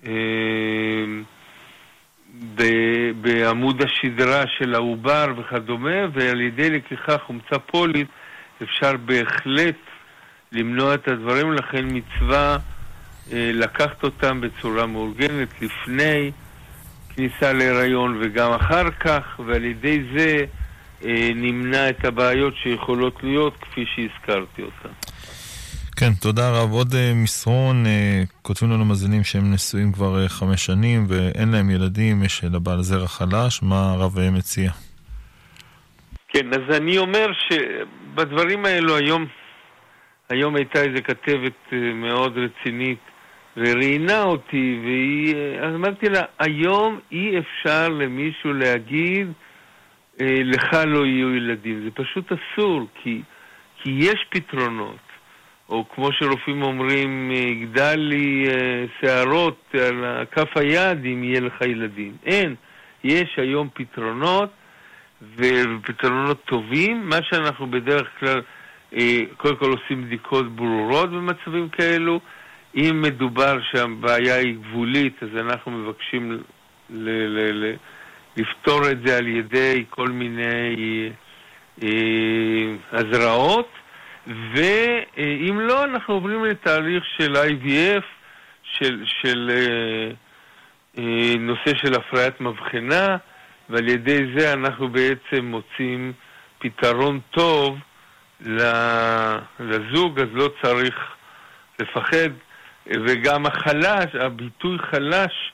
אה, 0.05 0.11
בעמוד 3.21 3.82
השדרה 3.82 4.43
של 4.57 4.75
העובר 4.75 5.25
וכדומה, 5.38 6.05
ועל 6.13 6.41
ידי 6.41 6.69
לקיחה 6.69 7.17
חומצה 7.17 7.59
פולית 7.59 8.07
אפשר 8.63 8.97
בהחלט 8.97 9.75
למנוע 10.51 10.93
את 10.93 11.07
הדברים, 11.07 11.53
לכן 11.53 11.86
מצווה 11.91 12.57
אה, 13.34 13.51
לקחת 13.53 14.03
אותם 14.03 14.41
בצורה 14.41 14.86
מאורגנת 14.86 15.61
לפני 15.61 16.32
כניסה 17.15 17.53
להיריון 17.53 18.17
וגם 18.21 18.51
אחר 18.51 18.91
כך, 18.91 19.39
ועל 19.45 19.65
ידי 19.65 20.03
זה 20.15 20.45
נמנע 21.36 21.89
את 21.89 22.05
הבעיות 22.05 22.53
שיכולות 22.63 23.23
להיות 23.23 23.57
כפי 23.61 23.86
שהזכרתי 23.95 24.61
אותן. 24.61 25.09
כן, 26.00 26.14
תודה 26.22 26.50
רב. 26.50 26.72
עוד 26.72 26.88
uh, 26.91 27.16
מסרון, 27.16 27.86
uh, 27.86 27.89
כותבים 28.41 28.72
לנו 28.72 28.86
מאזינים 28.86 29.24
שהם 29.24 29.54
נשואים 29.54 29.91
כבר 29.91 30.26
uh, 30.26 30.30
חמש 30.30 30.66
שנים 30.66 31.06
ואין 31.08 31.52
להם 31.52 31.70
ילדים, 31.70 32.24
יש 32.24 32.43
לבעל 32.43 32.82
זרע 32.82 33.08
חלש, 33.08 33.64
מה 33.64 33.91
הרב 33.91 34.16
מציע? 34.32 34.72
כן, 36.28 36.47
אז 36.54 36.78
אני 36.78 36.97
אומר 36.97 37.28
שבדברים 37.50 38.66
האלו 38.66 38.97
היום, 38.97 39.26
היום 40.30 40.56
הייתה 40.56 40.80
איזו 40.80 41.04
כתבת 41.04 41.60
uh, 41.70 41.76
מאוד 41.93 42.38
רצינית 42.38 43.00
וראיינה 43.58 44.24
אותי, 44.24 44.80
והיא, 44.84 45.36
אז 45.62 45.76
אמרתי 45.76 46.10
לה, 46.10 46.22
היום 46.39 47.00
אי 47.12 47.39
אפשר 47.39 47.89
למישהו 47.89 48.54
להגיד, 48.54 49.28
uh, 50.18 50.24
לך 50.43 50.74
לא 50.86 51.06
יהיו 51.06 51.36
ילדים. 51.36 51.84
זה 51.84 51.91
פשוט 52.04 52.32
אסור, 52.32 52.88
כי, 53.04 53.22
כי 53.84 53.91
יש 54.00 54.26
פתרונות. 54.30 55.09
או 55.70 55.86
כמו 55.95 56.11
שרופאים 56.11 56.63
אומרים, 56.63 57.32
יגדל 57.32 57.95
לי 57.95 58.47
אה, 58.47 58.86
שערות 59.01 59.76
על 59.88 60.26
כף 60.32 60.57
היד 60.57 61.05
אם 61.05 61.24
יהיה 61.24 61.41
לך 61.41 61.61
ילדים. 61.61 62.17
אין. 62.26 62.55
יש 63.03 63.30
היום 63.38 63.70
פתרונות, 63.74 64.49
ופתרונות 65.36 66.45
טובים. 66.45 67.09
מה 67.09 67.20
שאנחנו 67.24 67.67
בדרך 67.72 68.07
כלל, 68.20 68.41
אה, 68.93 69.20
קודם 69.38 69.55
כל 69.55 69.72
עושים 69.72 70.05
בדיקות 70.05 70.55
ברורות 70.55 71.09
במצבים 71.09 71.70
כאלו. 71.70 72.20
אם 72.76 73.01
מדובר 73.01 73.59
שהבעיה 73.72 74.36
היא 74.36 74.55
גבולית, 74.55 75.24
אז 75.24 75.30
אנחנו 75.39 75.72
מבקשים 75.72 76.32
ל- 76.32 76.39
ל- 76.89 77.65
ל- 77.65 77.76
לפתור 78.38 78.91
את 78.91 78.97
זה 79.05 79.17
על 79.17 79.28
ידי 79.28 79.86
כל 79.89 80.07
מיני 80.07 81.09
אה, 81.84 81.88
הזרעות. 82.91 83.78
ואם 84.28 85.59
לא, 85.59 85.84
אנחנו 85.84 86.13
עוברים 86.13 86.45
לתהליך 86.45 87.03
של 87.17 87.36
IVF, 87.36 88.03
של, 88.63 89.03
של 89.05 89.51
אה, 89.53 90.11
אה, 90.97 91.34
נושא 91.39 91.78
של 91.78 91.93
הפריית 91.93 92.41
מבחנה, 92.41 93.17
ועל 93.70 93.88
ידי 93.88 94.20
זה 94.38 94.53
אנחנו 94.53 94.89
בעצם 94.89 95.45
מוצאים 95.45 96.13
פתרון 96.59 97.20
טוב 97.32 97.80
לזוג, 99.59 100.20
אז 100.20 100.28
לא 100.34 100.49
צריך 100.61 100.95
לפחד. 101.80 102.30
וגם 103.05 103.45
החלש, 103.45 104.15
הביטוי 104.15 104.78
חלש, 104.80 105.53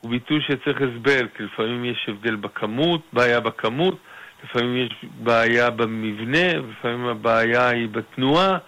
הוא 0.00 0.10
ביטוי 0.10 0.40
שצריך 0.40 0.76
הסבר, 0.80 1.20
כי 1.36 1.42
לפעמים 1.42 1.84
יש 1.84 2.06
הבדל 2.08 2.36
בכמות, 2.36 3.00
בעיה 3.12 3.40
בכמות, 3.40 3.98
לפעמים 4.44 4.86
יש 4.86 5.04
בעיה 5.22 5.70
במבנה, 5.70 6.54
לפעמים 6.54 7.06
הבעיה 7.06 7.68
היא 7.68 7.88
בתנועה, 7.88 8.58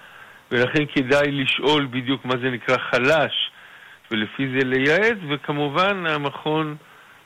ולכן 0.50 0.84
כדאי 0.94 1.30
לשאול 1.30 1.88
בדיוק 1.90 2.24
מה 2.24 2.34
זה 2.42 2.50
נקרא 2.50 2.76
חלש, 2.90 3.32
ולפי 4.10 4.42
זה 4.58 4.64
לייעץ, 4.64 5.18
וכמובן 5.30 6.06
המכון 6.06 6.76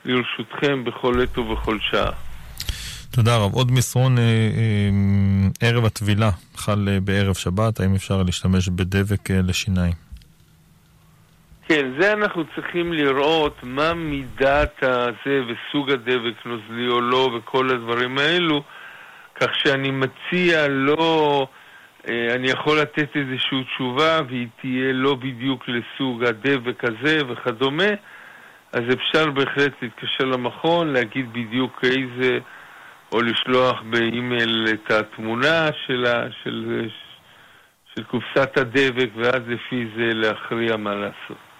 לרשותכם 0.05 0.83
בכל 0.83 1.21
עת 1.21 1.37
ובכל 1.37 1.77
שעה. 1.91 2.11
תודה 3.11 3.37
רב. 3.37 3.53
עוד 3.53 3.71
מסרון, 3.71 4.17
אה, 4.17 4.23
אה, 4.23 5.69
ערב 5.69 5.85
הטבילה 5.85 6.29
חל 6.55 6.89
אה, 6.91 6.99
בערב 6.99 7.35
שבת, 7.35 7.79
האם 7.79 7.95
אפשר 7.95 8.23
להשתמש 8.23 8.69
בדבק 8.69 9.31
אה, 9.31 9.41
לשיניים? 9.41 10.10
כן, 11.71 11.91
זה 11.99 12.13
אנחנו 12.13 12.43
צריכים 12.55 12.93
לראות 12.93 13.57
מה 13.63 13.93
מידת 13.93 14.83
הזה 14.83 15.41
וסוג 15.47 15.91
הדבק 15.91 16.45
נוזלי 16.45 16.87
או 16.87 17.01
לא 17.01 17.29
וכל 17.37 17.69
הדברים 17.69 18.17
האלו, 18.17 18.63
כך 19.35 19.55
שאני 19.55 19.91
מציע 19.91 20.67
לא... 20.67 21.47
אני 22.07 22.49
יכול 22.49 22.79
לתת 22.79 23.15
איזושהי 23.15 23.63
תשובה 23.63 24.19
והיא 24.27 24.47
תהיה 24.61 24.93
לא 24.93 25.15
בדיוק 25.15 25.63
לסוג 25.67 26.23
הדבק 26.23 26.83
הזה 26.83 27.17
וכדומה, 27.27 27.89
אז 28.73 28.81
אפשר 28.93 29.31
בהחלט 29.31 29.73
להתקשר 29.81 30.25
למכון, 30.25 30.93
להגיד 30.93 31.33
בדיוק 31.33 31.81
איזה, 31.83 32.39
או 33.11 33.21
לשלוח 33.21 33.81
באימייל 33.89 34.67
את 34.73 34.91
התמונה 34.91 35.69
של, 35.87 36.05
ה, 36.05 36.27
של, 36.43 36.87
של 37.95 38.03
קופסת 38.03 38.57
הדבק, 38.57 39.09
ואז 39.15 39.41
לפי 39.47 39.87
זה 39.95 40.13
להכריע 40.13 40.77
מה 40.77 40.95
לעשות. 40.95 41.50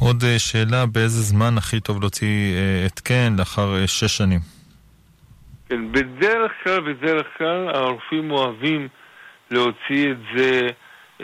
עוד 0.00 0.22
אה, 0.24 0.38
שאלה, 0.38 0.86
באיזה 0.86 1.22
זמן 1.22 1.58
הכי 1.58 1.80
טוב 1.80 2.00
להוציא 2.00 2.56
אה, 2.56 2.86
התקן 2.86 3.36
לאחר 3.38 3.86
שש 3.86 4.16
שנים? 4.16 4.38
כן, 5.68 5.92
בדרך 5.92 6.52
כלל, 6.64 6.80
בדרך 6.80 7.26
כלל, 7.38 7.68
הרופאים 7.68 8.30
אוהבים 8.30 8.88
להוציא 9.50 10.10
את 10.10 10.16
זה 10.36 10.68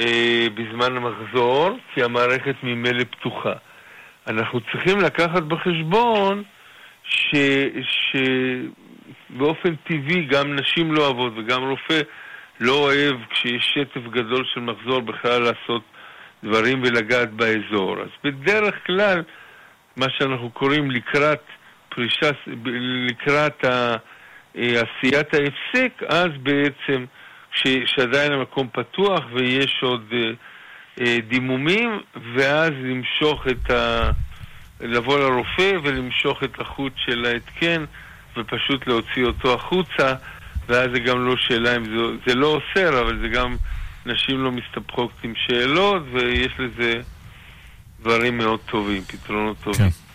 אה, 0.01 0.47
בזמן 0.55 0.97
המחזור, 0.97 1.79
כי 1.95 2.03
המערכת 2.03 2.55
ממילא 2.63 3.05
פתוחה. 3.05 3.53
אנחנו 4.27 4.61
צריכים 4.61 5.01
לקחת 5.01 5.43
בחשבון 5.43 6.43
שבאופן 9.33 9.75
טבעי 9.89 10.27
גם 10.31 10.57
נשים 10.57 10.93
לא 10.93 11.05
אוהבות 11.07 11.33
וגם 11.37 11.63
רופא 11.63 12.01
לא 12.61 12.73
אוהב 12.73 13.17
כשיש 13.31 13.75
שטף 13.75 14.01
גדול 14.11 14.45
של 14.55 14.61
מחזור 14.61 15.01
בכלל 15.01 15.43
לעשות 15.43 15.83
דברים 16.45 16.83
ולגעת 16.83 17.33
באזור. 17.33 17.97
אז 18.01 18.09
בדרך 18.25 18.75
כלל, 18.87 19.23
מה 19.97 20.07
שאנחנו 20.19 20.51
קוראים 20.51 20.91
לקראת 20.91 21.43
פרישה, 21.89 22.31
לקראת. 23.07 23.65
אה, 23.65 23.97
עשיית 24.59 25.35
ההפסק, 25.35 26.03
אז 26.09 26.31
בעצם, 26.43 27.05
כשעדיין 27.53 28.33
המקום 28.33 28.69
פתוח 28.73 29.25
ויש 29.33 29.79
עוד 29.83 30.05
אה, 30.13 30.31
אה, 31.01 31.19
דימומים, 31.29 32.01
ואז 32.35 32.71
למשוך 32.83 33.47
את 33.47 33.71
ה... 33.71 34.11
לבוא 34.81 35.19
לרופא 35.19 35.73
ולמשוך 35.83 36.45
את 36.45 36.61
החוט 36.61 36.93
של 36.97 37.25
ההתקן 37.25 37.85
ופשוט 38.37 38.87
להוציא 38.87 39.25
אותו 39.25 39.55
החוצה, 39.55 40.15
ואז 40.69 40.91
זה 40.93 41.01
גם 41.01 41.27
לא 41.27 41.37
שאלה 41.37 41.77
אם 41.77 41.85
זה, 41.85 42.03
זה 42.27 42.35
לא 42.35 42.47
אוסר, 42.47 43.01
אבל 43.01 43.19
זה 43.21 43.29
גם 43.29 43.57
נשים 44.07 44.45
לא 44.45 44.53
מסתבכות 44.53 45.11
עם 45.23 45.33
שאלות, 45.37 46.03
ויש 46.13 46.53
לזה 46.59 46.93
דברים 48.01 48.39
מאוד 48.39 48.61
טובים, 48.71 49.03
פתרונות 49.03 49.57
טובים. 49.65 49.91
כן. 49.91 50.07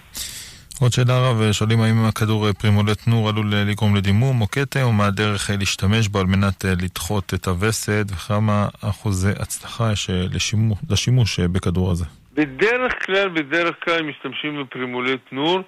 עוד 0.81 0.91
שאלה 0.91 1.19
רב, 1.19 1.51
שואלים 1.51 1.81
האם 1.81 2.05
הכדור 2.05 2.53
פרימולט 2.53 3.07
נור 3.07 3.29
עלול 3.29 3.53
לגרום 3.55 3.95
לדימום 3.95 4.41
או 4.41 4.47
קטע, 4.47 4.83
או 4.83 4.93
מה 4.93 5.05
הדרך 5.05 5.49
להשתמש 5.59 6.07
בו 6.07 6.19
על 6.19 6.25
מנת 6.25 6.65
לדחות 6.65 7.33
את 7.33 7.47
הווסת, 7.47 8.05
וכמה 8.11 8.67
אחוזי 8.81 9.31
הצלחה 9.39 9.91
יש 9.91 10.09
לשימוש, 10.09 10.79
לשימוש 10.89 11.39
בכדור 11.39 11.91
הזה. 11.91 12.05
בדרך 12.33 13.05
כלל, 13.05 13.29
בדרך 13.29 13.75
כלל 13.83 14.03
משתמשים 14.03 14.63
בפרימולט 14.63 15.19
נור. 15.31 15.61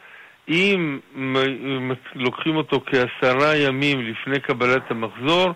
אם 0.49 0.99
לוקחים 2.15 2.55
אותו 2.55 2.83
כעשרה 2.85 3.55
ימים 3.55 4.01
לפני 4.01 4.39
קבלת 4.39 4.91
המחזור, 4.91 5.53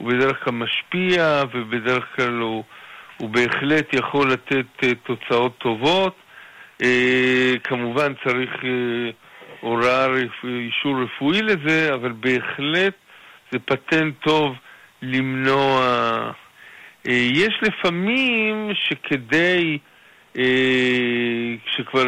הוא 0.00 0.08
בדרך 0.08 0.44
כלל 0.44 0.52
משפיע 0.52 1.42
ובדרך 1.52 2.04
כלל 2.16 2.40
הוא, 2.40 2.64
הוא 3.16 3.30
בהחלט 3.30 3.94
יכול 3.94 4.30
לתת 4.32 4.66
אה, 4.84 4.94
תוצאות 4.94 5.58
טובות. 5.58 6.16
אה, 6.82 7.52
כמובן 7.64 8.12
צריך 8.24 8.50
אה, 8.64 9.10
הוראה, 9.60 10.06
אישור 10.44 11.02
רפואי 11.02 11.42
לזה, 11.42 11.94
אבל 11.94 12.12
בהחלט 12.12 12.94
זה 13.52 13.58
פטנט 13.58 14.14
טוב 14.20 14.56
למנוע... 15.02 16.32
יש 17.04 17.54
לפעמים 17.62 18.70
שכדי, 18.74 19.78
שכבר 21.76 22.04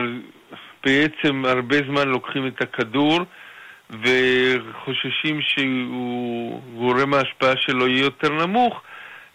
בעצם 0.84 1.45
הרבה 1.45 1.76
זמן 1.88 2.09
לוקחים 2.09 2.47
את 2.47 2.62
הכדור 2.62 3.20
וחוששים 3.93 5.40
שהוא 5.43 6.62
גורם 6.76 7.14
ההשפעה 7.14 7.55
שלו 7.57 7.88
יהיה 7.88 8.03
יותר 8.03 8.47
נמוך, 8.47 8.82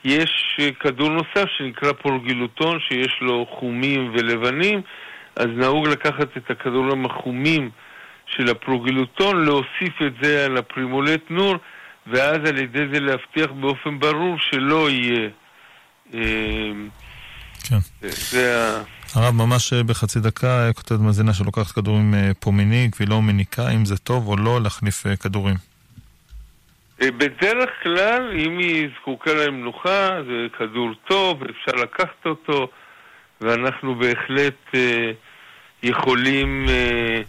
יש 0.03 0.59
כדור 0.79 1.09
נוסף 1.09 1.49
שנקרא 1.57 1.91
פורגילוטון 1.91 2.79
שיש 2.79 3.17
לו 3.21 3.45
חומים 3.59 4.11
ולבנים 4.13 4.81
אז 5.37 5.47
נהוג 5.55 5.87
לקחת 5.87 6.37
את 6.37 6.51
הכדורים 6.51 7.05
החומים 7.05 7.69
של 8.25 8.49
הפרוגילוטון, 8.49 9.45
להוסיף 9.45 10.01
את 10.07 10.13
זה 10.21 10.45
על 10.45 10.57
הפרימולט 10.57 11.21
נור, 11.29 11.55
ואז 12.07 12.37
על 12.37 12.57
ידי 12.57 12.87
זה 12.93 12.99
להבטיח 12.99 13.51
באופן 13.51 13.99
ברור 13.99 14.35
שלא 14.39 14.89
יהיה. 14.89 15.29
אה, 16.13 16.71
כן. 17.69 17.75
זה 18.01 18.65
ה... 18.65 18.96
הרב, 19.15 19.35
ממש 19.35 19.73
בחצי 19.73 20.19
דקה 20.19 20.73
כותבת 20.73 20.99
מאזינה 20.99 21.33
שלוקחת 21.33 21.71
כדורים 21.71 22.13
אה, 22.13 22.31
פומיניק 22.39 22.95
והיא 22.99 23.09
לא 23.09 23.21
מניקה, 23.21 23.69
אם 23.69 23.85
זה 23.85 23.97
טוב 23.97 24.27
או 24.27 24.37
לא 24.37 24.61
להחליף 24.61 25.07
אה, 25.07 25.15
כדורים. 25.15 25.55
בדרך 26.99 27.69
כלל, 27.83 28.31
אם 28.35 28.57
היא 28.57 28.89
זקוקה 29.01 29.33
להם 29.33 29.61
מנוחה, 29.61 30.09
זה 30.27 30.47
כדור 30.57 30.89
טוב, 31.07 31.43
אפשר 31.43 31.71
לקחת 31.83 32.25
אותו, 32.25 32.67
ואנחנו 33.41 33.95
בהחלט 33.95 34.75
אה, 34.75 35.11
יכולים 35.83 36.65
אה, 36.69 37.21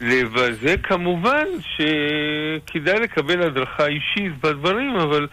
לבזה. 0.00 0.74
כמובן 0.82 1.44
שכדאי 1.60 3.00
לקבל 3.00 3.42
הדרכה 3.42 3.86
אישית 3.86 4.40
בדברים, 4.40 4.96
אבל 4.96 5.26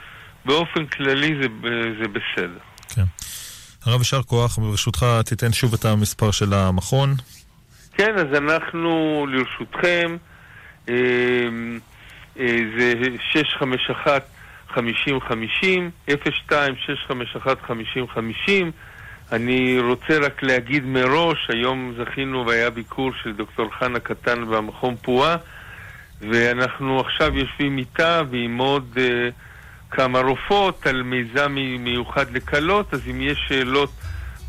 באופן 0.46 0.86
כללי 0.86 1.36
זה, 1.42 1.48
זה 2.02 2.08
בסדר. 2.08 2.60
כן. 2.96 3.04
הרב 3.88 4.00
יישר 4.00 4.22
כוח, 4.22 4.58
ברשותך 4.60 5.06
תיתן 5.26 5.54
שוב 5.54 5.74
את 5.74 5.86
המספר 5.86 6.32
של 6.32 6.54
המכון. 6.54 7.16
כן, 7.94 8.16
אז 8.16 8.38
אנחנו 8.38 9.26
לרשותכם, 9.30 10.18
אה, 10.90 10.96
אה, 12.40 12.58
זה 12.78 12.94
651 13.34 14.26
5050, 14.70 15.92
02 16.08 16.76
651 16.76 17.62
5050 17.62 18.72
אני 19.32 19.80
רוצה 19.80 20.18
רק 20.26 20.44
להגיד 20.44 20.86
מראש, 20.86 21.38
היום 21.50 21.94
זכינו 21.98 22.46
והיה 22.46 22.70
ביקור 22.70 23.12
של 23.24 23.34
דוקטור 23.34 23.70
חנה 23.80 24.00
קטן 24.00 24.46
במכון 24.46 24.96
פועה 24.96 25.36
ואנחנו 26.22 27.00
עכשיו 27.00 27.38
יושבים 27.38 27.78
איתה 27.78 28.22
ועם 28.32 28.58
עוד 28.58 28.98
uh, 28.98 29.00
כמה 29.92 30.20
רופאות 30.20 30.88
על 30.88 31.04
מיזם 31.04 31.56
מיוחד 31.80 32.32
לקלות, 32.32 32.94
אז 32.94 33.00
אם 33.12 33.22
יש 33.22 33.38
שאלות 33.48 33.92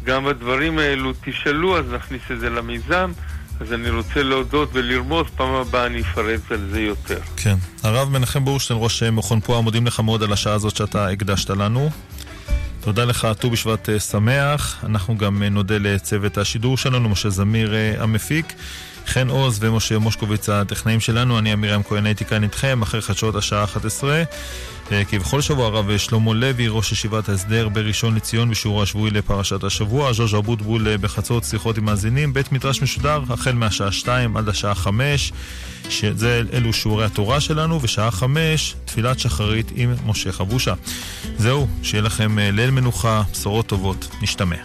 גם 0.04 0.24
בדברים 0.24 0.78
האלו 0.78 1.12
תשאלו, 1.24 1.78
אז 1.78 1.84
נכניס 1.92 2.22
את 2.30 2.40
זה 2.40 2.50
למיזם. 2.50 3.10
אז 3.60 3.72
אני 3.72 3.90
רוצה 3.90 4.22
להודות 4.22 4.68
ולרמוז, 4.72 5.26
פעם 5.36 5.54
הבאה 5.54 5.86
אני 5.86 6.00
אפרט 6.00 6.52
על 6.52 6.68
זה 6.70 6.80
יותר. 6.80 7.20
כן. 7.36 7.54
הרב 7.82 8.08
מנחם 8.08 8.44
בורשטיין, 8.44 8.78
ראש 8.82 9.02
מכון 9.02 9.40
פועה, 9.40 9.60
מודים 9.60 9.86
לך 9.86 10.00
מאוד 10.00 10.22
על 10.22 10.32
השעה 10.32 10.54
הזאת 10.54 10.76
שאתה 10.76 11.08
הקדשת 11.08 11.50
לנו. 11.50 11.90
תודה 12.80 13.04
לך, 13.04 13.28
ט"ו 13.38 13.50
בשבט 13.50 13.88
אה, 13.88 14.00
שמח. 14.00 14.84
אנחנו 14.84 15.18
גם 15.18 15.42
אה, 15.42 15.48
נודה 15.48 15.78
לצוות 15.78 16.38
השידור 16.38 16.76
שלנו, 16.76 17.08
משה 17.08 17.30
זמיר 17.30 17.74
אה, 17.74 17.94
המפיק. 17.98 18.52
חן 19.06 19.28
עוז 19.28 19.58
ומשה 19.62 19.98
מושקוביץ 19.98 20.48
הטכנאים 20.48 21.00
שלנו, 21.00 21.38
אני 21.38 21.52
אמירם 21.52 21.82
כהן 21.82 22.06
הייתי 22.06 22.24
כאן 22.24 22.42
איתכם, 22.42 22.82
אחרי 22.82 23.00
חדשות 23.00 23.34
השעה 23.34 23.64
11. 23.64 24.22
כבכל 25.08 25.40
שבוע 25.40 25.66
הרב 25.66 25.96
שלמה 25.96 26.34
לוי, 26.34 26.68
ראש 26.68 26.92
ישיבת 26.92 27.28
ההסדר 27.28 27.68
בראשון 27.68 28.14
לציון 28.14 28.50
בשיעורו 28.50 28.82
השבועי 28.82 29.10
לפרשת 29.10 29.64
השבוע, 29.64 30.12
ז'וז' 30.12 30.34
אבוטבול 30.34 30.96
בחצות 30.96 31.44
שיחות 31.44 31.78
עם 31.78 31.84
מאזינים, 31.84 32.32
בית 32.32 32.52
מדרש 32.52 32.82
משודר 32.82 33.22
החל 33.30 33.52
מהשעה 33.52 33.92
2 33.92 34.36
עד 34.36 34.48
השעה 34.48 34.74
5, 34.74 35.32
שזה 35.90 36.42
אלו 36.52 36.72
שיעורי 36.72 37.04
התורה 37.04 37.40
שלנו, 37.40 37.82
ושעה 37.82 38.10
5 38.10 38.74
תפילת 38.84 39.18
שחרית 39.18 39.72
עם 39.74 39.94
משה 40.06 40.32
חבושה. 40.32 40.74
זהו, 41.38 41.68
שיהיה 41.82 42.02
לכם 42.02 42.38
ליל 42.38 42.70
מנוחה, 42.70 43.22
בשורות 43.32 43.66
טובות, 43.66 44.08
נשתמע. 44.22 44.56